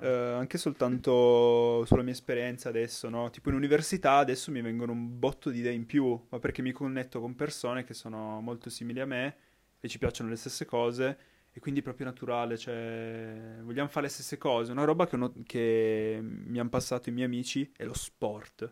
eh, 0.00 0.06
anche 0.06 0.58
soltanto 0.58 1.86
sulla 1.86 2.02
mia 2.02 2.12
esperienza 2.12 2.68
adesso, 2.68 3.08
no? 3.08 3.30
Tipo 3.30 3.48
in 3.48 3.54
università 3.54 4.16
adesso 4.16 4.50
mi 4.50 4.60
vengono 4.60 4.92
un 4.92 5.18
botto 5.18 5.48
di 5.48 5.60
idee 5.60 5.72
in 5.72 5.86
più, 5.86 6.20
ma 6.28 6.38
perché 6.38 6.60
mi 6.60 6.72
connetto 6.72 7.18
con 7.18 7.34
persone 7.34 7.84
che 7.84 7.94
sono 7.94 8.42
molto 8.42 8.68
simili 8.68 9.00
a 9.00 9.06
me 9.06 9.36
e 9.80 9.88
ci 9.88 9.96
piacciono 9.96 10.28
le 10.28 10.36
stesse 10.36 10.66
cose 10.66 11.18
e 11.50 11.58
quindi 11.58 11.80
è 11.80 11.82
proprio 11.82 12.04
naturale, 12.04 12.58
cioè 12.58 13.56
vogliamo 13.62 13.88
fare 13.88 14.06
le 14.06 14.12
stesse 14.12 14.36
cose. 14.36 14.72
Una 14.72 14.84
roba 14.84 15.06
che, 15.06 15.16
not- 15.16 15.42
che 15.44 16.18
mi 16.20 16.58
hanno 16.58 16.68
passato 16.68 17.08
i 17.08 17.12
miei 17.12 17.24
amici 17.24 17.72
è 17.74 17.84
lo 17.84 17.94
sport. 17.94 18.70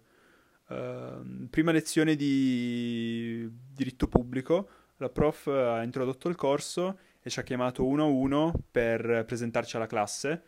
Ehm, 0.69 1.47
prima 1.49 1.73
lezione 1.73 2.17
di 2.17 3.49
diritto 3.51 4.09
pubblico, 4.09 4.69
la 4.99 5.09
prof 5.09 5.47
ha 5.47 5.83
introdotto 5.83 6.29
il 6.29 6.35
corso 6.35 6.99
e 7.25 7.31
ci 7.31 7.41
ha 7.41 7.43
chiamato 7.43 7.87
uno 7.87 8.05
a 8.05 8.07
uno 8.07 8.53
per 8.71 9.25
presentarci 9.27 9.77
alla 9.77 9.87
classe 9.87 10.43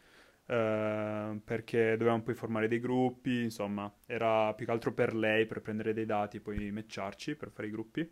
eh, 0.47 1.41
perché 1.45 1.97
dovevamo 1.97 2.22
poi 2.22 2.35
formare 2.35 2.68
dei 2.68 2.81
gruppi, 2.81 3.43
insomma, 3.43 3.93
era 4.07 4.53
più 4.55 4.66
che 4.66 4.72
altro 4.72 4.93
per 4.93 5.14
lei, 5.14 5.47
per 5.47 5.61
prendere 5.62 5.95
dei 5.95 6.07
dati 6.07 6.37
e 6.37 6.41
poi 6.41 6.70
matcharci 6.70 7.35
per 7.35 7.51
fare 7.51 7.68
i 7.68 7.70
gruppi. 7.70 8.09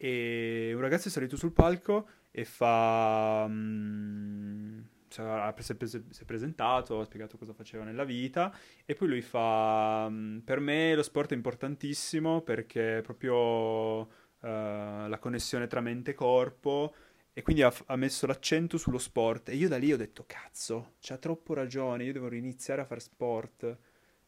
E 0.00 0.72
un 0.74 0.80
ragazzo 0.80 1.08
è 1.08 1.10
salito 1.10 1.36
sul 1.36 1.52
palco 1.52 2.08
e 2.30 2.44
fa... 2.44 3.46
mm, 3.48 4.80
si 5.08 5.20
è 5.20 5.54
si 5.58 5.72
è 5.72 5.74
pres- 5.74 6.08
si 6.10 6.22
è 6.22 6.24
presentato, 6.24 7.00
ha 7.00 7.04
spiegato 7.04 7.36
cosa 7.36 7.52
faceva 7.52 7.82
nella 7.84 8.04
vita 8.04 8.54
e 8.84 8.94
poi 8.94 9.08
lui 9.08 9.22
fa... 9.22 10.08
mm, 10.08 10.38
Per 10.40 10.60
me 10.60 10.94
lo 10.94 11.02
sport 11.02 11.32
è 11.32 11.34
importantissimo 11.34 12.42
perché 12.42 12.98
è 12.98 13.02
proprio 13.02 14.02
eh, 14.40 15.06
la 15.08 15.18
connessione 15.20 15.66
tra 15.66 15.80
mente 15.80 16.12
e 16.12 16.14
corpo 16.14 16.94
e 17.38 17.42
quindi 17.42 17.62
ha, 17.62 17.72
ha 17.86 17.94
messo 17.94 18.26
l'accento 18.26 18.78
sullo 18.78 18.98
sport 18.98 19.50
e 19.50 19.54
io 19.54 19.68
da 19.68 19.76
lì 19.76 19.92
ho 19.92 19.96
detto 19.96 20.24
cazzo, 20.26 20.94
c'ha 20.98 21.18
troppo 21.18 21.54
ragione, 21.54 22.02
io 22.02 22.12
devo 22.12 22.26
riniziare 22.26 22.80
a 22.80 22.84
fare 22.84 22.98
sport. 22.98 23.78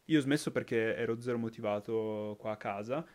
Io 0.05 0.17
ho 0.17 0.21
smesso 0.21 0.49
perché 0.49 0.95
ero 0.95 1.19
zero 1.19 1.37
motivato 1.37 2.37
qua 2.39 2.51
a 2.51 2.55
casa 2.55 3.05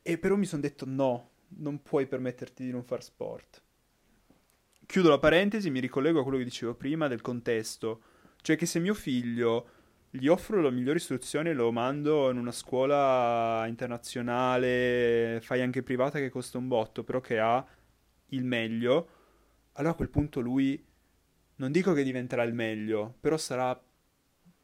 e 0.00 0.18
però 0.18 0.36
mi 0.36 0.44
sono 0.44 0.62
detto 0.62 0.84
no, 0.86 1.30
non 1.56 1.82
puoi 1.82 2.06
permetterti 2.06 2.62
di 2.62 2.70
non 2.70 2.84
fare 2.84 3.02
sport. 3.02 3.60
Chiudo 4.86 5.08
la 5.08 5.18
parentesi, 5.18 5.68
mi 5.68 5.80
ricollego 5.80 6.20
a 6.20 6.22
quello 6.22 6.38
che 6.38 6.44
dicevo 6.44 6.76
prima 6.76 7.08
del 7.08 7.20
contesto, 7.20 8.02
cioè 8.40 8.54
che 8.54 8.66
se 8.66 8.78
mio 8.78 8.94
figlio 8.94 9.70
gli 10.10 10.28
offro 10.28 10.62
la 10.62 10.70
migliore 10.70 10.98
istruzione, 10.98 11.54
lo 11.54 11.72
mando 11.72 12.30
in 12.30 12.38
una 12.38 12.52
scuola 12.52 13.64
internazionale, 13.66 15.40
fai 15.42 15.60
anche 15.60 15.82
privata 15.82 16.20
che 16.20 16.30
costa 16.30 16.56
un 16.56 16.68
botto, 16.68 17.02
però 17.02 17.20
che 17.20 17.40
ha 17.40 17.66
il 18.30 18.44
meglio, 18.44 19.08
allora 19.72 19.92
a 19.92 19.96
quel 19.96 20.10
punto 20.10 20.40
lui 20.40 20.84
non 21.56 21.72
dico 21.72 21.92
che 21.92 22.02
diventerà 22.02 22.42
il 22.42 22.54
meglio, 22.54 23.16
però 23.20 23.36
sarà 23.36 23.80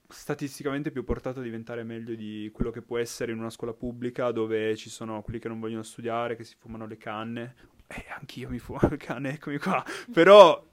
statisticamente 0.08 0.90
più 0.90 1.02
portato 1.02 1.40
a 1.40 1.42
diventare 1.42 1.82
meglio 1.82 2.14
di 2.14 2.50
quello 2.52 2.70
che 2.70 2.82
può 2.82 2.98
essere 2.98 3.32
in 3.32 3.38
una 3.38 3.50
scuola 3.50 3.72
pubblica 3.72 4.30
dove 4.30 4.76
ci 4.76 4.90
sono 4.90 5.22
quelli 5.22 5.38
che 5.38 5.48
non 5.48 5.60
vogliono 5.60 5.82
studiare, 5.82 6.36
che 6.36 6.44
si 6.44 6.54
fumano 6.58 6.86
le 6.86 6.96
canne. 6.96 7.54
E 7.86 8.06
anch'io 8.18 8.48
mi 8.48 8.58
fumo 8.58 8.80
le 8.88 8.96
canne, 8.96 9.34
eccomi 9.34 9.58
qua. 9.58 9.84
Però 10.12 10.66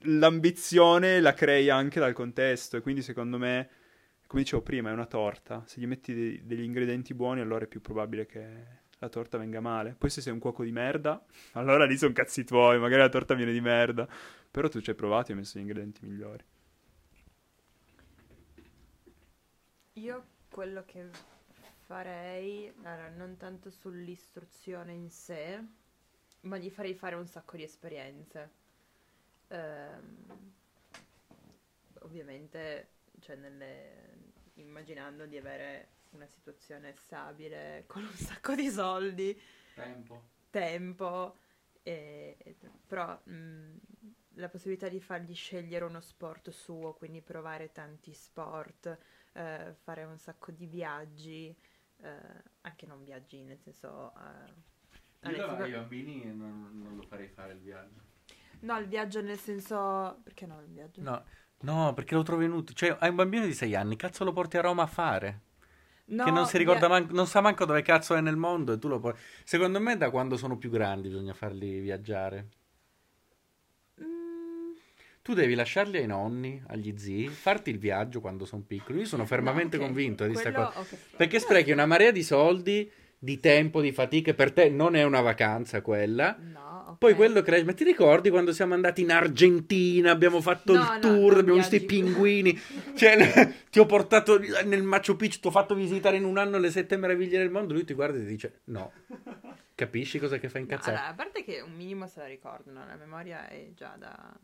l'ambizione 0.00 1.20
la 1.20 1.34
crei 1.34 1.70
anche 1.70 2.00
dal 2.00 2.12
contesto 2.12 2.76
e 2.76 2.80
quindi 2.80 3.02
secondo 3.02 3.38
me, 3.38 3.68
come 4.26 4.42
dicevo 4.42 4.62
prima, 4.62 4.90
è 4.90 4.92
una 4.92 5.06
torta. 5.06 5.64
Se 5.66 5.80
gli 5.80 5.86
metti 5.86 6.14
de- 6.14 6.40
degli 6.44 6.62
ingredienti 6.62 7.14
buoni 7.14 7.40
allora 7.40 7.64
è 7.64 7.68
più 7.68 7.80
probabile 7.80 8.26
che 8.26 8.84
la 8.98 9.08
torta 9.08 9.38
venga 9.38 9.60
male. 9.60 9.94
Poi 9.96 10.10
se 10.10 10.20
sei 10.20 10.32
un 10.32 10.38
cuoco 10.38 10.64
di 10.64 10.72
merda, 10.72 11.24
allora 11.52 11.84
lì 11.84 11.96
sono 11.96 12.12
cazzi 12.12 12.44
tuoi, 12.44 12.78
magari 12.78 13.02
la 13.02 13.08
torta 13.08 13.34
viene 13.34 13.52
di 13.52 13.60
merda. 13.60 14.08
Però 14.50 14.68
tu 14.68 14.80
ci 14.80 14.90
hai 14.90 14.96
provato 14.96 15.30
e 15.30 15.34
hai 15.34 15.40
messo 15.40 15.58
gli 15.58 15.62
ingredienti 15.62 16.04
migliori. 16.04 16.44
Io 19.94 20.24
quello 20.50 20.84
che 20.84 21.08
farei, 21.84 22.72
allora, 22.82 23.08
non 23.08 23.36
tanto 23.36 23.70
sull'istruzione 23.70 24.92
in 24.92 25.10
sé, 25.10 25.62
ma 26.42 26.58
gli 26.58 26.70
farei 26.70 26.94
fare 26.94 27.14
un 27.14 27.26
sacco 27.26 27.56
di 27.56 27.62
esperienze. 27.62 28.50
Ehm, 29.48 30.52
ovviamente, 32.00 32.88
cioè, 33.20 33.36
nelle- 33.36 34.32
immaginando 34.54 35.26
di 35.26 35.36
avere 35.36 35.88
una 36.16 36.26
situazione 36.26 36.94
stabile 36.94 37.84
con 37.86 38.02
un 38.02 38.14
sacco 38.14 38.54
di 38.54 38.68
soldi, 38.70 39.38
Tempo. 39.76 40.22
tempo, 40.50 41.36
e- 41.82 42.56
però 42.86 43.18
mh, 43.24 43.76
la 44.34 44.48
possibilità 44.48 44.88
di 44.88 45.00
fargli 45.00 45.34
scegliere 45.34 45.84
uno 45.84 46.00
sport 46.00 46.50
suo, 46.50 46.94
quindi 46.94 47.22
provare 47.22 47.72
tanti 47.72 48.12
sport, 48.12 48.98
eh, 49.32 49.74
fare 49.82 50.04
un 50.04 50.18
sacco 50.18 50.50
di 50.52 50.66
viaggi, 50.66 51.56
eh, 52.02 52.42
anche 52.62 52.86
non 52.86 53.02
viaggi, 53.04 53.42
nel 53.42 53.58
senso... 53.58 54.12
eh, 54.16 54.52
Io 55.22 55.36
davanti 55.36 55.64
ai 55.64 55.72
bambini 55.72 56.24
non, 56.34 56.70
non 56.82 56.96
lo 56.96 57.02
farei 57.02 57.28
fare 57.28 57.52
il 57.52 57.60
viaggio. 57.60 58.00
No, 58.60 58.78
il 58.78 58.86
viaggio 58.86 59.20
nel 59.22 59.38
senso... 59.38 60.20
Perché 60.22 60.46
no 60.46 60.60
il 60.60 60.68
viaggio? 60.68 61.02
No, 61.02 61.24
no, 61.60 61.92
perché 61.94 62.14
lo 62.14 62.22
trovo 62.22 62.42
inutile. 62.42 62.76
Cioè, 62.76 62.96
hai 63.00 63.08
un 63.10 63.14
bambino 63.16 63.44
di 63.46 63.54
6 63.54 63.74
anni, 63.74 63.96
cazzo 63.96 64.24
lo 64.24 64.32
porti 64.32 64.56
a 64.58 64.60
Roma 64.62 64.82
a 64.82 64.86
fare? 64.86 65.40
No, 66.08 66.24
che 66.24 66.30
non 66.30 66.46
si 66.46 66.56
ricorda 66.56 66.86
via- 66.86 66.98
manco, 67.00 67.12
non 67.14 67.26
sa 67.26 67.40
manco 67.40 67.64
dove 67.64 67.82
cazzo 67.82 68.14
è 68.14 68.20
nel 68.20 68.36
mondo 68.36 68.72
e 68.72 68.78
tu 68.78 68.86
lo 68.88 69.00
puoi... 69.00 69.12
Secondo 69.44 69.80
me 69.80 69.96
da 69.96 70.10
quando 70.10 70.36
sono 70.36 70.56
più 70.56 70.70
grandi 70.70 71.08
bisogna 71.08 71.34
farli 71.34 71.80
viaggiare. 71.80 72.46
Mm, 74.00 74.74
Tu 75.22 75.34
devi 75.34 75.54
lasciarli 75.54 75.96
ai 75.98 76.06
nonni, 76.06 76.62
agli 76.68 76.96
zii, 76.96 77.28
farti 77.28 77.70
il 77.70 77.78
viaggio 77.78 78.20
quando 78.20 78.44
sono 78.44 78.62
piccoli. 78.66 79.00
Io 79.00 79.06
sono 79.06 79.26
fermamente 79.26 79.76
no, 79.76 79.82
ok, 79.82 79.88
convinto 79.88 80.24
di 80.26 80.32
questa 80.32 80.52
quello- 80.52 80.68
cosa. 80.68 80.80
ok. 80.80 80.96
Perché 81.16 81.38
sprechi 81.40 81.70
una 81.72 81.86
marea 81.86 82.10
di 82.12 82.22
soldi, 82.22 82.88
di 83.18 83.40
tempo, 83.40 83.80
di 83.80 83.90
fatica. 83.92 84.32
Per 84.34 84.52
te 84.52 84.68
non 84.68 84.94
è 84.94 85.02
una 85.02 85.20
vacanza 85.22 85.80
quella. 85.82 86.36
No, 86.38 86.75
ok. 86.90 86.98
Poi 86.98 87.14
quello 87.14 87.42
cresce. 87.42 87.64
Ma 87.64 87.72
ti 87.72 87.84
ricordi 87.84 88.30
quando 88.30 88.52
siamo 88.52 88.74
andati 88.74 89.02
in 89.02 89.10
Argentina? 89.12 90.10
Abbiamo 90.10 90.40
fatto 90.40 90.72
No, 90.72 90.80
il 90.82 90.88
no, 90.92 90.98
tour, 91.00 91.38
abbiamo 91.38 91.58
visto 91.58 91.76
i 91.76 91.84
pinguini. 91.84 92.58
Cioè, 92.94 93.54
ti 93.70 93.78
ho 93.78 93.86
portato 93.86 94.38
nel 94.64 94.82
Machu 94.82 95.16
Picchu, 95.16 95.40
ti 95.40 95.46
ho 95.46 95.50
fatto 95.50 95.74
visitare 95.74 96.16
in 96.16 96.24
un 96.24 96.38
anno 96.38 96.58
le 96.58 96.70
sette 96.70 96.96
meraviglie 96.96 97.38
del 97.38 97.50
mondo. 97.50 97.72
Lui 97.74 97.84
ti 97.84 97.94
guarda 97.94 98.16
e 98.18 98.20
ti 98.20 98.26
dice: 98.26 98.60
No. 98.64 98.92
Capisci 99.74 100.18
cosa 100.18 100.38
che 100.38 100.48
fa 100.48 100.58
No, 100.58 100.64
incazzare? 100.64 100.96
allora, 100.96 101.10
a 101.10 101.14
parte 101.14 101.44
che 101.44 101.60
un 101.60 101.72
minimo 101.74 102.06
se 102.06 102.20
la 102.20 102.26
ricordano, 102.26 102.86
la 102.86 102.96
memoria 102.96 103.46
è 103.48 103.70
già 103.74 103.94
da... 103.98 104.34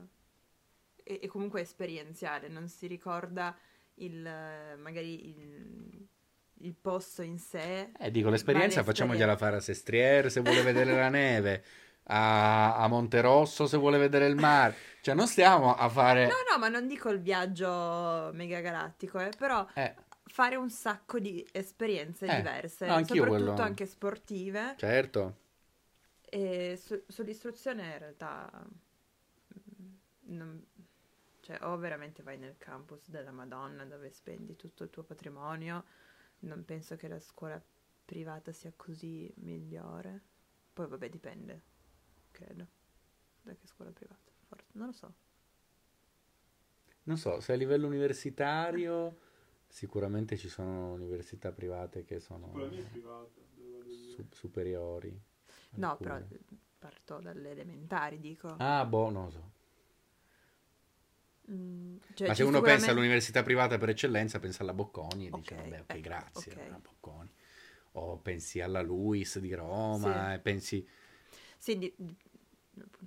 è, 1.02 1.18
è 1.20 1.26
comunque 1.26 1.60
esperienziale, 1.62 2.48
non 2.48 2.68
si 2.68 2.86
ricorda 2.86 3.56
il... 3.94 4.28
magari 4.78 5.28
il, 5.30 6.06
il 6.60 6.74
posto 6.80 7.22
in 7.22 7.38
sé. 7.38 7.92
Eh, 7.98 8.10
dico, 8.10 8.28
l'esperienza 8.28 8.82
facciamogliela 8.82 9.36
fare 9.36 9.56
a 9.56 9.60
Sestriere 9.60 10.28
se 10.30 10.40
vuole 10.40 10.62
vedere 10.62 10.94
la 10.94 11.08
neve, 11.08 11.64
a, 12.04 12.76
a 12.76 12.86
Monterosso 12.88 13.66
se 13.66 13.76
vuole 13.76 13.98
vedere 13.98 14.26
il 14.26 14.36
mare. 14.36 14.74
Cioè, 15.02 15.14
non 15.14 15.26
stiamo 15.26 15.74
a 15.74 15.88
fare... 15.88 16.26
No, 16.26 16.34
no, 16.50 16.58
ma 16.58 16.68
non 16.68 16.86
dico 16.86 17.08
il 17.10 17.20
viaggio 17.20 18.30
megagalattico, 18.32 19.18
eh, 19.18 19.30
però 19.36 19.66
Eh, 19.74 19.94
fare 20.24 20.56
un 20.56 20.70
sacco 20.70 21.18
di 21.18 21.46
esperienze 21.52 22.26
Eh, 22.26 22.36
diverse, 22.36 22.86
no, 22.86 22.98
soprattutto 22.98 23.28
quello- 23.28 23.54
anche 23.56 23.86
sportive. 23.86 24.74
certo. 24.78 25.36
E 26.34 26.78
su- 26.80 27.02
sull'istruzione 27.06 27.92
in 27.92 27.98
realtà 27.98 28.50
mm, 29.54 29.92
non- 30.36 30.64
cioè, 31.40 31.58
o 31.62 31.76
veramente 31.76 32.22
vai 32.22 32.38
nel 32.38 32.56
campus 32.56 33.08
della 33.08 33.32
Madonna 33.32 33.84
dove 33.84 34.10
spendi 34.10 34.54
tutto 34.56 34.84
il 34.84 34.90
tuo 34.90 35.02
patrimonio, 35.02 35.84
non 36.40 36.64
penso 36.64 36.96
che 36.96 37.08
la 37.08 37.18
scuola 37.18 37.60
privata 38.04 38.52
sia 38.52 38.72
così 38.76 39.32
migliore. 39.38 40.22
Poi 40.72 40.86
vabbè, 40.86 41.08
dipende, 41.10 41.62
credo, 42.32 42.66
da 43.42 43.54
che 43.54 43.66
scuola 43.66 43.90
privata, 43.92 44.30
forse, 44.48 44.68
non 44.72 44.86
lo 44.88 44.92
so. 44.92 45.14
Non 47.04 47.16
so, 47.16 47.40
se 47.40 47.52
a 47.52 47.56
livello 47.56 47.86
universitario 47.86 49.18
sicuramente 49.68 50.36
ci 50.36 50.48
sono 50.48 50.92
università 50.92 51.50
private 51.52 52.04
che 52.04 52.20
sono 52.20 52.52
su- 54.14 54.26
superiori. 54.30 55.20
No, 55.74 55.90
Alcune. 55.92 56.10
però 56.28 56.40
parto 56.78 57.18
dalle 57.20 57.50
elementari, 57.50 58.20
dico. 58.20 58.54
Ah, 58.58 58.84
boh, 58.84 59.10
non 59.10 59.24
lo 59.24 59.30
so. 59.30 59.50
Mm, 61.50 61.96
cioè, 62.14 62.28
Ma 62.28 62.34
se 62.34 62.42
uno 62.42 62.50
pensa 62.52 62.54
sicuramente- 62.60 62.90
all'università 62.90 63.42
privata 63.42 63.78
per 63.78 63.88
eccellenza, 63.88 64.38
pensa 64.38 64.62
alla 64.62 64.74
Bocconi 64.74 65.26
e 65.26 65.30
dice, 65.30 65.54
Ok, 65.54 65.60
vabbè, 65.62 65.80
ok, 65.80 65.90
ecco, 65.90 66.00
grazie, 66.00 66.52
ok. 66.52 66.58
alla 66.60 66.78
Bocconi. 66.78 67.34
O 67.94 68.18
pensi 68.18 68.60
alla 68.60 68.80
Luis 68.80 69.38
di 69.40 69.52
Roma, 69.54 70.28
Sì. 70.28 70.34
e 70.34 70.38
pensi... 70.38 70.88
Sì, 71.62 71.78
di- 71.78 71.94
di- 71.96 72.16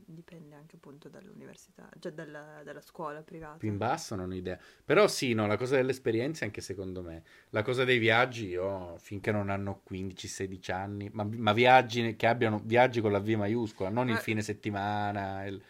dipende 0.05 0.55
anche 0.55 0.77
appunto 0.77 1.09
dall'università, 1.09 1.89
cioè 1.99 2.13
dalla, 2.13 2.61
dalla 2.63 2.79
scuola 2.79 3.21
privata. 3.21 3.57
Più 3.57 3.67
in 3.67 3.75
basso 3.75 4.15
non 4.15 4.31
ho 4.31 4.33
idea. 4.33 4.57
Però 4.85 5.09
sì, 5.09 5.33
no, 5.33 5.45
la 5.45 5.57
cosa 5.57 5.75
delle 5.75 5.91
esperienze 5.91 6.45
anche 6.45 6.61
secondo 6.61 7.01
me. 7.01 7.23
La 7.49 7.63
cosa 7.63 7.83
dei 7.83 7.97
viaggi, 7.97 8.47
io 8.47 8.95
finché 8.97 9.33
non 9.33 9.49
hanno 9.49 9.81
15-16 9.83 10.71
anni, 10.71 11.09
ma, 11.11 11.25
ma 11.29 11.51
viaggi 11.51 12.15
che 12.15 12.27
abbiano 12.27 12.61
viaggi 12.63 13.01
con 13.01 13.11
la 13.11 13.19
V 13.19 13.27
maiuscola, 13.27 13.89
non 13.89 14.07
il 14.07 14.13
Ma- 14.13 14.19
fine 14.21 14.41
settimana, 14.41 15.43
il- 15.43 15.61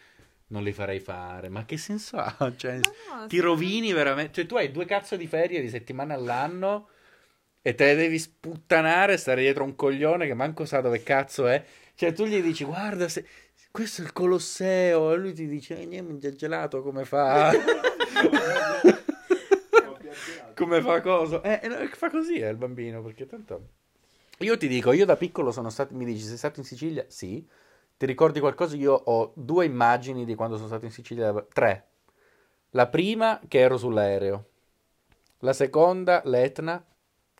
non 0.48 0.62
li 0.62 0.72
farei 0.72 1.00
fare. 1.00 1.48
Ma 1.48 1.64
che 1.64 1.76
senso 1.76 2.18
ha? 2.18 2.36
Cioè, 2.56 2.78
Ma 3.08 3.22
no, 3.22 3.26
ti 3.26 3.40
rovini 3.40 3.92
veramente. 3.92 4.32
Cioè, 4.32 4.46
tu 4.46 4.54
hai 4.54 4.70
due 4.70 4.84
cazzo 4.84 5.16
di 5.16 5.26
ferie 5.26 5.60
di 5.60 5.68
settimana 5.68 6.14
all'anno 6.14 6.90
e 7.62 7.74
te 7.74 7.86
le 7.86 7.94
devi 7.96 8.16
sputtanare, 8.20 9.16
stare 9.16 9.40
dietro 9.40 9.64
un 9.64 9.74
coglione 9.74 10.28
che 10.28 10.34
manco 10.34 10.64
sa 10.64 10.80
dove 10.80 11.02
cazzo 11.02 11.48
è. 11.48 11.64
Cioè, 11.96 12.12
tu 12.12 12.26
gli 12.26 12.42
dici, 12.42 12.62
guarda, 12.62 13.08
se... 13.08 13.26
questo 13.70 14.02
è 14.02 14.04
il 14.04 14.12
Colosseo, 14.12 15.12
e 15.12 15.16
lui 15.16 15.32
ti 15.32 15.48
dice, 15.48 15.80
eh, 15.80 15.86
niente, 15.86 16.18
già 16.18 16.30
gelato, 16.36 16.82
come 16.82 17.06
fa? 17.06 17.52
come 20.54 20.82
fa 20.82 21.00
cosa? 21.00 21.40
Eh, 21.40 21.60
eh, 21.62 21.88
fa 21.88 22.10
così 22.10 22.38
è 22.38 22.48
il 22.48 22.56
bambino, 22.56 23.02
perché 23.02 23.24
tanto... 23.24 23.68
Io 24.40 24.58
ti 24.58 24.68
dico, 24.68 24.92
io 24.92 25.06
da 25.06 25.16
piccolo 25.16 25.50
sono 25.50 25.70
stato, 25.70 25.94
mi 25.94 26.04
dici, 26.04 26.22
sei 26.22 26.36
stato 26.36 26.60
in 26.60 26.66
Sicilia? 26.66 27.06
Sì. 27.08 27.48
Ti 27.96 28.04
ricordi 28.04 28.40
qualcosa? 28.40 28.76
Io 28.76 28.92
ho 28.92 29.32
due 29.34 29.64
immagini 29.64 30.26
di 30.26 30.34
quando 30.34 30.56
sono 30.56 30.68
stato 30.68 30.84
in 30.84 30.90
Sicilia, 30.90 31.32
tre. 31.50 31.86
La 32.72 32.88
prima, 32.88 33.40
che 33.48 33.58
ero 33.58 33.78
sull'aereo. 33.78 34.44
La 35.38 35.54
seconda, 35.54 36.20
l'Etna, 36.26 36.84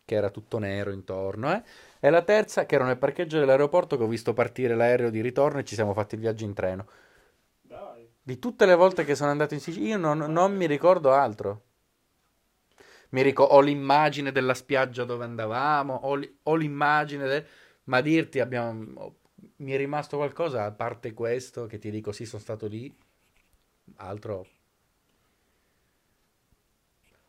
che 0.03 0.15
era 0.15 0.31
tutto 0.31 0.59
nero 0.59 0.93
intorno, 0.93 1.53
eh? 1.53 1.63
E 2.07 2.11
la 2.11 2.23
terza, 2.23 2.67
che 2.67 2.77
ero 2.77 2.85
nel 2.85 2.99
parcheggio 2.99 3.41
dell'aeroporto 3.41 3.97
che 3.97 4.05
ho 4.05 4.07
visto 4.07 4.33
partire 4.33 4.77
l'aereo 4.77 5.11
di 5.11 5.21
ritorno 5.21 5.59
e 5.59 5.65
ci 5.65 5.75
siamo 5.75 5.93
fatti 5.93 6.15
il 6.15 6.21
viaggio 6.21 6.45
in 6.45 6.55
treno. 6.55 6.87
Dai. 7.61 8.09
Di 8.23 8.39
tutte 8.39 8.65
le 8.65 8.77
volte 8.77 9.05
che 9.05 9.17
sono 9.17 9.33
andato 9.33 9.55
in 9.55 9.61
Sicilia, 9.61 9.89
io 9.89 9.99
non, 9.99 10.19
non 10.19 10.55
mi 10.55 10.67
ricordo 10.67 11.13
altro. 11.13 11.65
Mi 13.09 13.23
ricordo, 13.23 13.55
ho 13.55 13.61
l'immagine 13.61 14.31
della 14.31 14.55
spiaggia 14.55 15.03
dove 15.03 15.25
andavamo, 15.25 15.95
ho, 15.95 16.15
li- 16.15 16.39
ho 16.45 16.55
l'immagine 16.55 17.27
del... 17.27 17.45
Ma 17.87 18.01
dirti, 18.01 18.39
abbiamo... 18.39 19.17
mi 19.57 19.73
è 19.73 19.77
rimasto 19.77 20.17
qualcosa, 20.17 20.63
a 20.65 20.71
parte 20.71 21.13
questo, 21.13 21.67
che 21.67 21.81
ti 21.81 21.91
dico 21.91 22.13
sì, 22.13 22.25
sono 22.25 22.41
stato 22.41 22.69
lì, 22.69 22.97
altro... 23.97 24.47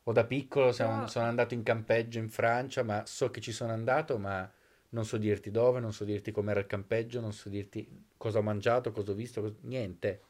O 0.04 0.12
da 0.12 0.24
piccolo 0.24 0.72
siamo- 0.72 1.00
No. 1.00 1.08
sono 1.08 1.26
andato 1.26 1.56
in 1.56 1.64
campeggio 1.64 2.20
in 2.20 2.30
Francia, 2.30 2.84
ma 2.84 3.08
so 3.08 3.32
che 3.32 3.42
ci 3.42 3.52
sono 3.52 3.74
andato, 3.74 4.20
ma 4.20 4.48
non 4.90 5.06
so 5.06 5.18
dirti 5.18 5.52
dove, 5.52 5.80
non 5.80 5.94
so 5.94 6.04
dirti 6.06 6.32
com'era 6.32 6.60
il 6.60 6.68
campeggio, 6.68 7.20
non 7.20 7.34
so 7.34 7.50
dirti 7.50 8.06
cosa 8.18 8.40
ho 8.40 8.44
mangiato, 8.44 8.92
cosa 8.92 9.12
ho 9.12 9.16
visto, 9.16 9.42
cos- 9.42 9.56
niente. 9.62 10.22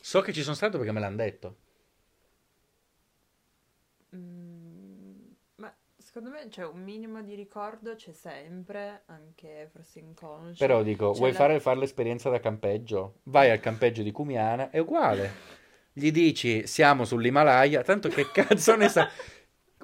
So 0.00 0.20
che 0.20 0.32
ci 0.32 0.42
sono 0.42 0.54
stato 0.54 0.76
perché 0.78 0.92
me 0.92 1.00
l'hanno 1.00 1.16
detto. 1.16 1.56
Mm, 4.14 5.14
ma 5.56 5.74
secondo 5.96 6.30
me 6.30 6.48
c'è 6.48 6.64
un 6.66 6.82
minimo 6.82 7.22
di 7.22 7.34
ricordo, 7.34 7.94
c'è 7.94 8.12
sempre, 8.12 9.02
anche 9.06 9.68
forse 9.72 9.98
inconscio. 9.98 10.56
Però 10.64 10.82
dico, 10.82 11.12
C'è 11.12 11.18
vuoi 11.18 11.32
la- 11.32 11.36
fare, 11.36 11.60
fare 11.60 11.78
l'esperienza 11.78 12.30
da 12.30 12.40
campeggio? 12.40 13.20
Vai 13.24 13.50
al 13.50 13.60
campeggio 13.60 14.02
di 14.02 14.10
Cumiana, 14.12 14.70
è 14.70 14.78
uguale. 14.78 15.56
Gli 15.92 16.10
dici, 16.12 16.66
siamo 16.66 17.04
sull'Himalaya, 17.04 17.82
tanto 17.82 18.08
che 18.08 18.30
cazzo 18.30 18.76
ne 18.76 18.88
sa... 18.88 19.08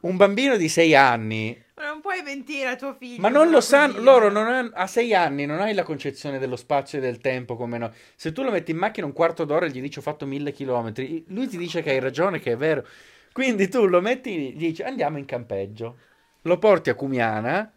Un 0.02 0.16
bambino 0.16 0.56
di 0.56 0.68
sei 0.68 0.94
anni, 0.94 1.63
Ma 1.76 1.86
non 1.86 2.00
puoi 2.00 2.22
mentire 2.22 2.68
a 2.68 2.76
tuo 2.76 2.94
figlio. 2.94 3.20
ma 3.20 3.28
non 3.28 3.50
lo 3.50 3.60
sanno, 3.60 4.00
loro 4.00 4.30
non 4.30 4.46
hanno, 4.46 4.70
a 4.74 4.86
sei 4.86 5.12
anni 5.12 5.44
non 5.44 5.60
hai 5.60 5.74
la 5.74 5.82
concezione 5.82 6.38
dello 6.38 6.54
spazio 6.54 6.98
e 6.98 7.00
del 7.00 7.18
tempo 7.18 7.56
come 7.56 7.78
noi. 7.78 7.90
Se 8.14 8.30
tu 8.32 8.42
lo 8.42 8.52
metti 8.52 8.70
in 8.70 8.76
macchina 8.76 9.06
un 9.06 9.12
quarto 9.12 9.44
d'ora 9.44 9.66
e 9.66 9.70
gli 9.70 9.80
dici 9.80 9.98
ho 9.98 10.02
fatto 10.02 10.24
mille 10.24 10.52
chilometri, 10.52 11.24
lui 11.28 11.48
ti 11.48 11.56
dice 11.56 11.82
che 11.82 11.90
hai 11.90 11.98
ragione, 11.98 12.38
che 12.38 12.52
è 12.52 12.56
vero. 12.56 12.86
Quindi 13.32 13.68
tu 13.68 13.86
lo 13.86 14.00
metti, 14.00 14.52
gli 14.52 14.56
dici 14.56 14.82
andiamo 14.82 15.18
in 15.18 15.24
campeggio, 15.24 15.98
lo 16.42 16.58
porti 16.58 16.90
a 16.90 16.94
Cumiana, 16.94 17.72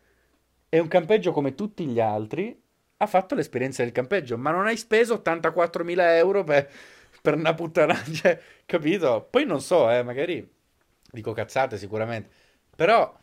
è 0.69 0.77
un 0.77 0.87
campeggio 0.87 1.31
come 1.31 1.55
tutti 1.55 1.85
gli 1.85 1.99
altri, 1.99 2.55
ha 2.97 3.07
fatto 3.07 3.33
l'esperienza 3.33 3.81
del 3.83 3.91
campeggio, 3.91 4.37
ma 4.37 4.51
non 4.51 4.67
hai 4.67 4.77
speso 4.77 5.15
84.000 5.15 6.15
euro 6.17 6.43
per, 6.43 6.69
per 7.21 7.33
una 7.35 7.55
puttana, 7.55 7.95
cioè, 8.13 8.39
capito? 8.65 9.27
Poi 9.29 9.45
non 9.45 9.61
so, 9.61 9.89
eh, 9.89 10.03
magari 10.03 10.47
dico 11.11 11.31
cazzate 11.33 11.77
sicuramente, 11.77 12.29
però, 12.75 13.17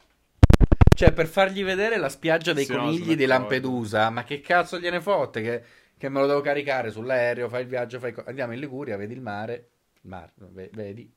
cioè, 0.94 1.12
per 1.12 1.26
fargli 1.26 1.64
vedere 1.64 1.96
la 1.96 2.08
spiaggia 2.08 2.52
dei 2.52 2.66
no, 2.68 2.76
conigli 2.76 3.02
sono 3.02 3.14
di. 3.16 3.26
Lampedusa, 3.26 4.10
ma 4.10 4.22
che 4.22 4.40
cazzo 4.40 4.78
gliene 4.78 5.00
fotte 5.00 5.42
che, 5.42 5.62
che 5.96 6.08
me 6.08 6.20
lo 6.20 6.26
devo 6.26 6.40
caricare 6.40 6.90
sull'aereo, 6.90 7.48
fai 7.48 7.62
il 7.62 7.68
viaggio, 7.68 7.98
fai 7.98 8.14
andiamo 8.26 8.52
in 8.52 8.60
Liguria, 8.60 8.96
vedi 8.96 9.12
il 9.12 9.20
mare, 9.20 9.68
il 10.00 10.08
mare, 10.08 10.32
no, 10.36 10.48
ve- 10.52 10.70
vedi, 10.72 11.12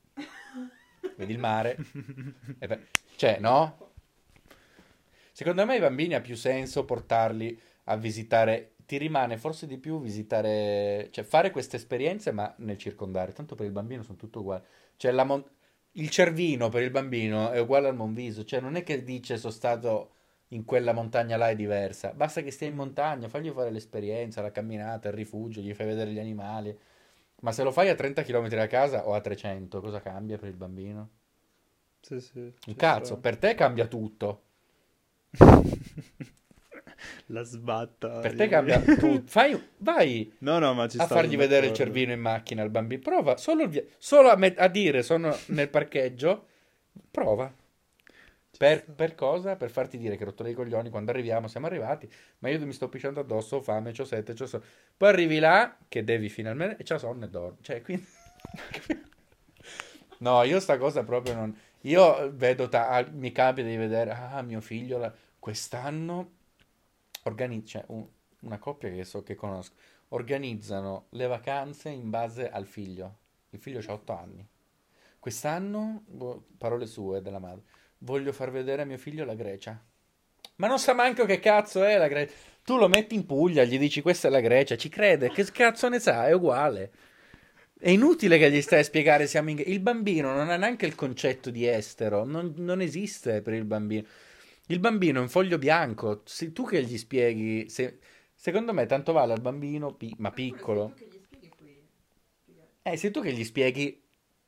vedi 1.16 1.32
il 1.32 1.40
mare, 1.40 1.78
beh, 2.58 2.80
cioè, 3.16 3.38
no? 3.40 3.92
Secondo 5.32 5.66
me 5.68 5.76
i 5.76 5.80
bambini 5.80 6.16
ha 6.16 6.22
più 6.22 6.36
senso 6.36 6.84
portarli 6.84 7.60
a 7.86 7.96
visitare, 7.96 8.72
ti 8.88 8.98
rimane 8.98 9.38
forse 9.38 9.68
di 9.68 9.78
più 9.78 10.02
visitare, 10.02 11.10
cioè 11.12 11.24
fare 11.24 11.52
queste 11.52 11.76
esperienze 11.76 12.32
ma 12.32 12.52
nel 12.58 12.80
circondario, 12.80 13.34
tanto 13.36 13.54
per 13.54 13.68
il 13.68 13.72
bambino 13.72 14.02
sono 14.02 14.18
tutto 14.18 14.40
uguali. 14.40 14.64
Cioè 14.96 15.12
la 15.12 15.24
mon- 15.24 15.46
il 15.98 16.10
cervino 16.10 16.70
per 16.70 16.84
il 16.84 16.92
bambino 16.92 17.52
è 17.52 17.60
uguale 17.60 17.88
al 17.88 17.96
Monviso, 17.96 18.44
cioè 18.44 18.60
non 18.60 18.76
è 18.76 18.84
che 18.84 19.04
dice 19.04 19.38
sono 19.38 19.52
stato 19.54 20.12
in 20.50 20.64
quella 20.64 20.94
montagna 20.94 21.38
là 21.38 21.50
è 21.50 21.56
diversa, 21.56 22.14
basta 22.14 22.42
che 22.42 22.52
stia 22.52 22.68
in 22.68 22.76
montagna, 22.76 23.28
fagli 23.28 23.50
fare 23.50 23.70
l'esperienza, 23.72 24.42
la 24.42 24.52
camminata, 24.52 25.10
il 25.10 25.14
rifugio, 25.14 25.62
gli 25.62 25.74
fai 25.74 25.88
vedere 25.88 26.12
gli 26.12 26.20
animali. 26.20 26.78
Ma 27.42 27.52
se 27.52 27.64
lo 27.64 27.72
fai 27.72 27.90
a 27.90 27.96
30 27.96 28.24
km 28.24 28.48
da 28.48 28.68
casa 28.68 29.08
o 29.08 29.14
a 29.14 29.22
300, 29.22 29.82
cosa 29.82 30.00
cambia 30.00 30.38
per 30.38 30.50
il 30.50 30.56
bambino? 30.56 31.10
Sì, 32.00 32.20
sì. 32.22 32.40
Un 32.40 32.76
cazzo, 32.76 33.06
sta. 33.06 33.18
per 33.18 33.38
te 33.38 33.56
cambia 33.56 33.88
tutto. 33.88 34.44
La 37.28 37.44
sbatta. 37.44 38.20
Per 38.20 38.36
te 38.36 38.48
cambia 38.48 38.80
tutto. 38.80 39.22
Fai, 39.26 39.62
vai 39.78 40.32
No, 40.40 40.60
no, 40.60 40.74
a 40.98 41.08
fargli 41.08 41.38
vedere 41.38 41.68
il 41.68 41.72
d'accordo. 41.72 41.74
cervino 41.74 42.12
in 42.12 42.20
macchina 42.20 42.62
al 42.64 42.70
bambino. 42.70 43.02
Prova 43.02 43.38
solo, 43.38 43.64
il 43.64 43.70
via- 43.70 43.84
solo 43.98 44.30
a, 44.30 44.36
met- 44.36 44.60
a 44.60 44.68
dire 44.68 45.04
sono 45.04 45.36
nel 45.48 45.70
parcheggio. 45.70 46.48
Prova. 47.12 47.54
Per, 48.58 48.86
per 48.96 49.14
cosa? 49.14 49.56
Per 49.56 49.70
farti 49.70 50.00
dire 50.00 50.18
che 50.18 50.26
rotto 50.26 50.42
dei 50.42 50.56
coglioni 50.56 50.90
quando 50.90 51.12
arriviamo, 51.12 51.48
siamo 51.48 51.68
arrivati, 51.68 52.10
ma 52.40 52.50
io 52.50 52.66
mi 52.66 52.74
sto 52.74 52.90
pisciando 52.90 53.20
addosso, 53.20 53.58
ho 53.58 53.62
fame, 53.62 53.92
c'ho 53.92 54.04
sete, 54.06 54.34
c'ho 54.34 54.48
sonno. 54.48 54.64
Poi 54.98 55.10
arrivi 55.10 55.38
là, 55.38 55.78
che 55.88 56.04
devi 56.04 56.28
finalmente, 56.30 56.82
e 56.82 56.84
c'ha 56.84 56.98
sonno 56.98 57.26
e 57.26 57.30
dormi. 57.30 57.58
Cioè, 57.62 57.82
quindi... 57.84 58.08
no, 60.20 60.44
io 60.44 60.60
sta 60.60 60.78
cosa 60.78 61.04
proprio 61.04 61.36
non... 61.36 61.56
Io 61.82 62.32
vedo, 62.34 62.68
ta- 62.70 63.06
mi 63.12 63.32
capita 63.32 63.68
di 63.68 63.78
vedere, 63.78 64.12
ah, 64.12 64.42
mio 64.42 64.62
figlio, 64.62 64.98
la- 64.98 65.14
quest'anno 65.40 66.32
organizza, 67.28 67.80
cioè, 67.80 67.86
un- 67.90 68.08
una 68.42 68.58
coppia 68.58 68.90
che 68.90 69.04
so 69.04 69.24
che 69.24 69.36
conosco, 69.36 69.76
organizzano 70.10 71.08
le 71.12 71.28
vacanze 71.28 71.90
in 71.90 72.10
base 72.10 72.50
al 72.50 72.66
figlio. 72.66 73.18
Il 73.50 73.60
figlio 73.60 73.80
ha 73.86 73.94
8 73.94 74.14
anni. 74.18 74.48
Quest'anno, 75.20 76.04
boh, 76.06 76.46
parole 76.58 76.86
sue 76.86 77.22
della 77.22 77.40
madre, 77.40 77.64
voglio 78.00 78.32
far 78.32 78.52
vedere 78.52 78.84
a 78.84 78.86
mio 78.86 78.98
figlio 78.98 79.26
la 79.26 79.36
Grecia. 79.36 79.82
Ma 80.56 80.68
non 80.68 80.80
sa 80.80 80.94
manco 80.94 81.26
che 81.26 81.40
cazzo 81.40 81.84
è 81.84 81.98
la 81.98 82.08
Grecia. 82.08 82.34
Tu 82.64 82.78
lo 82.78 82.88
metti 82.88 83.16
in 83.16 83.26
Puglia, 83.26 83.64
gli 83.64 83.78
dici 83.78 84.02
questa 84.02 84.28
è 84.28 84.32
la 84.32 84.40
Grecia, 84.40 84.76
ci 84.76 84.90
crede, 84.90 85.30
che 85.32 85.46
cazzo 85.52 85.90
ne 85.90 86.00
sa, 86.00 86.28
è 86.28 86.34
uguale. 86.34 86.92
È 87.80 87.90
inutile 87.90 88.38
che 88.38 88.50
gli 88.52 88.62
stai 88.62 88.80
a 88.80 88.84
spiegare 88.84 89.28
siamo 89.28 89.52
in... 89.52 89.62
Il 89.66 89.80
bambino 89.80 90.34
non 90.34 90.50
ha 90.50 90.58
neanche 90.58 90.86
il 90.86 90.96
concetto 90.96 91.50
di 91.52 91.68
estero, 91.68 92.24
non, 92.26 92.54
non 92.58 92.82
esiste 92.82 93.42
per 93.42 93.54
il 93.54 93.66
bambino. 93.66 94.06
Il 94.68 94.80
bambino 94.80 95.20
è 95.20 95.22
un 95.22 95.30
foglio 95.30 95.58
bianco, 95.58 96.22
sei 96.26 96.52
tu 96.52 96.66
che 96.66 96.84
gli 96.84 96.98
spieghi... 96.98 97.70
se- 97.70 98.00
Secondo 98.34 98.72
me 98.74 98.86
tanto 98.86 99.14
vale 99.14 99.34
al 99.34 99.42
bambino, 99.42 99.94
pi- 99.94 100.14
ma 100.20 100.32
piccolo. 100.32 100.94
Eh, 102.84 102.98
sei 102.98 103.12
tu 103.12 103.22
che 103.22 103.34
gli 103.34 103.44
spieghi, 103.44 104.02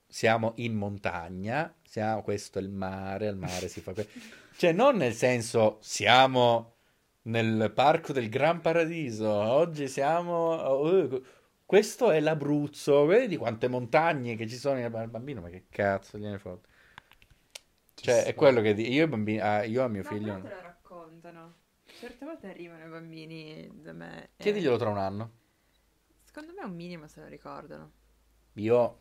siamo 0.07 0.53
in 0.57 0.75
montagna, 0.75 1.73
siamo, 1.83 2.21
questo 2.21 2.59
è 2.59 2.61
il 2.61 2.69
mare, 2.69 3.27
al 3.27 3.37
mare 3.37 3.67
si 3.67 3.81
fa... 3.81 3.93
que-". 3.93 4.07
Cioè, 4.55 4.73
non 4.73 4.97
nel 4.97 5.13
senso, 5.13 5.77
siamo 5.81 6.75
nel 7.23 7.71
parco 7.73 8.13
del 8.13 8.29
Gran 8.29 8.61
Paradiso, 8.61 9.29
oggi 9.29 9.87
siamo... 9.87 10.53
oh, 10.53 11.21
questo 11.65 12.11
è 12.11 12.19
l'Abruzzo, 12.19 13.05
vedi 13.05 13.37
quante 13.37 13.67
montagne 13.67 14.35
che 14.35 14.47
ci 14.47 14.57
sono 14.57 14.75
nel 14.75 15.09
bambino, 15.09 15.41
ma 15.41 15.49
che 15.49 15.65
cazzo 15.69 16.17
gliene 16.17 16.39
fotte? 16.39 16.68
Ci 17.99 18.05
Cioè, 18.05 18.19
sta. 18.19 18.29
è 18.29 18.35
quello 18.35 18.61
che 18.61 18.73
dico, 18.73 18.89
io, 18.91 19.07
bambini, 19.07 19.39
ah, 19.39 19.63
io 19.63 19.83
a 19.83 19.87
mio 19.87 20.03
Ma 20.03 20.09
figlio... 20.09 20.31
a 20.33 20.35
me 20.35 20.41
te 20.41 20.49
lo 20.49 20.61
raccontano. 20.61 21.55
Certe 21.99 22.25
volte 22.25 22.47
arrivano 22.47 22.85
i 22.85 22.89
bambini 22.89 23.69
da 23.73 23.93
me. 23.93 24.29
e- 24.37 24.43
Chiediglielo 24.43 24.77
tra 24.77 24.89
un 24.89 24.97
anno. 24.97 25.31
Secondo 26.23 26.53
me 26.53 26.63
un 26.63 26.75
minimo 26.75 27.07
se 27.07 27.19
lo 27.19 27.27
ricordano. 27.27 27.91
Io... 28.53 28.97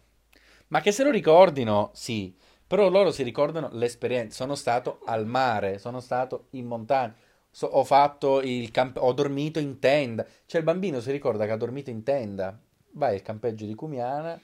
Ma 0.68 0.80
che 0.80 0.92
se 0.92 1.02
lo 1.04 1.10
ricordino, 1.10 1.90
sì. 1.94 2.36
Però 2.66 2.88
loro 2.90 3.10
si 3.10 3.22
ricordano 3.22 3.68
l'esperienza. 3.72 4.36
Sono 4.36 4.54
stato 4.54 5.00
al 5.06 5.26
mare, 5.26 5.78
sono 5.78 6.00
stato 6.00 6.48
in 6.50 6.66
montagna. 6.66 7.14
so- 7.50 7.66
ho 7.66 7.84
fatto 7.84 8.40
il 8.42 8.70
camp- 8.70 8.98
ho 8.98 9.12
dormito 9.12 9.58
in 9.58 9.78
tenda. 9.78 10.26
Cioè 10.46 10.60
il 10.60 10.66
bambino 10.66 11.00
si 11.00 11.10
ricorda 11.10 11.46
che 11.46 11.52
ha 11.52 11.56
dormito 11.56 11.90
in 11.90 12.02
tenda. 12.02 12.58
Vai 12.92 13.14
al 13.14 13.22
campeggio 13.22 13.64
di 13.66 13.74
Cumiana, 13.74 14.38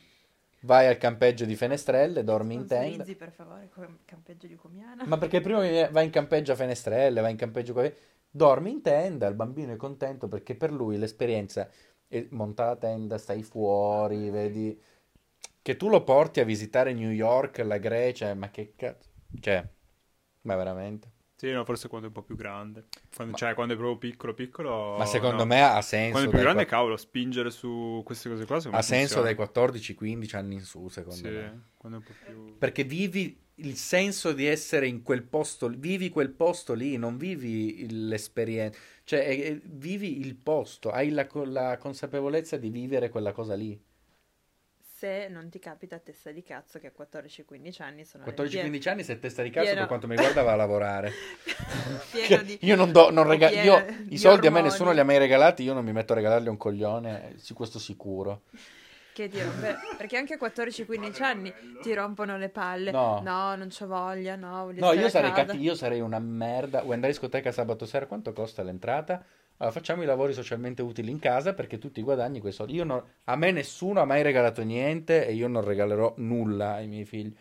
vai 0.65 0.87
al 0.87 0.99
campeggio 0.99 1.45
di 1.45 1.57
Fenestrelle, 1.57 2.25
dormi 2.25 2.55
in 2.55 2.67
tenda. 2.67 3.05
Sponsorizzi 3.05 3.17
per 3.17 3.31
favore 3.33 3.69
come 3.69 3.99
campeggio 4.05 4.47
di 4.47 4.55
Comiana. 4.55 5.05
Ma 5.07 5.19
perché 5.19 5.41
prima 5.41 5.61
vai 5.91 6.05
in 6.05 6.11
campeggio 6.11 6.53
a 6.53 6.57
Fenestrelle, 6.57 7.21
vai 7.21 7.33
in 7.33 7.37
campeggio 7.37 7.73
qua- 7.73 7.93
dormi 8.31 8.71
in 8.71 8.83
tenda, 8.83 9.27
il 9.27 9.35
bambino 9.35 9.73
è 9.73 9.77
contento 9.77 10.27
perché 10.27 10.57
per 10.57 10.73
lui 10.73 10.99
l'esperienza 10.99 11.69
è 12.09 12.27
monta 12.31 12.67
la 12.67 12.77
tenda, 12.77 13.19
stai 13.19 13.43
fuori, 13.43 14.31
vedi 14.31 14.81
che 15.63 15.77
tu 15.77 15.89
lo 15.89 16.03
porti 16.03 16.41
a 16.41 16.45
visitare 16.45 16.93
New 16.93 17.11
York, 17.11 17.59
la 17.59 17.79
Grecia, 17.79 18.35
ma 18.35 18.51
che 18.51 18.75
cazzo? 18.77 19.09
Cioè, 19.41 19.67
ma 20.43 20.57
veramente? 20.57 21.13
Sì, 21.45 21.51
no, 21.53 21.65
forse 21.65 21.89
quando 21.89 22.07
è 22.07 22.11
un 22.11 22.15
po' 22.15 22.23
più 22.23 22.37
grande. 22.37 22.87
Quando, 23.15 23.33
Ma- 23.33 23.39
Cioè, 23.39 23.55
quando 23.55 23.75
è 23.75 23.77
proprio 23.77 23.99
piccolo, 23.99 24.33
piccolo... 24.35 24.97
Ma 24.97 25.05
secondo 25.05 25.43
no. 25.43 25.45
me 25.45 25.63
ha 25.63 25.83
senso 25.83 26.11
Quando 26.13 26.29
è 26.29 26.33
più 26.33 26.39
grande, 26.39 26.65
qua- 26.65 26.77
cavolo, 26.79 26.97
spingere 26.97 27.51
su 27.51 28.03
queste 28.05 28.29
cose 28.31 28.47
qua, 28.47 28.57
ha 28.57 28.71
me 28.71 28.83
senso 28.83 29.21
funziona. 29.21 29.23
dai 29.23 29.35
14-15 29.35 30.37
anni 30.37 30.55
in 30.55 30.63
su, 30.63 30.89
secondo 30.89 31.17
Sì, 31.17 31.29
me. 31.29 31.63
quando 31.77 31.99
è 31.99 32.01
un 32.01 32.07
po' 32.07 32.15
più... 32.25 32.57
Perché 32.59 32.85
vivi 32.85 33.43
il 33.57 33.77
senso 33.77 34.33
di 34.33 34.47
essere 34.47 34.87
in 34.87 35.03
quel 35.03 35.23
posto, 35.23 35.69
vivi 35.69 36.09
quel 36.09 36.31
posto 36.31 36.73
lì, 36.75 36.97
non 36.97 37.17
vivi 37.19 37.87
l'esperienza, 37.91 38.79
cioè 39.05 39.21
eh, 39.21 39.41
eh, 39.41 39.61
vivi 39.65 40.21
il 40.21 40.35
posto, 40.35 40.91
hai 40.91 41.11
la, 41.11 41.27
la 41.45 41.77
consapevolezza 41.79 42.57
di 42.57 42.71
vivere 42.71 43.11
quella 43.11 43.33
cosa 43.33 43.55
lì. 43.55 43.79
Se 44.97 45.27
non 45.29 45.49
ti 45.51 45.59
capita 45.59 45.99
testa 45.99 46.31
di 46.31 46.45
cazzo 46.45 46.79
che 46.79 46.87
a 46.87 46.93
14-15 46.97 47.83
anni 47.83 48.05
sono 48.05 48.25
14-15 48.25 48.89
anni 48.89 49.03
se 49.03 49.19
testa 49.19 49.43
di 49.43 49.51
cazzo 49.51 49.65
pieno- 49.65 49.79
per 49.81 49.89
quanto 49.89 50.07
mi 50.07 50.15
riguarda 50.15 50.43
va 50.43 50.53
a 50.53 50.57
lavorare. 50.57 51.11
di 52.45 52.59
io 52.61 52.77
non 52.77 52.93
do, 52.93 53.11
non 53.11 53.27
rega- 53.27 53.49
pieno 53.49 53.65
io 53.77 53.87
i 54.11 54.19
soldi 54.19 54.47
a 54.47 54.51
me 54.51 54.59
ormoni 54.59 54.63
nessuno 54.63 54.93
li 54.93 55.01
ha 55.01 55.05
mai 55.05 55.19
regalati, 55.19 55.65
io 55.65 55.73
non 55.73 55.85
mi 55.85 55.93
metto 55.93 56.13
a 56.13 56.17
regalargli 56.17 56.47
un 56.47 56.57
coglione, 56.57 57.35
su 57.39 57.55
questo 57.55 57.81
sicuro. 57.81 58.43
che 59.13 59.29
ti 59.29 59.41
rompe 59.43 59.77
perché 59.97 60.17
anche 60.17 60.35
a 60.35 60.39
14-15 60.41 61.23
anni 61.25 61.53
ti 61.83 61.93
rompono 61.93 62.37
le 62.37 62.49
palle 62.49 62.93
No. 62.93 63.21
non 63.23 63.69
c'ho 63.77 63.87
voglia 63.89 64.37
no 64.37 64.71
No, 64.71 64.93
io 64.93 65.09
sarei, 65.09 65.33
cattivo, 65.33 65.63
io 65.63 65.75
sarei 65.75 66.01
una 66.01 66.21
merda. 66.21 66.83
Vuoi 66.83 66.95
andare 66.95 67.13
in 67.13 67.19
discoteca 67.19 67.51
sabato 67.51 67.85
sera? 67.85 68.07
Quanto 68.07 68.33
costa 68.33 68.63
l'entrata? 68.63 69.25
Allora, 69.65 69.79
facciamo 69.81 70.03
i 70.03 70.07
lavori 70.07 70.35
socialmente 70.35 70.83
utili 70.83 71.11
in 71.11 71.19
casa 71.19 71.55
perché 71.55 71.79
tu 71.79 71.91
ti 71.91 72.03
guadagni 72.03 72.39
quei 72.39 72.53
soldi. 72.53 72.85
Non- 72.85 73.03
a 73.25 73.35
me 73.37 73.51
nessuno 73.51 74.01
ha 74.01 74.05
mai 74.05 74.23
regalato 74.23 74.63
niente 74.63 75.27
e 75.27 75.33
io 75.33 75.49
non 75.49 75.65
regalerò 75.65 76.13
nulla 76.19 76.75
ai 76.75 76.87
miei 76.87 77.07
figli. 77.07 77.35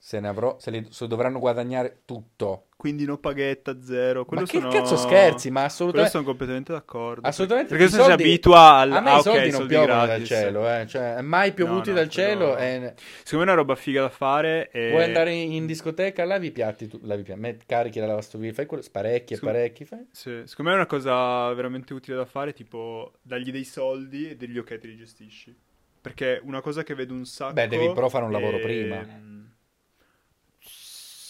Se 0.00 0.20
ne 0.20 0.28
avrò, 0.28 0.56
se, 0.60 0.70
li, 0.70 0.86
se 0.90 1.08
dovranno 1.08 1.40
guadagnare 1.40 2.02
tutto. 2.04 2.66
Quindi 2.76 3.04
no 3.04 3.18
paghetta, 3.18 3.82
zero. 3.82 4.24
Quello 4.24 4.44
ma 4.44 4.48
che 4.48 4.58
sono- 4.60 4.70
cazzo 4.70 4.96
scherzi? 4.96 5.48
Ma 5.48 5.54
Quello 5.54 5.66
assolutamente. 5.66 6.10
sono 6.12 6.24
completamente 6.24 6.72
d'accordo. 6.72 7.26
Assolutamente. 7.26 7.70
Perché 7.70 7.84
i 7.84 7.88
se 7.88 7.96
si 7.96 8.02
soldi- 8.04 8.22
abitua 8.22 8.60
al... 8.76 8.92
A 8.92 9.00
me 9.00 9.10
ah, 9.10 9.18
i 9.18 9.22
soldi 9.22 9.40
non 9.40 9.50
soldi 9.50 9.68
piovono 9.74 9.92
dal 9.94 10.06
gratis. 10.06 10.26
cielo, 10.28 10.68
eh. 10.72 10.86
Cioè, 10.86 11.20
mai 11.22 11.52
piovuti 11.52 11.88
no, 11.88 11.96
dal 11.96 12.08
quello- 12.08 12.28
cielo. 12.54 12.56
e- 12.58 12.94
Secondo 13.24 13.44
me 13.44 13.50
è 13.50 13.54
una 13.54 13.54
roba 13.54 13.74
figa 13.74 14.00
da 14.02 14.08
fare. 14.08 14.70
E... 14.70 14.90
Vuoi 14.90 15.02
andare 15.02 15.32
in, 15.32 15.52
in 15.52 15.66
discoteca? 15.66 16.24
Lavi 16.24 16.46
i 16.46 16.52
piatti, 16.52 16.86
tu, 16.86 17.00
lavi 17.02 17.22
piatti, 17.24 17.40
met- 17.40 17.66
carichi 17.66 17.98
la 17.98 18.06
lavastoviglie, 18.06 18.52
fai 18.52 18.66
quello, 18.66 18.82
sparecchi 18.84 19.34
e 19.34 19.38
parecchi. 19.40 19.84
Fai... 19.84 20.06
Sì, 20.12 20.42
secondo 20.44 20.70
me 20.70 20.76
è 20.76 20.78
una 20.78 20.86
cosa 20.86 21.52
veramente 21.54 21.92
utile 21.92 22.16
da 22.16 22.24
fare, 22.24 22.52
tipo 22.52 23.14
dargli 23.20 23.50
dei 23.50 23.64
soldi 23.64 24.30
e 24.30 24.36
dirgli 24.36 24.58
ok, 24.58 24.78
te 24.78 24.86
li 24.86 24.96
gestisci. 24.96 25.52
Perché 26.00 26.40
una 26.44 26.60
cosa 26.60 26.84
che 26.84 26.94
vedo 26.94 27.12
un 27.12 27.26
sacco... 27.26 27.54
Beh, 27.54 27.66
devi 27.66 27.92
però 27.92 28.08
fare 28.08 28.24
un 28.24 28.30
lavoro 28.30 28.58
è- 28.58 28.60
prima. 28.60 29.36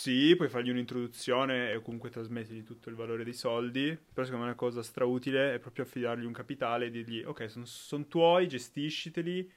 Sì, 0.08 0.34
puoi 0.36 0.48
fargli 0.48 0.70
un'introduzione 0.70 1.70
e 1.70 1.82
comunque 1.82 2.08
trasmettergli 2.08 2.62
tutto 2.62 2.88
il 2.88 2.94
valore 2.94 3.24
dei 3.24 3.34
soldi, 3.34 3.88
però 4.10 4.24
secondo 4.24 4.46
me 4.46 4.52
una 4.52 4.54
cosa 4.54 4.82
strautile 4.82 5.52
è 5.52 5.58
proprio 5.58 5.84
affidargli 5.84 6.24
un 6.24 6.32
capitale 6.32 6.86
e 6.86 6.90
dirgli 6.90 7.22
ok, 7.22 7.50
sono 7.64 8.06
tuoi, 8.06 8.48
gestisciteli, 8.48 9.52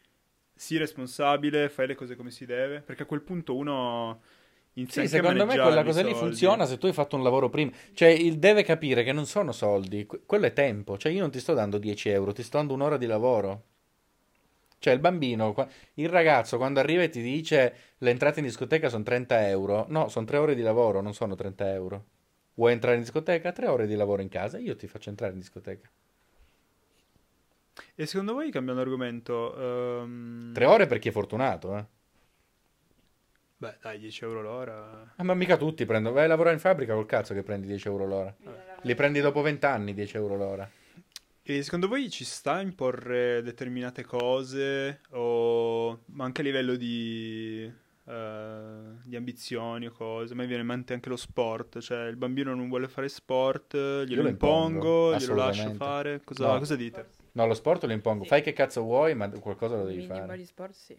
sii 0.53 0.77
responsabile, 0.77 1.69
fai 1.69 1.87
le 1.87 1.95
cose 1.95 2.17
come 2.17 2.31
si 2.31 2.45
deve, 2.45 2.81
perché 2.81 3.03
a 3.03 3.05
quel 3.05 3.21
punto 3.21 3.55
uno 3.55 4.21
inizia 4.73 5.03
Sì, 5.03 5.07
secondo 5.07 5.45
me 5.45 5.57
quella 5.57 5.85
cosa 5.85 6.01
lì 6.01 6.13
funziona 6.13 6.65
se 6.65 6.77
tu 6.77 6.87
hai 6.87 6.93
fatto 6.93 7.15
un 7.15 7.23
lavoro 7.23 7.49
prima. 7.49 7.71
Cioè, 7.93 8.09
il 8.09 8.37
deve 8.37 8.63
capire 8.63 9.03
che 9.05 9.13
non 9.13 9.25
sono 9.27 9.53
soldi, 9.53 10.05
que- 10.05 10.23
quello 10.25 10.47
è 10.47 10.51
tempo. 10.53 10.97
Cioè, 10.97 11.13
io 11.13 11.21
non 11.21 11.31
ti 11.31 11.39
sto 11.39 11.53
dando 11.53 11.77
10 11.77 12.09
euro, 12.09 12.33
ti 12.33 12.43
sto 12.43 12.57
dando 12.57 12.73
un'ora 12.73 12.97
di 12.97 13.05
lavoro. 13.05 13.67
Cioè, 14.81 14.93
il 14.93 14.99
bambino, 14.99 15.53
il 15.93 16.09
ragazzo, 16.09 16.57
quando 16.57 16.79
arriva 16.79 17.03
e 17.03 17.09
ti 17.09 17.21
dice 17.21 17.75
l'entrata 17.99 18.39
in 18.39 18.45
discoteca 18.45 18.89
sono 18.89 19.03
30 19.03 19.47
euro, 19.49 19.85
no, 19.89 20.07
sono 20.07 20.25
3 20.25 20.37
ore 20.37 20.55
di 20.55 20.63
lavoro, 20.63 21.01
non 21.01 21.13
sono 21.13 21.35
30 21.35 21.71
euro. 21.71 22.05
Vuoi 22.55 22.71
entrare 22.71 22.95
in 22.95 23.03
discoteca? 23.03 23.51
3 23.51 23.67
ore 23.67 23.85
di 23.85 23.95
lavoro 23.95 24.23
in 24.23 24.27
casa, 24.29 24.57
io 24.57 24.75
ti 24.75 24.87
faccio 24.87 25.09
entrare 25.09 25.33
in 25.33 25.37
discoteca. 25.37 25.87
E 27.93 28.05
secondo 28.07 28.33
voi, 28.33 28.49
cambiando 28.49 28.81
argomento... 28.81 29.55
ehm, 30.01 30.51
3 30.53 30.65
ore 30.65 30.87
per 30.87 30.97
chi 30.97 31.09
è 31.09 31.11
fortunato, 31.11 31.77
eh. 31.77 31.85
Beh, 33.57 33.77
dai, 33.83 33.99
10 33.99 34.23
euro 34.23 34.41
l'ora... 34.41 35.13
Ah, 35.15 35.23
ma 35.23 35.35
mica 35.35 35.57
tutti 35.57 35.85
prendono. 35.85 36.15
Vai 36.15 36.25
a 36.25 36.27
lavorare 36.27 36.55
in 36.55 36.59
fabbrica 36.59 36.95
col 36.95 37.05
cazzo 37.05 37.35
che 37.35 37.43
prendi 37.43 37.67
10 37.67 37.87
euro 37.87 38.07
l'ora. 38.07 38.35
Li 38.81 38.95
prendi 38.95 39.19
dopo 39.19 39.43
20 39.43 39.63
anni 39.67 39.93
10 39.93 40.17
euro 40.17 40.35
l'ora. 40.35 40.67
E 41.43 41.63
secondo 41.63 41.87
voi 41.87 42.09
ci 42.09 42.23
sta 42.23 42.53
a 42.53 42.61
imporre 42.61 43.41
determinate 43.41 44.03
cose 44.03 45.01
o 45.09 46.03
ma 46.05 46.23
anche 46.23 46.41
a 46.41 46.43
livello 46.43 46.75
di, 46.75 47.63
eh, 48.05 48.79
di 49.03 49.15
ambizioni 49.15 49.87
o 49.87 49.91
cose? 49.91 50.33
A 50.33 50.35
me 50.35 50.45
viene 50.45 50.61
in 50.61 50.67
mente 50.67 50.93
anche 50.93 51.09
lo 51.09 51.15
sport, 51.17 51.79
cioè 51.79 52.05
il 52.07 52.15
bambino 52.15 52.53
non 52.53 52.69
vuole 52.69 52.87
fare 52.87 53.09
sport, 53.09 53.75
glielo 53.75 54.21
lo 54.21 54.27
impongo, 54.29 54.67
impongo, 55.13 55.15
glielo 55.17 55.35
lascio 55.35 55.73
fare, 55.73 56.21
cosa, 56.23 56.51
No. 56.53 56.59
cosa 56.59 56.75
dite? 56.75 57.09
No, 57.31 57.47
lo 57.47 57.53
sport 57.55 57.85
lo 57.85 57.91
impongo. 57.93 58.23
Sì. 58.23 58.29
Fai 58.29 58.41
che 58.43 58.53
cazzo 58.53 58.81
vuoi, 58.83 59.15
ma 59.15 59.27
qualcosa 59.29 59.77
lo 59.77 59.85
devi 59.85 59.97
minimo 59.97 60.13
fare. 60.25 60.37
di 60.37 60.45
sport 60.45 60.73
sì 60.73 60.95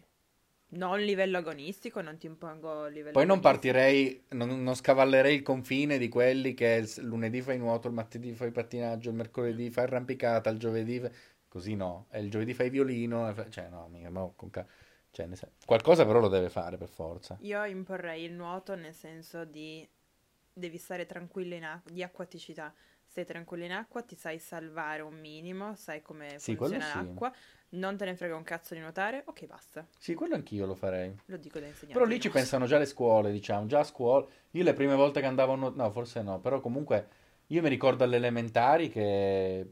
non 0.75 0.99
livello 0.99 1.37
agonistico 1.37 2.01
non 2.01 2.17
ti 2.17 2.25
impongo 2.27 2.85
livello 2.87 3.19
Poi 3.19 3.25
non 3.27 3.39
agonistico. 3.41 3.41
partirei, 3.41 4.25
non, 4.29 4.63
non 4.63 4.73
scavallerei 4.75 5.35
il 5.35 5.43
confine 5.43 5.99
di 5.99 6.09
quelli 6.09 6.55
che 6.55 6.81
il 6.97 7.05
lunedì 7.05 7.41
fai 7.43 7.59
nuoto, 7.59 7.87
il 7.87 7.93
martedì 7.93 8.33
fai 8.33 8.51
pattinaggio, 8.51 9.09
il 9.09 9.15
mercoledì 9.15 9.69
fai 9.69 9.83
arrampicata, 9.83 10.49
il 10.49 10.57
giovedì 10.57 10.99
fai... 10.99 11.11
Così 11.47 11.75
no. 11.75 12.07
E 12.09 12.21
il 12.21 12.31
giovedì 12.31 12.55
fai 12.55 12.71
violino. 12.71 13.31
Cioè, 13.49 13.69
no, 13.69 13.87
mica, 13.87 14.09
ma 14.09 14.27
con 14.35 14.49
ca- 14.49 14.65
cioè, 15.11 15.27
sen- 15.35 15.51
Qualcosa 15.65 16.05
però 16.07 16.19
lo 16.19 16.27
deve 16.27 16.49
fare 16.49 16.77
per 16.77 16.89
forza. 16.89 17.39
Io 17.41 17.63
imporrei 17.65 18.23
il 18.23 18.31
nuoto 18.33 18.73
nel 18.75 18.93
senso 18.93 19.45
di 19.45 19.87
devi 20.51 20.77
stare 20.77 21.05
tranquillo 21.05 21.53
in 21.55 21.63
acqua, 21.63 21.91
di 21.91 22.01
acquaticità. 22.03 22.73
Stai 23.05 23.25
tranquillo 23.25 23.65
in 23.65 23.71
acqua, 23.71 24.01
ti 24.01 24.15
sai 24.15 24.39
salvare 24.39 25.01
un 25.03 25.19
minimo, 25.19 25.75
sai 25.75 26.01
come 26.01 26.39
Sì, 26.39 26.55
funziona 26.55 26.55
quello 26.55 27.13
sì. 27.13 27.21
Non 27.73 27.97
te 27.97 28.05
ne 28.05 28.15
frega 28.15 28.35
un 28.35 28.43
cazzo 28.43 28.73
di 28.73 28.79
nuotare, 28.79 29.23
ok 29.25 29.45
basta, 29.45 29.87
Sì, 29.97 30.13
quello 30.13 30.35
anch'io 30.35 30.65
lo 30.65 30.75
farei. 30.75 31.15
lo 31.27 31.37
dico 31.37 31.59
da 31.59 31.67
insegnante. 31.67 31.93
Però 31.93 32.05
lì 32.05 32.19
ci 32.19 32.29
pensano 32.29 32.65
già 32.65 32.77
le 32.77 32.85
scuole, 32.85 33.31
diciamo, 33.31 33.65
già 33.67 33.79
a 33.79 33.83
scuola. 33.83 34.25
Io 34.51 34.63
le 34.63 34.73
prime 34.73 34.95
volte 34.95 35.19
che 35.21 35.25
andavo 35.25 35.53
a 35.53 35.55
nuotare, 35.55 35.81
no, 35.83 35.91
forse 35.91 36.21
no, 36.21 36.39
però 36.39 36.59
comunque 36.59 37.07
io 37.47 37.61
mi 37.61 37.69
ricordo 37.69 38.03
alle 38.03 38.17
elementari 38.17 38.89
che 38.89 39.65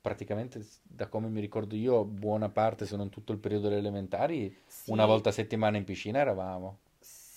praticamente, 0.00 0.64
da 0.82 1.08
come 1.08 1.28
mi 1.28 1.40
ricordo 1.40 1.74
io, 1.74 2.04
buona 2.04 2.48
parte, 2.50 2.86
se 2.86 2.96
non 2.96 3.08
tutto 3.10 3.32
il 3.32 3.38
periodo 3.38 3.68
delle 3.68 3.80
elementari, 3.80 4.54
Sì, 4.66 4.90
una 4.92 5.06
volta 5.06 5.30
a 5.30 5.32
settimana 5.32 5.76
in 5.76 5.84
piscina 5.84 6.18
eravamo. 6.20 6.80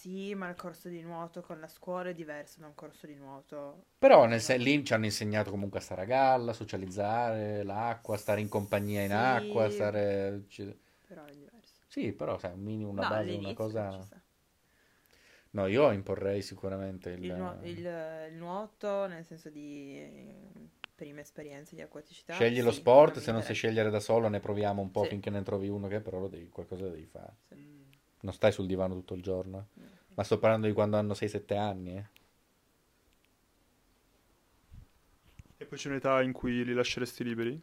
Sì, 0.07 0.33
ma 0.35 0.47
il 0.47 0.55
corso 0.55 0.87
di 0.87 1.01
nuoto 1.01 1.41
con 1.41 1.59
la 1.59 1.67
scuola 1.67 2.09
è 2.09 2.13
diverso 2.13 2.61
da 2.61 2.67
un 2.67 2.75
corso 2.75 3.05
di 3.05 3.15
nuoto. 3.15 3.83
Però 3.99 4.25
nel 4.25 4.39
sen- 4.41 4.61
lì 4.61 4.83
ci 4.85 4.93
hanno 4.93 5.05
insegnato 5.05 5.49
comunque 5.51 5.79
a 5.79 5.81
stare 5.81 6.03
a 6.03 6.05
galla, 6.05 6.53
socializzare, 6.53 7.63
l'acqua, 7.63 8.15
stare 8.15 8.39
in 8.41 8.47
compagnia 8.47 9.01
in 9.01 9.09
Sì. 9.09 9.15
acqua, 9.17 9.69
stare... 9.69 10.45
Però 11.07 11.25
è 11.25 11.33
diverso. 11.33 11.81
Sì, 11.87 12.11
però 12.13 12.37
sai, 12.37 12.53
un 12.53 12.61
minimo, 12.61 12.89
una 12.89 13.03
no, 13.03 13.09
base, 13.09 13.31
una 13.33 13.53
cosa... 13.53 14.07
No, 15.51 15.65
io 15.67 15.91
imporrei 15.91 16.41
sicuramente 16.41 17.09
il... 17.09 17.23
Il, 17.23 17.33
nuo- 17.33 17.57
il- 17.63 18.29
il 18.31 18.35
nuoto 18.37 19.07
nel 19.07 19.25
senso 19.25 19.49
di 19.49 20.01
prime 20.95 21.21
esperienze 21.21 21.75
di 21.75 21.81
acquaticità. 21.81 22.35
Scegli 22.35 22.61
lo 22.61 22.71
sì, 22.71 22.79
sport, 22.79 23.15
mi 23.15 23.21
se 23.21 23.31
non 23.31 23.41
sai 23.41 23.55
scegliere 23.55 23.89
da 23.89 23.99
solo 23.99 24.27
ne 24.27 24.39
proviamo 24.39 24.81
un 24.81 24.91
po' 24.91 25.03
Sì. 25.03 25.09
finché 25.09 25.29
ne 25.29 25.41
trovi 25.43 25.67
uno 25.69 25.87
che 25.87 25.99
però 25.99 26.19
lo 26.19 26.27
devi, 26.27 26.49
qualcosa 26.49 26.83
lo 26.83 26.89
devi 26.91 27.05
fare. 27.05 27.33
Sì. 27.49 27.85
Non 28.21 28.33
stai 28.33 28.51
sul 28.51 28.67
divano 28.67 28.93
tutto 28.93 29.13
il 29.13 29.21
giorno. 29.21 29.57
eh. 29.59 29.96
Ma 30.17 30.23
sto 30.23 30.39
parlando 30.39 30.65
di 30.65 30.73
quando 30.73 30.97
hanno 30.97 31.13
6-7 31.13 31.55
anni. 31.55 31.95
eh. 31.95 32.05
E 35.57 35.65
poi 35.65 35.77
c'è 35.77 35.89
un'età 35.89 36.23
in 36.23 36.31
cui 36.31 36.65
li 36.65 36.73
lasceresti 36.73 37.23
liberi? 37.23 37.61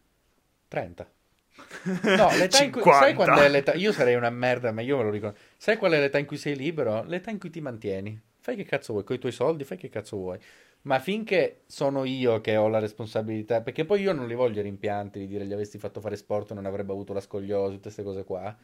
30. 0.69 1.13
No, 2.17 2.29
l'età 2.37 2.63
in 2.63 2.71
cui... 2.71 2.81
50. 2.81 2.93
Sai 2.93 3.15
quando 3.15 3.41
è 3.41 3.49
l'età... 3.49 3.75
Io 3.75 3.91
sarei 3.91 4.15
una 4.15 4.31
merda, 4.31 4.71
ma 4.71 4.83
io 4.83 4.97
me 4.99 5.03
lo 5.03 5.11
ricordo. 5.11 5.37
Sai 5.57 5.77
qual 5.77 5.93
è 5.93 5.99
l'età 5.99 6.19
in 6.19 6.27
cui 6.27 6.37
sei 6.37 6.55
libero? 6.55 7.03
L'età 7.03 7.31
in 7.31 7.41
cui 7.41 7.51
ti 7.51 7.61
mantieni. 7.61 8.21
Fai 8.39 8.55
che 8.55 8.65
cazzo 8.65 8.93
vuoi, 8.93 9.05
con 9.05 9.17
i 9.17 9.19
tuoi 9.19 9.33
soldi 9.33 9.65
fai 9.65 9.77
che 9.77 9.89
cazzo 9.89 10.17
vuoi. 10.17 10.39
Ma 10.83 11.01
finché 11.01 11.63
sono 11.67 12.05
io 12.05 12.41
che 12.41 12.57
ho 12.57 12.69
la 12.69 12.79
responsabilità, 12.79 13.63
perché 13.63 13.85
poi 13.85 14.03
io 14.03 14.13
non 14.13 14.29
li 14.29 14.35
voglio 14.35 14.63
rimpianti 14.63 15.19
di 15.19 15.27
dire 15.27 15.45
gli 15.45 15.53
avessi 15.53 15.79
fatto 15.79 16.01
fare 16.01 16.15
sport 16.15 16.53
non 16.53 16.67
avrebbe 16.67 16.93
avuto 16.93 17.13
la 17.13 17.21
scoliosi, 17.21 17.75
tutte 17.75 17.83
queste 17.85 18.03
cose 18.05 18.25
qua. 18.25 18.57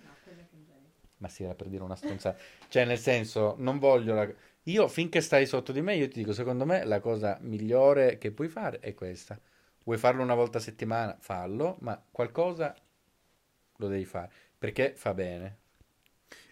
Ma 1.21 1.29
sì, 1.29 1.45
era 1.45 1.55
per 1.55 1.68
dire 1.68 1.83
una 1.83 1.97
stronzata. 1.97 2.39
Cioè, 2.68 2.85
nel 2.85 2.99
senso, 2.99 3.55
non 3.59 3.79
voglio 3.79 4.14
la... 4.14 4.29
Io, 4.64 4.89
finché 4.89 5.21
stai 5.21 5.47
sotto 5.47 5.73
di 5.73 5.83
me, 5.83 5.97
io 5.97 6.09
ti 6.09 6.18
dico, 6.18 6.33
secondo 6.33 6.64
me, 6.64 6.85
la 6.85 7.01
cosa 7.01 7.39
migliore 7.43 8.18
che 8.18 8.31
puoi 8.31 8.49
fare 8.49 8.79
è 8.81 8.95
questa. 8.95 9.39
Vuoi 9.85 9.99
farlo 9.99 10.23
una 10.23 10.35
volta 10.35 10.59
a 10.59 10.61
settimana? 10.61 11.16
Fallo, 11.21 11.77
ma 11.81 12.03
qualcosa 12.11 12.75
lo 13.77 13.89
devi 13.89 14.05
fare, 14.05 14.31
perché 14.59 14.93
fa 14.95 15.14
bene. 15.14 15.59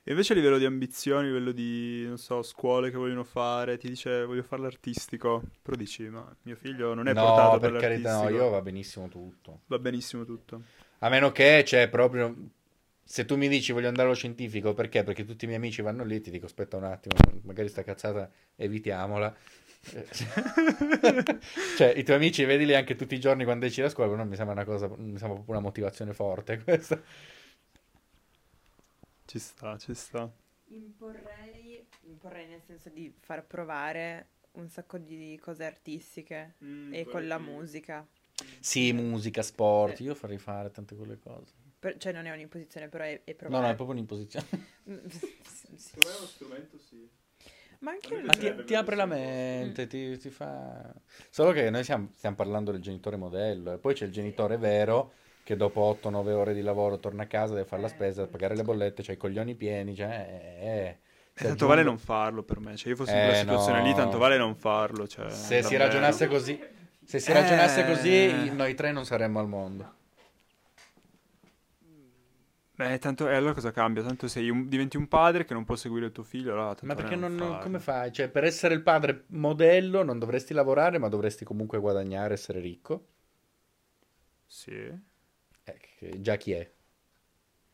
E 0.02 0.12
invece 0.12 0.32
a 0.32 0.36
livello 0.36 0.56
di 0.56 0.64
ambizioni, 0.64 1.24
a 1.24 1.28
livello 1.28 1.52
di, 1.52 2.04
non 2.06 2.16
so, 2.16 2.42
scuole 2.42 2.90
che 2.90 2.96
vogliono 2.96 3.24
fare, 3.24 3.76
ti 3.76 3.88
dice 3.88 4.24
voglio 4.24 4.42
fare 4.42 4.62
l'artistico, 4.62 5.42
però 5.60 5.76
dici 5.76 6.08
ma 6.08 6.34
mio 6.42 6.56
figlio 6.56 6.94
non 6.94 7.08
è 7.08 7.12
no, 7.12 7.22
portato 7.22 7.58
per 7.58 7.72
per 7.72 7.80
carità, 7.80 8.12
no, 8.12 8.18
l'artistico. 8.20 8.44
io 8.44 8.50
va 8.50 8.62
benissimo 8.62 9.08
tutto. 9.08 9.60
Va 9.66 9.78
benissimo 9.78 10.24
tutto. 10.24 10.62
A 11.00 11.08
meno 11.10 11.30
che 11.30 11.62
c'è 11.64 11.88
proprio... 11.88 12.34
Se 13.10 13.24
tu 13.24 13.36
mi 13.36 13.48
dici 13.48 13.72
voglio 13.72 13.88
andare 13.88 14.06
allo 14.06 14.14
scientifico, 14.16 14.74
perché? 14.74 15.02
Perché 15.02 15.24
tutti 15.24 15.44
i 15.44 15.46
miei 15.48 15.58
amici 15.58 15.80
vanno 15.80 16.04
lì, 16.04 16.20
ti 16.20 16.30
dico 16.30 16.44
aspetta 16.44 16.76
un 16.76 16.84
attimo, 16.84 17.14
magari 17.44 17.68
sta 17.70 17.82
cazzata 17.82 18.30
evitiamola. 18.54 19.34
cioè, 21.78 21.94
i 21.96 22.04
tuoi 22.04 22.16
amici 22.16 22.44
vedili 22.44 22.74
anche 22.74 22.96
tutti 22.96 23.14
i 23.14 23.20
giorni 23.20 23.44
quando 23.44 23.64
esci 23.64 23.80
da 23.80 23.88
scuola, 23.88 24.14
non 24.14 24.28
mi 24.28 24.36
sembra 24.36 24.54
una 24.54 24.64
cosa, 24.66 24.88
mi 24.88 25.16
sembra 25.16 25.28
proprio 25.36 25.54
una 25.54 25.60
motivazione 25.60 26.12
forte 26.12 26.58
questa. 26.62 27.00
Ci 29.24 29.38
sta, 29.38 29.78
ci 29.78 29.94
sta. 29.94 30.30
Imporrei, 30.66 31.86
imporrei 32.02 32.46
nel 32.46 32.60
senso 32.66 32.90
di 32.90 33.10
far 33.20 33.46
provare 33.46 34.28
un 34.52 34.68
sacco 34.68 34.98
di 34.98 35.38
cose 35.40 35.64
artistiche 35.64 36.56
Mm, 36.62 36.92
e 36.92 37.04
con 37.06 37.26
la 37.26 37.38
musica. 37.38 38.06
Sì, 38.60 38.92
musica, 38.92 39.40
sport, 39.42 39.96
Sì. 39.96 40.02
io 40.02 40.14
farei 40.14 40.36
fare 40.38 40.70
tante 40.70 40.94
quelle 40.94 41.18
cose. 41.18 41.67
Per- 41.78 41.96
cioè 41.98 42.12
non 42.12 42.26
è 42.26 42.32
un'imposizione, 42.32 42.88
però 42.88 43.04
è, 43.04 43.20
è 43.24 43.30
No, 43.30 43.36
provare. 43.36 43.66
no, 43.66 43.72
è 43.72 43.74
proprio 43.74 43.96
un'imposizione. 43.96 44.46
Sì. 45.08 45.76
Secondo 45.76 46.08
me 46.08 46.14
è 46.14 46.18
uno 46.18 46.26
strumento 46.26 46.78
sì. 46.78 47.08
Ma 47.80 47.90
anche 47.92 48.20
Ma 48.22 48.32
ti, 48.32 48.64
ti 48.64 48.74
apre 48.74 48.96
la 48.96 49.06
mente, 49.06 49.86
ti, 49.86 50.16
ti 50.18 50.30
fa... 50.30 50.92
Solo 51.30 51.52
che 51.52 51.70
noi 51.70 51.84
siamo, 51.84 52.08
stiamo 52.16 52.34
parlando 52.34 52.72
del 52.72 52.80
genitore 52.80 53.16
modello 53.16 53.72
e 53.74 53.78
poi 53.78 53.94
c'è 53.94 54.06
il 54.06 54.10
genitore 54.12 54.56
vero 54.56 55.12
che 55.44 55.56
dopo 55.56 55.82
8-9 56.02 56.32
ore 56.32 56.54
di 56.54 56.62
lavoro 56.62 56.98
torna 56.98 57.22
a 57.22 57.26
casa, 57.26 57.54
deve 57.54 57.66
fare 57.66 57.82
la 57.82 57.88
Eh, 57.88 57.90
spesa, 57.90 58.26
pagare 58.26 58.56
le 58.56 58.64
bollette, 58.64 59.02
c'ha 59.04 59.12
i 59.12 59.16
coglioni 59.16 59.54
pieni, 59.54 59.94
cioè... 59.94 60.56
eh, 60.60 60.66
eh. 60.66 60.98
Si 61.34 61.44
tanto 61.44 61.52
aggiungo- 61.52 61.66
vale 61.74 61.82
non 61.84 61.98
farlo 61.98 62.42
per 62.42 62.58
me. 62.58 62.76
Cioè, 62.76 62.88
io 62.90 62.96
fossi 62.96 63.12
in 63.12 63.18
Eh, 63.18 63.22
quella 63.22 63.38
situazione 63.38 63.82
lì, 63.82 63.90
no. 63.90 63.94
tanto 63.96 64.18
vale 64.18 64.36
non 64.36 64.56
farlo. 64.56 65.06
Cioè, 65.06 65.30
Se 65.30 65.62
si 65.62 65.76
ragionasse 65.76 66.26
così, 66.26 66.60
se 67.04 67.20
si 67.20 67.30
Eh. 67.30 67.34
ragionasse 67.34 67.86
così, 67.86 68.50
noi 68.50 68.74
tre 68.74 68.90
non 68.90 69.04
saremmo 69.06 69.38
al 69.38 69.46
mondo. 69.48 69.94
Beh, 72.78 72.98
tanto, 73.00 73.28
e 73.28 73.34
allora 73.34 73.54
cosa 73.54 73.72
cambia? 73.72 74.04
Tanto 74.04 74.28
sei 74.28 74.50
un- 74.50 74.68
diventi 74.68 74.96
un 74.96 75.08
padre 75.08 75.44
che 75.44 75.52
non 75.52 75.64
può 75.64 75.74
seguire 75.74 76.06
il 76.06 76.12
tuo 76.12 76.22
figlio, 76.22 76.52
allora 76.52 76.76
Ma 76.82 76.94
perché 76.94 77.16
non, 77.16 77.34
non- 77.34 77.58
come 77.58 77.80
fai? 77.80 78.12
Cioè, 78.12 78.28
per 78.28 78.44
essere 78.44 78.72
il 78.74 78.82
padre 78.82 79.24
modello 79.30 80.04
non 80.04 80.20
dovresti 80.20 80.54
lavorare, 80.54 80.98
ma 80.98 81.08
dovresti 81.08 81.44
comunque 81.44 81.80
guadagnare, 81.80 82.34
essere 82.34 82.60
ricco. 82.60 83.06
Sì. 84.46 84.72
Eh, 85.64 86.20
già 86.20 86.36
chi 86.36 86.52
è? 86.52 86.70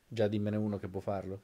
Già 0.09 0.27
dimmene 0.27 0.57
uno 0.57 0.79
che 0.79 0.89
può 0.89 1.01
farlo. 1.01 1.43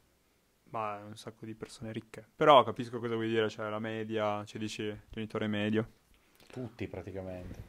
Ma 0.70 0.96
un 1.04 1.16
sacco 1.18 1.44
di 1.44 1.54
persone 1.54 1.92
ricche. 1.92 2.26
Però 2.34 2.64
capisco 2.64 2.98
cosa 2.98 3.14
vuoi 3.14 3.28
dire, 3.28 3.50
cioè 3.50 3.68
la 3.68 3.78
media, 3.78 4.42
cioè 4.46 4.58
dici 4.58 4.98
genitore 5.10 5.48
medio. 5.48 5.86
Tutti 6.46 6.88
praticamente. 6.88 7.64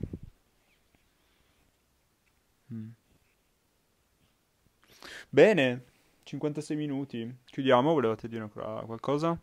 Mm. 2.74 2.90
Bene, 5.30 5.84
56 6.24 6.76
minuti. 6.78 7.38
Chiudiamo, 7.46 7.94
volevate 7.94 8.28
dire 8.28 8.50
qualcosa? 8.50 9.38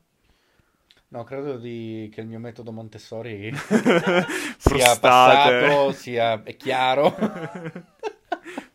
No, 1.11 1.25
credo 1.25 1.57
di- 1.57 2.11
che 2.13 2.21
il 2.21 2.27
mio 2.27 2.39
metodo 2.39 2.71
Montessori 2.71 3.51
sia 4.59 4.99
passato, 4.99 5.93
sia 5.93 6.43
è 6.43 6.57
chiaro. 6.57 7.15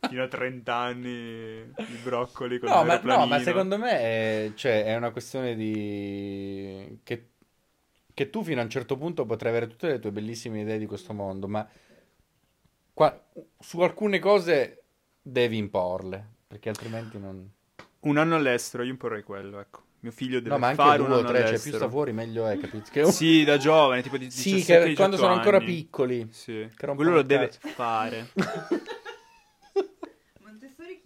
Fino 0.10 0.24
a 0.24 0.28
30 0.28 0.76
anni 0.76 1.74
di 1.76 2.00
broccoli 2.04 2.60
con 2.60 2.70
No, 2.70 2.84
ma, 2.84 3.00
no, 3.00 3.26
ma 3.26 3.40
secondo 3.40 3.78
me 3.78 3.92
è, 3.92 4.52
cioè, 4.56 4.84
è 4.84 4.96
una 4.96 5.12
questione 5.12 5.56
di... 5.56 7.00
Che, 7.04 7.28
che 8.14 8.30
tu 8.30 8.44
fino 8.44 8.62
a 8.62 8.64
un 8.64 8.70
certo 8.70 8.98
punto 8.98 9.26
potrai 9.26 9.52
avere 9.52 9.68
tutte 9.68 9.88
le 9.88 10.00
tue 10.00 10.12
bellissime 10.12 10.62
idee 10.62 10.78
di 10.78 10.86
questo 10.86 11.14
mondo, 11.14 11.48
ma 11.48 11.68
qua- 12.94 13.26
su 13.60 13.80
alcune 13.82 14.20
cose 14.20 14.84
devi 15.22 15.58
imporle, 15.58 16.28
perché 16.54 16.70
altrimenti 16.70 17.18
non... 17.18 17.50
Un 18.02 18.18
anno 18.18 18.36
all'estero, 18.36 18.84
io 18.84 18.92
imporrei 18.92 19.24
quello, 19.24 19.60
ecco. 19.60 19.82
Mio 20.02 20.12
figlio 20.12 20.38
deve 20.40 20.50
No, 20.50 20.58
ma 20.60 20.68
anche 20.68 20.82
fare 20.82 20.98
due 20.98 21.08
un 21.08 21.14
o 21.14 21.18
anno 21.18 21.28
tre, 21.28 21.38
cioè 21.38 21.44
più 21.46 21.50
all'estero. 21.56 21.78
sta 21.78 21.90
fuori 21.90 22.12
meglio 22.12 22.48
è, 22.48 22.58
capito? 22.60 22.90
Che 22.92 23.12
Sì, 23.12 23.44
da 23.44 23.58
giovane, 23.58 24.02
tipo 24.04 24.18
di 24.18 24.30
Sì, 24.30 24.54
17, 24.56 24.88
che 24.90 24.94
quando 24.96 25.16
18 25.16 25.18
sono 25.18 25.34
ancora 25.40 25.58
anni. 25.58 25.66
piccoli. 25.66 26.28
Sì, 26.32 26.70
quello 26.78 27.12
lo 27.12 27.22
deve 27.24 27.48
cazzo. 27.48 27.68
fare. 27.70 28.28
Montessori? 30.44 31.02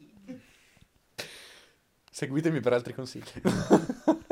Seguitemi 2.12 2.60
per 2.60 2.74
altri 2.74 2.94
consigli. 2.94 3.24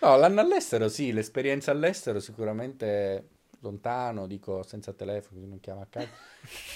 No, 0.00 0.16
l'anno 0.18 0.40
all'estero, 0.42 0.88
sì, 0.88 1.12
l'esperienza 1.14 1.70
all'estero 1.70 2.20
sicuramente 2.20 3.28
lontano, 3.64 4.26
dico 4.26 4.62
senza 4.62 4.92
telefono, 4.92 5.44
non 5.46 5.58
chiama 5.60 5.82
a 5.82 5.86
casa. 5.90 6.08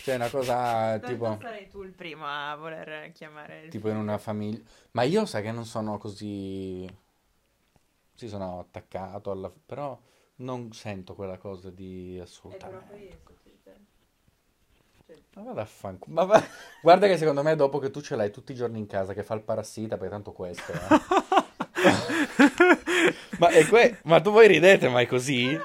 C'è 0.03 0.15
una 0.17 0.29
cosa 0.29 0.55
Tanto 0.99 1.07
tipo, 1.07 1.37
sarai 1.41 1.69
tu 1.69 1.83
il 1.83 1.93
primo 1.93 2.25
a 2.27 2.57
voler 2.57 3.13
chiamare 3.13 3.69
tipo 3.69 3.89
in 3.89 3.97
una 3.97 4.19
famiglia. 4.19 4.61
Ma 4.93 5.03
io 5.03 5.25
sai 5.27 5.43
che 5.43 5.53
non 5.53 5.65
sono 5.65 5.99
così... 5.99 6.89
Sì, 8.15 8.27
sono 8.29 8.59
attaccato 8.59 9.31
alla... 9.31 9.53
però 9.65 9.97
non 10.37 10.73
sento 10.73 11.15
quella 11.15 11.39
cosa 11.39 11.71
di 11.71 12.17
Eh, 12.17 12.21
assolutamente. 12.23 13.19
te. 13.63 13.77
Cioè, 15.07 15.17
Ma 15.35 15.43
vada 15.43 15.63
a 15.63 15.67
fanculo. 15.67 16.15
Ma 16.15 16.25
va- 16.25 16.43
Guarda 16.83 17.07
che 17.07 17.17
secondo 17.17 17.43
me 17.43 17.55
dopo 17.55 17.79
che 17.79 17.91
tu 17.91 18.01
ce 18.01 18.17
l'hai 18.17 18.31
tutti 18.31 18.53
i 18.53 18.55
giorni 18.57 18.79
in 18.79 18.87
casa 18.87 19.15
che 19.15 19.23
fa 19.23 19.35
il 19.35 19.43
parassita, 19.43 19.97
perché 19.97 20.13
tanto 20.13 20.33
questo 20.33 20.73
eh. 20.73 20.79
ma, 23.39 23.49
que- 23.69 23.99
ma 24.05 24.21
tu 24.21 24.31
voi 24.31 24.49
ridete, 24.49 24.89
ma 24.89 25.01
è 25.01 25.07
così? 25.07 25.59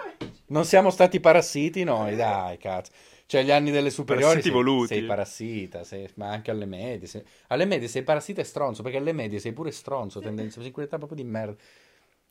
Non 0.54 0.66
siamo 0.66 0.92
stati 0.92 1.20
parassiti 1.20 1.84
noi, 1.84 2.16
dai, 2.16 2.60
cazzo. 2.60 2.92
Cioè, 3.26 3.42
gli 3.44 3.50
anni 3.50 3.72
delle 3.72 3.90
superiori 3.90 4.40
sei, 4.44 4.52
voluti. 4.52 4.94
sei 4.94 5.04
parassita, 5.04 5.84
sei- 5.84 6.08
ma 6.16 6.30
anche 6.30 6.52
alle 6.52 6.66
medie. 6.66 7.08
sei- 7.08 7.24
Alle 7.48 7.66
medie 7.66 7.88
sei 7.88 8.04
parassita 8.04 8.42
e 8.42 8.44
stronzo, 8.44 8.84
perché 8.84 9.00
alle 9.00 9.14
medie 9.14 9.40
sei 9.40 9.52
pure 9.52 9.72
stronzo, 9.72 10.22
in 10.22 10.72
quell'età 10.72 10.98
proprio 10.98 11.18
di 11.18 11.24
merda. 11.28 11.56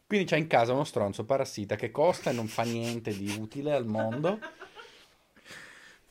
Quindi 0.07 0.27
c'hai 0.27 0.41
in 0.41 0.47
casa 0.47 0.73
uno 0.73 0.85
stronzo 0.85 1.25
parassita 1.25 1.75
che 1.75 1.91
costa 1.91 2.31
e 2.31 2.33
non 2.33 2.47
fa 2.47 2.63
niente 2.63 3.17
di 3.17 3.35
utile 3.41 3.73
al 3.73 3.87
mondo. 3.87 4.39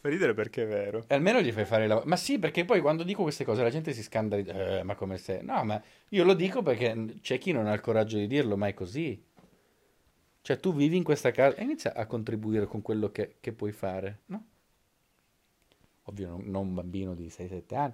Fa 0.02 0.10
ridere 0.10 0.34
perché 0.34 0.64
è 0.64 0.68
vero. 0.68 1.04
E 1.08 1.14
almeno 1.14 1.42
gli 1.42 1.52
fai 1.52 1.64
fare 1.64 1.84
il 1.84 1.90
lavoro. 1.90 2.08
Ma 2.08 2.16
sì, 2.16 2.40
perché 2.40 2.66
poi 2.66 2.82
quando 2.82 3.04
dico 3.04 3.22
queste 3.22 3.46
cose 3.46 3.62
la 3.62 3.70
gente 3.70 3.94
si 3.94 4.02
scandalizza. 4.02 4.80
Eh, 4.80 4.84
ma 4.84 4.96
come 4.96 5.20
se... 5.20 5.42
No, 5.44 5.64
ma 5.64 5.80
io 6.10 6.24
lo 6.24 6.34
dico 6.34 6.64
perché 6.64 7.20
c'è 7.22 7.38
chi 7.38 7.52
non 7.52 7.68
ha 7.68 7.74
il 7.74 7.82
coraggio 7.82 8.18
di 8.18 8.26
dirlo, 8.26 8.58
ma 8.58 8.66
è 8.66 8.74
così. 8.74 9.24
Cioè, 10.42 10.60
tu 10.60 10.74
vivi 10.74 10.98
in 10.98 11.04
questa 11.04 11.32
casa 11.32 11.56
e 11.58 11.64
inizia 11.64 11.94
a 11.94 12.06
contribuire 12.08 12.66
con 12.66 12.82
quello 12.82 13.12
che, 13.12 13.36
che 13.40 13.52
puoi 13.54 13.72
fare, 13.72 14.22
no? 14.28 14.46
Ovvio, 16.06 16.28
non, 16.30 16.42
non 16.46 16.68
un 16.68 16.74
bambino 16.74 17.14
di 17.14 17.28
6-7 17.28 17.76
anni. 17.76 17.94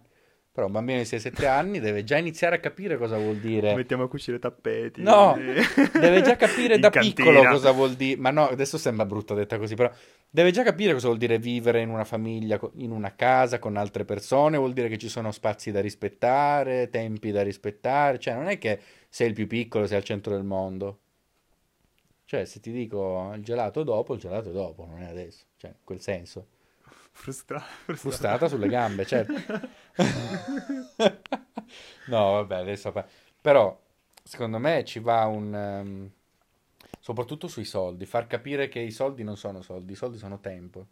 Però 0.58 0.66
un 0.66 0.74
bambino 0.74 0.98
di 0.98 1.04
6-7 1.06 1.45
anni 1.45 1.80
deve 1.80 2.04
già 2.04 2.18
iniziare 2.18 2.56
a 2.56 2.60
capire 2.60 2.98
cosa 2.98 3.16
vuol 3.18 3.38
dire. 3.38 3.76
Mettiamo 3.76 4.04
a 4.04 4.08
cucire 4.10 4.39
tappeti. 4.39 5.04
No, 5.04 5.36
Eh. 5.36 5.62
deve 6.00 6.22
già 6.24 6.36
capire 6.36 6.80
da 6.80 6.89
cantina. 6.89 7.14
piccolo 7.14 7.43
cosa 7.48 7.72
vuol 7.72 7.93
dire. 7.93 8.20
Ma 8.20 8.32
no, 8.32 8.48
adesso 8.48 8.80
sembra 8.80 9.06
brutto 9.06 9.36
detta 9.36 9.60
così, 9.60 9.76
però 9.76 9.91
deve 10.30 10.50
già 10.50 10.64
capire 10.64 10.93
cosa 10.93 11.08
vuol 11.08 11.20
dire 11.20 11.38
vivere 11.38 11.82
in 11.82 11.89
una 11.89 12.06
famiglia, 12.06 12.60
in 12.78 12.89
una 12.89 13.14
casa 13.14 13.60
con 13.60 13.78
altre 13.78 14.04
persone. 14.04 14.58
Vuol 14.58 14.74
dire 14.74 14.88
che 14.88 14.98
ci 14.98 15.10
sono 15.10 15.32
spazi 15.32 15.70
da 15.70 15.80
rispettare, 15.80 16.89
tempi 16.89 17.30
da 17.30 17.43
rispettare. 17.43 18.18
Cioè, 18.18 18.34
non 18.34 18.48
è 18.48 18.58
che 18.58 18.80
sei 19.10 19.28
il 19.28 19.34
più 19.34 19.45
piccolo, 19.45 19.86
sei 19.86 19.98
al 19.98 20.04
centro 20.04 20.34
del 20.34 20.43
mondo. 20.43 21.02
Cioè, 22.28 22.44
se 22.44 22.60
ti 22.60 22.72
dico 22.74 23.32
il 23.36 23.42
gelato 23.42 23.84
dopo, 23.84 24.14
il 24.14 24.20
gelato 24.20 24.50
è 24.50 24.52
dopo, 24.52 24.86
non 24.86 25.02
è 25.02 25.08
adesso. 25.10 25.46
Cioè, 25.56 25.70
in 25.72 25.78
quel 25.86 26.02
senso. 26.02 26.48
Frustra- 27.12 27.60
Frustata 27.96 28.50
sulle 28.50 28.68
gambe, 28.68 29.06
certo. 29.06 29.34
No, 32.06 32.32
vabbè, 32.34 32.56
adesso... 32.56 32.92
pa- 32.92 33.08
Però, 33.42 33.80
secondo 34.24 34.58
me 34.60 34.84
ci 34.86 35.00
va 35.00 35.26
un... 35.26 35.54
ehm, 35.56 36.12
soprattutto 37.00 37.48
sui 37.48 37.66
soldi, 37.66 38.06
far 38.06 38.28
capire 38.28 38.68
che 38.68 38.80
i 38.80 38.92
soldi 38.92 39.24
non 39.24 39.38
sono 39.38 39.62
soldi, 39.62 39.94
i 39.94 39.96
soldi 39.96 40.18
sono 40.18 40.40
tempo. 40.40 40.86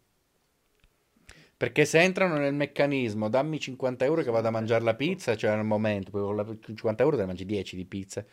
Perché 1.56 1.84
se 1.86 2.00
entrano 2.00 2.36
nel 2.36 2.52
meccanismo, 2.54 3.28
dammi 3.28 3.58
50 3.58 4.04
euro 4.04 4.22
che 4.22 4.30
vado 4.30 4.48
a 4.48 4.50
mangiare 4.50 4.84
la 4.84 4.94
pizza, 4.94 5.36
cioè 5.36 5.50
al 5.50 5.64
momento, 5.64 6.10
poi 6.10 6.22
con 6.22 6.36
la 6.36 6.44
50 6.44 7.02
euro 7.02 7.16
te 7.16 7.22
ne 7.22 7.28
mangi 7.28 7.46
10 7.46 7.76
di 7.76 7.84
pizza. 7.86 8.24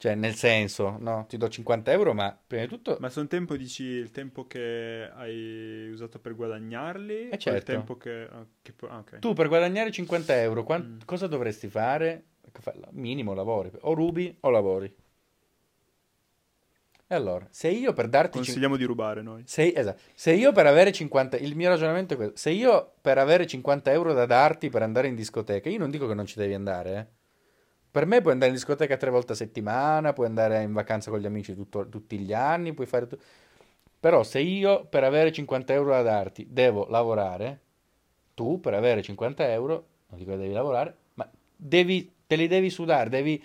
Cioè, 0.00 0.14
nel 0.14 0.34
senso, 0.34 0.96
no, 0.98 1.26
ti 1.28 1.36
do 1.36 1.46
50 1.46 1.92
euro, 1.92 2.14
ma 2.14 2.34
prima 2.46 2.62
di 2.62 2.70
tutto... 2.70 2.96
Ma 3.00 3.10
sono 3.10 3.26
tempo, 3.26 3.54
dici, 3.54 3.82
il 3.82 4.10
tempo 4.10 4.46
che 4.46 5.10
hai 5.14 5.90
usato 5.90 6.18
per 6.18 6.34
guadagnarli? 6.34 7.28
o 7.30 7.34
il 7.34 7.38
certo. 7.38 7.70
tempo 7.70 7.98
che... 7.98 8.26
ah, 8.32 8.46
che 8.62 8.72
ah, 8.88 8.96
ok. 8.96 9.18
Tu 9.18 9.34
per 9.34 9.48
guadagnare 9.48 9.90
50 9.90 10.40
euro, 10.40 10.64
quan- 10.64 10.94
Mm. 10.94 10.98
cosa 11.04 11.26
dovresti 11.26 11.68
fare? 11.68 12.24
Minimo 12.92 13.34
lavori, 13.34 13.70
o 13.80 13.92
rubi 13.92 14.34
o 14.40 14.48
lavori. 14.48 14.90
E 17.06 17.14
allora, 17.14 17.46
se 17.50 17.68
io 17.68 17.92
per 17.92 18.08
darti... 18.08 18.38
cin- 18.38 18.44
Consigliamo 18.46 18.76
di 18.78 18.84
rubare 18.84 19.20
noi. 19.20 19.42
se, 19.44 19.70
esatto, 19.76 20.00
se 20.14 20.32
io 20.32 20.52
per 20.52 20.64
avere 20.64 20.92
50... 20.92 21.36
Il 21.36 21.56
mio 21.56 21.68
ragionamento 21.68 22.14
è 22.14 22.16
questo. 22.16 22.36
Se 22.38 22.48
io 22.48 22.94
per 23.02 23.18
avere 23.18 23.46
50 23.46 23.92
euro 23.92 24.14
da 24.14 24.24
darti 24.24 24.70
per 24.70 24.80
andare 24.80 25.08
in 25.08 25.14
discoteca, 25.14 25.68
io 25.68 25.78
non 25.78 25.90
dico 25.90 26.06
che 26.06 26.14
non 26.14 26.24
ci 26.24 26.38
devi 26.38 26.54
andare, 26.54 26.96
eh. 26.96 27.18
Per 27.90 28.06
me 28.06 28.20
puoi 28.20 28.32
andare 28.34 28.50
in 28.52 28.56
discoteca 28.56 28.96
tre 28.96 29.10
volte 29.10 29.32
a 29.32 29.34
settimana, 29.36 30.12
puoi 30.12 30.26
andare 30.26 30.62
in 30.62 30.72
vacanza 30.72 31.10
con 31.10 31.18
gli 31.18 31.26
amici 31.26 31.54
tutto- 31.54 31.88
tutti 31.88 32.18
gli 32.18 32.32
anni, 32.32 32.72
puoi 32.72 32.86
fare... 32.86 33.06
tu- 33.06 33.18
Però 33.98 34.22
se 34.22 34.40
io 34.40 34.84
per 34.86 35.04
avere 35.04 35.32
50 35.32 35.72
euro 35.72 35.90
da 35.90 36.02
darti 36.02 36.46
devo 36.50 36.86
lavorare, 36.88 37.60
tu 38.34 38.60
per 38.60 38.74
avere 38.74 39.02
50 39.02 39.50
euro, 39.50 39.86
non 40.08 40.18
dico 40.18 40.30
che 40.32 40.36
devi 40.38 40.52
lavorare, 40.52 40.96
ma 41.14 41.28
devi, 41.56 42.12
te 42.26 42.36
li 42.36 42.46
devi 42.46 42.70
sudare, 42.70 43.10
devi... 43.10 43.42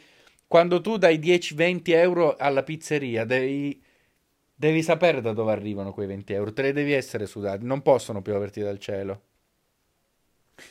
Quando 0.48 0.80
tu 0.80 0.98
dai 0.98 1.18
10-20 1.20 1.92
euro 1.94 2.36
alla 2.38 2.62
pizzeria, 2.64 3.26
devi, 3.26 3.82
devi 4.54 4.84
sapere 4.84 5.22
da 5.22 5.34
dove 5.34 5.52
arrivano 5.52 5.92
quei 5.92 6.08
20 6.08 6.34
euro, 6.34 6.54
te 6.54 6.62
li 6.62 6.72
devi 6.72 6.94
essere 6.94 7.26
sudati, 7.26 7.66
non 7.66 7.82
possono 7.82 8.22
pioverti 8.22 8.62
dal 8.62 8.78
cielo. 8.80 9.22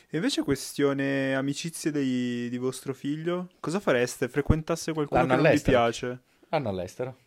E 0.09 0.15
invece 0.17 0.41
questione 0.41 1.35
amicizie 1.35 1.91
dei- 1.91 2.49
di 2.49 2.57
vostro 2.57 2.93
figlio, 2.93 3.49
cosa 3.59 3.79
fareste? 3.79 4.27
Frequentasse 4.27 4.93
qualcuno 4.93 5.25
L'hanno 5.25 5.27
che 5.27 5.35
non 5.35 5.47
vi 5.47 5.59
piace? 5.61 6.19
Vanno 6.49 6.69
all'estero, 6.69 7.17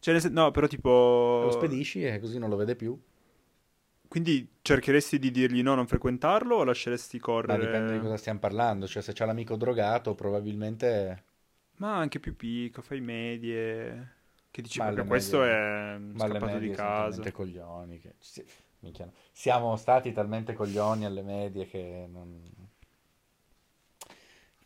Cioè, 0.00 0.28
no, 0.30 0.50
però 0.50 0.66
tipo... 0.66 0.88
lo 1.40 1.50
spedisci 1.50 2.04
e 2.04 2.20
così 2.20 2.38
non 2.38 2.48
lo 2.50 2.56
vede 2.56 2.76
più. 2.76 2.96
Quindi 4.08 4.56
cercheresti 4.60 5.20
di 5.20 5.30
dirgli 5.30 5.62
no, 5.62 5.76
non 5.76 5.86
frequentarlo 5.86 6.56
o 6.56 6.64
lasceresti 6.64 7.20
Ma 7.46 7.56
correre? 7.56 7.56
dipende 7.56 7.94
di 7.94 7.98
cosa 7.98 8.16
stiamo 8.16 8.38
parlando. 8.38 8.86
Cioè, 8.86 9.02
se 9.02 9.12
c'è 9.12 9.26
l'amico 9.26 9.56
drogato, 9.56 10.14
probabilmente... 10.14 11.24
Ma 11.78 11.96
anche 11.96 12.18
più 12.20 12.36
piccolo, 12.36 12.86
fai 12.86 13.00
medie. 13.00 14.16
Che 14.50 14.62
dici 14.62 14.80
Ma 14.80 14.84
proprio 14.84 15.04
questo 15.04 15.42
medie- 15.42 15.44
è 15.44 15.98
Ma 16.12 16.26
scappato 16.26 16.58
di 16.58 16.70
casa. 16.70 17.30
coglioni 17.32 17.98
che... 18.00 18.14
minchia. 18.80 19.10
Siamo 19.32 19.76
stati 19.76 20.12
talmente 20.12 20.52
coglioni 20.54 21.04
alle 21.04 21.22
medie 21.22 21.66
che 21.66 22.06
non... 22.10 22.42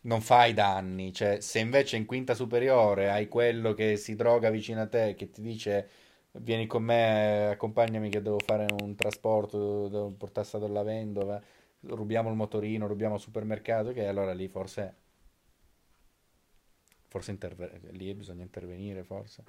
Non 0.05 0.19
fai 0.21 0.53
danni, 0.53 1.13
cioè 1.13 1.39
se 1.39 1.59
invece 1.59 1.95
in 1.95 2.05
quinta 2.05 2.33
superiore 2.35 3.09
hai 3.09 3.29
quello 3.29 3.73
che 3.73 3.95
si 3.95 4.15
droga 4.15 4.49
vicino 4.49 4.81
a 4.81 4.87
te, 4.87 5.15
che 5.15 5.29
ti 5.29 5.41
dice 5.41 5.89
vieni 6.33 6.67
con 6.67 6.83
me, 6.83 7.47
accompagnami 7.51 8.09
che 8.09 8.21
devo 8.21 8.39
fare 8.39 8.65
un 8.81 8.95
trasporto, 8.95 9.87
devo 9.87 10.09
portare 10.11 10.45
stato 10.45 10.65
al 10.65 10.73
lavendo, 10.73 11.25
va- 11.25 11.41
rubiamo 11.81 12.29
il 12.29 12.35
motorino, 12.35 12.85
rubiamo 12.87 13.15
il 13.15 13.21
supermercato, 13.21 13.93
che 13.93 14.05
allora 14.07 14.33
lì 14.33 14.47
forse, 14.49 14.95
forse 17.07 17.31
interve- 17.31 17.79
lì 17.91 18.13
bisogna 18.13 18.43
intervenire, 18.43 19.03
forse. 19.03 19.43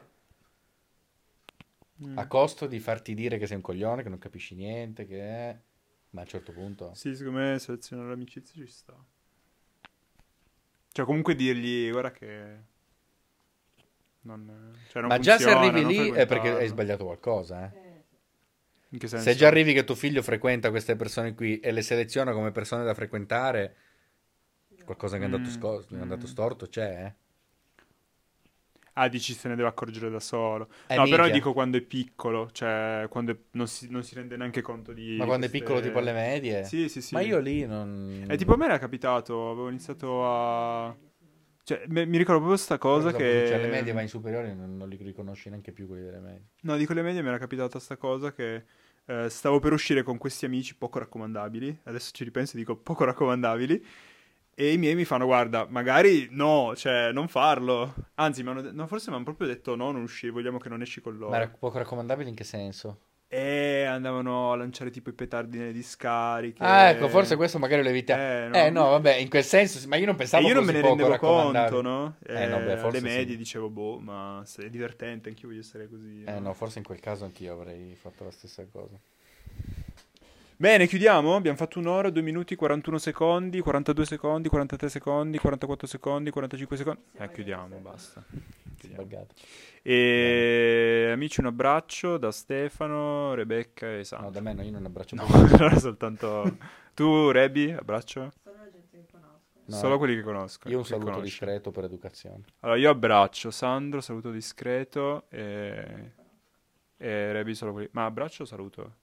Mm. 2.02 2.18
A 2.18 2.26
costo 2.26 2.66
di 2.66 2.80
farti 2.80 3.14
dire 3.14 3.38
che 3.38 3.46
sei 3.46 3.56
un 3.56 3.62
coglione, 3.62 4.02
che 4.02 4.08
non 4.08 4.18
capisci 4.18 4.54
niente, 4.54 5.06
che 5.06 5.20
è... 5.20 5.60
Ma 6.10 6.20
a 6.20 6.24
un 6.24 6.28
certo 6.28 6.52
punto... 6.52 6.92
Sì, 6.94 7.14
secondo 7.14 7.38
me 7.40 7.58
selezionare 7.58 8.08
l'amicizia 8.08 8.64
ci 8.64 8.70
sta. 8.70 8.94
Cioè, 10.90 11.04
comunque 11.04 11.34
dirgli, 11.34 11.90
guarda 11.90 12.10
che... 12.10 12.72
Non, 14.22 14.72
cioè, 14.88 15.02
non 15.02 15.10
Ma 15.10 15.18
già 15.18 15.36
se 15.36 15.50
funziona, 15.50 15.66
arrivi 15.66 15.86
lì 15.86 16.10
è 16.10 16.24
perché 16.26 16.50
hai 16.50 16.68
sbagliato 16.68 17.04
qualcosa, 17.04 17.70
eh. 17.70 17.82
In 18.88 18.98
che 18.98 19.08
senso? 19.08 19.28
Se 19.28 19.34
già 19.34 19.48
arrivi 19.48 19.72
che 19.72 19.84
tuo 19.84 19.96
figlio 19.96 20.22
frequenta 20.22 20.70
queste 20.70 20.94
persone 20.96 21.34
qui 21.34 21.58
e 21.58 21.72
le 21.72 21.82
seleziona 21.82 22.32
come 22.32 22.52
persone 22.52 22.84
da 22.84 22.94
frequentare, 22.94 23.76
qualcosa 24.84 25.16
che 25.16 25.22
è 25.22 25.24
andato, 25.24 25.48
Mm, 25.48 25.52
scos- 25.52 25.90
è 25.90 26.00
andato 26.00 26.26
mm. 26.26 26.30
storto 26.30 26.66
c'è, 26.66 27.04
eh. 27.04 27.14
Ah, 28.94 29.08
dici 29.08 29.32
se 29.34 29.48
ne 29.48 29.56
deve 29.56 29.68
accorgere 29.68 30.08
da 30.08 30.20
solo. 30.20 30.68
Eh, 30.86 30.96
no, 30.96 31.02
però 31.02 31.16
minchia. 31.24 31.32
dico 31.32 31.52
quando 31.52 31.76
è 31.76 31.80
piccolo, 31.80 32.48
cioè 32.52 33.06
quando 33.10 33.32
è- 33.32 33.36
non, 33.52 33.66
si, 33.66 33.90
non 33.90 34.02
si 34.04 34.14
rende 34.14 34.36
neanche 34.36 34.60
conto 34.62 34.92
di... 34.92 35.16
Ma 35.18 35.24
quando 35.24 35.46
è 35.46 35.48
queste- 35.48 35.58
piccolo 35.58 35.80
tipo 35.80 35.98
alle 35.98 36.12
medie? 36.12 36.64
Sì, 36.64 36.88
sì, 36.88 37.02
sì. 37.02 37.14
Ma 37.14 37.20
io 37.20 37.38
lì 37.40 37.66
non... 37.66 38.24
E 38.28 38.36
tipo 38.36 38.54
a 38.54 38.56
me 38.56 38.66
era 38.66 38.78
capitato, 38.78 39.50
avevo 39.50 39.68
iniziato 39.68 40.24
a... 40.24 40.94
Cioè, 41.64 41.84
me- 41.88 42.04
mi 42.06 42.18
ricordo 42.18 42.40
proprio 42.40 42.58
sta 42.58 42.78
cosa 42.78 43.10
Dopo 43.10 43.18
che... 43.18 43.46
Cioè, 43.48 43.56
alle 43.58 43.68
medie 43.68 43.92
vai 43.92 44.02
in 44.02 44.08
superiori 44.08 44.54
non, 44.54 44.76
non 44.76 44.88
li 44.88 44.96
riconosci 44.96 45.48
neanche 45.48 45.72
più 45.72 45.86
quelli 45.86 46.04
delle 46.04 46.20
medie. 46.20 46.44
No, 46.62 46.76
dico 46.76 46.92
le 46.92 47.02
medie 47.02 47.22
mi 47.22 47.28
era 47.28 47.38
capitata 47.38 47.78
sta 47.78 47.96
cosa 47.96 48.32
che 48.32 48.64
eh, 49.06 49.28
stavo 49.28 49.58
per 49.58 49.72
uscire 49.72 50.02
con 50.02 50.18
questi 50.18 50.44
amici 50.44 50.76
poco 50.76 50.98
raccomandabili, 50.98 51.80
adesso 51.84 52.10
ci 52.12 52.22
ripenso 52.24 52.56
e 52.56 52.58
dico 52.58 52.76
poco 52.76 53.04
raccomandabili, 53.04 53.84
e 54.54 54.72
i 54.72 54.78
miei 54.78 54.94
mi 54.94 55.04
fanno 55.04 55.24
guarda, 55.26 55.66
magari 55.68 56.28
no, 56.30 56.74
cioè 56.76 57.12
non 57.12 57.28
farlo. 57.28 57.94
Anzi, 58.14 58.42
mi 58.42 58.50
hanno 58.50 58.62
de- 58.62 58.72
no, 58.72 58.86
forse 58.86 59.10
mi 59.10 59.16
hanno 59.16 59.24
proprio 59.24 59.48
detto 59.48 59.74
no, 59.76 59.90
non 59.90 60.02
uscire, 60.02 60.32
vogliamo 60.32 60.58
che 60.58 60.68
non 60.68 60.82
esci 60.82 61.00
con 61.00 61.16
loro. 61.16 61.30
Ma 61.30 61.36
era 61.36 61.48
poco 61.48 61.78
raccomandabile 61.78 62.28
in 62.28 62.34
che 62.34 62.44
senso? 62.44 62.98
E 63.26 63.82
andavano 63.84 64.52
a 64.52 64.56
lanciare 64.56 64.90
tipo 64.90 65.08
i 65.10 65.12
petardi 65.12 65.58
nelle 65.58 65.72
discariche. 65.72 66.62
Ah, 66.62 66.90
ecco, 66.90 67.08
forse 67.08 67.34
questo 67.34 67.58
magari 67.58 67.82
lo 67.82 67.88
evitiamo. 67.88 68.22
Eh, 68.22 68.66
Eh, 68.66 68.70
no, 68.70 68.90
vabbè, 68.90 69.16
in 69.16 69.28
quel 69.28 69.42
senso, 69.42 69.78
sì, 69.78 69.88
ma 69.88 69.96
io 69.96 70.06
non 70.06 70.14
E 70.14 70.18
pensavo 70.18 70.46
io 70.46 70.54
non 70.54 70.64
me 70.64 70.72
ne 70.72 70.82
rendevo 70.82 71.16
conto, 71.16 71.82
no? 71.82 72.14
Eh, 72.24 72.46
no, 72.46 72.58
beh, 72.60 72.72
Eh, 72.74 72.76
forse 72.76 72.98
alle 72.98 73.08
sì. 73.08 73.16
medie 73.16 73.36
dicevo, 73.36 73.70
boh, 73.70 73.98
ma 73.98 74.42
se 74.46 74.66
è 74.66 74.70
divertente, 74.70 75.30
anch'io 75.30 75.48
voglio 75.48 75.60
essere 75.60 75.88
così. 75.88 76.22
Eh 76.24 76.38
no, 76.38 76.52
forse 76.54 76.78
in 76.78 76.84
quel 76.84 77.00
caso 77.00 77.24
anch'io 77.24 77.54
avrei 77.54 77.96
fatto 77.96 78.22
la 78.22 78.30
stessa 78.30 78.64
cosa. 78.70 78.96
Bene, 80.56 80.86
chiudiamo. 80.86 81.34
Abbiamo 81.34 81.56
fatto 81.56 81.78
un'ora, 81.78 82.10
2 82.10 82.22
minuti, 82.22 82.54
41 82.54 82.98
secondi, 82.98 83.60
42 83.60 84.04
secondi, 84.06 84.48
43 84.48 84.88
secondi, 84.88 85.38
44 85.38 85.86
secondi, 85.86 86.30
45 86.30 86.76
secondi. 86.76 87.00
Eh, 87.18 87.30
chiudiamo, 87.32 87.76
basta. 87.78 88.22
Chiudiamo. 88.78 89.26
E 89.82 91.08
amici, 91.12 91.40
un 91.40 91.46
abbraccio 91.46 92.18
da 92.18 92.30
Stefano, 92.30 93.34
Rebecca 93.34 93.90
e 93.90 93.96
No, 93.98 94.04
Sandro. 94.04 94.30
da 94.30 94.40
me 94.40 94.52
no, 94.54 94.62
io 94.62 94.70
non 94.70 94.84
abbraccio 94.84 95.16
No, 95.16 95.24
allora 95.26 95.76
soltanto 95.78 96.56
tu, 96.94 97.30
Rebi, 97.30 97.70
abbraccio. 97.72 98.32
Solo 98.42 98.56
la 98.56 98.70
gente 98.70 98.98
che 98.98 99.06
conosco. 99.10 99.40
No, 99.66 99.76
Solo 99.76 99.98
quelli 99.98 100.14
che 100.14 100.22
conosco. 100.22 100.68
Io 100.68 100.76
un 100.78 100.82
che 100.82 100.88
saluto 100.88 101.06
conosci. 101.10 101.30
discreto 101.30 101.70
per 101.72 101.84
educazione. 101.84 102.44
Allora, 102.60 102.78
io 102.78 102.90
abbraccio 102.90 103.50
Sandro, 103.50 104.00
saluto 104.00 104.30
discreto 104.30 105.24
e, 105.30 106.12
e 106.96 107.32
Rebi 107.32 107.54
solo 107.54 107.72
quelli. 107.72 107.88
Ma 107.92 108.04
abbraccio 108.04 108.42
o 108.44 108.46
saluto? 108.46 108.96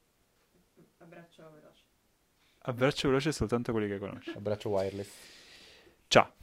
Abbraccio 1.21 1.51
veloce. 1.51 1.83
Abbraccio 2.63 3.07
veloce 3.07 3.31
soltanto 3.31 3.71
quelli 3.71 3.87
che 3.87 3.99
conosci. 3.99 4.31
Abbraccio 4.31 4.69
wireless. 4.69 5.09
Ciao. 6.07 6.33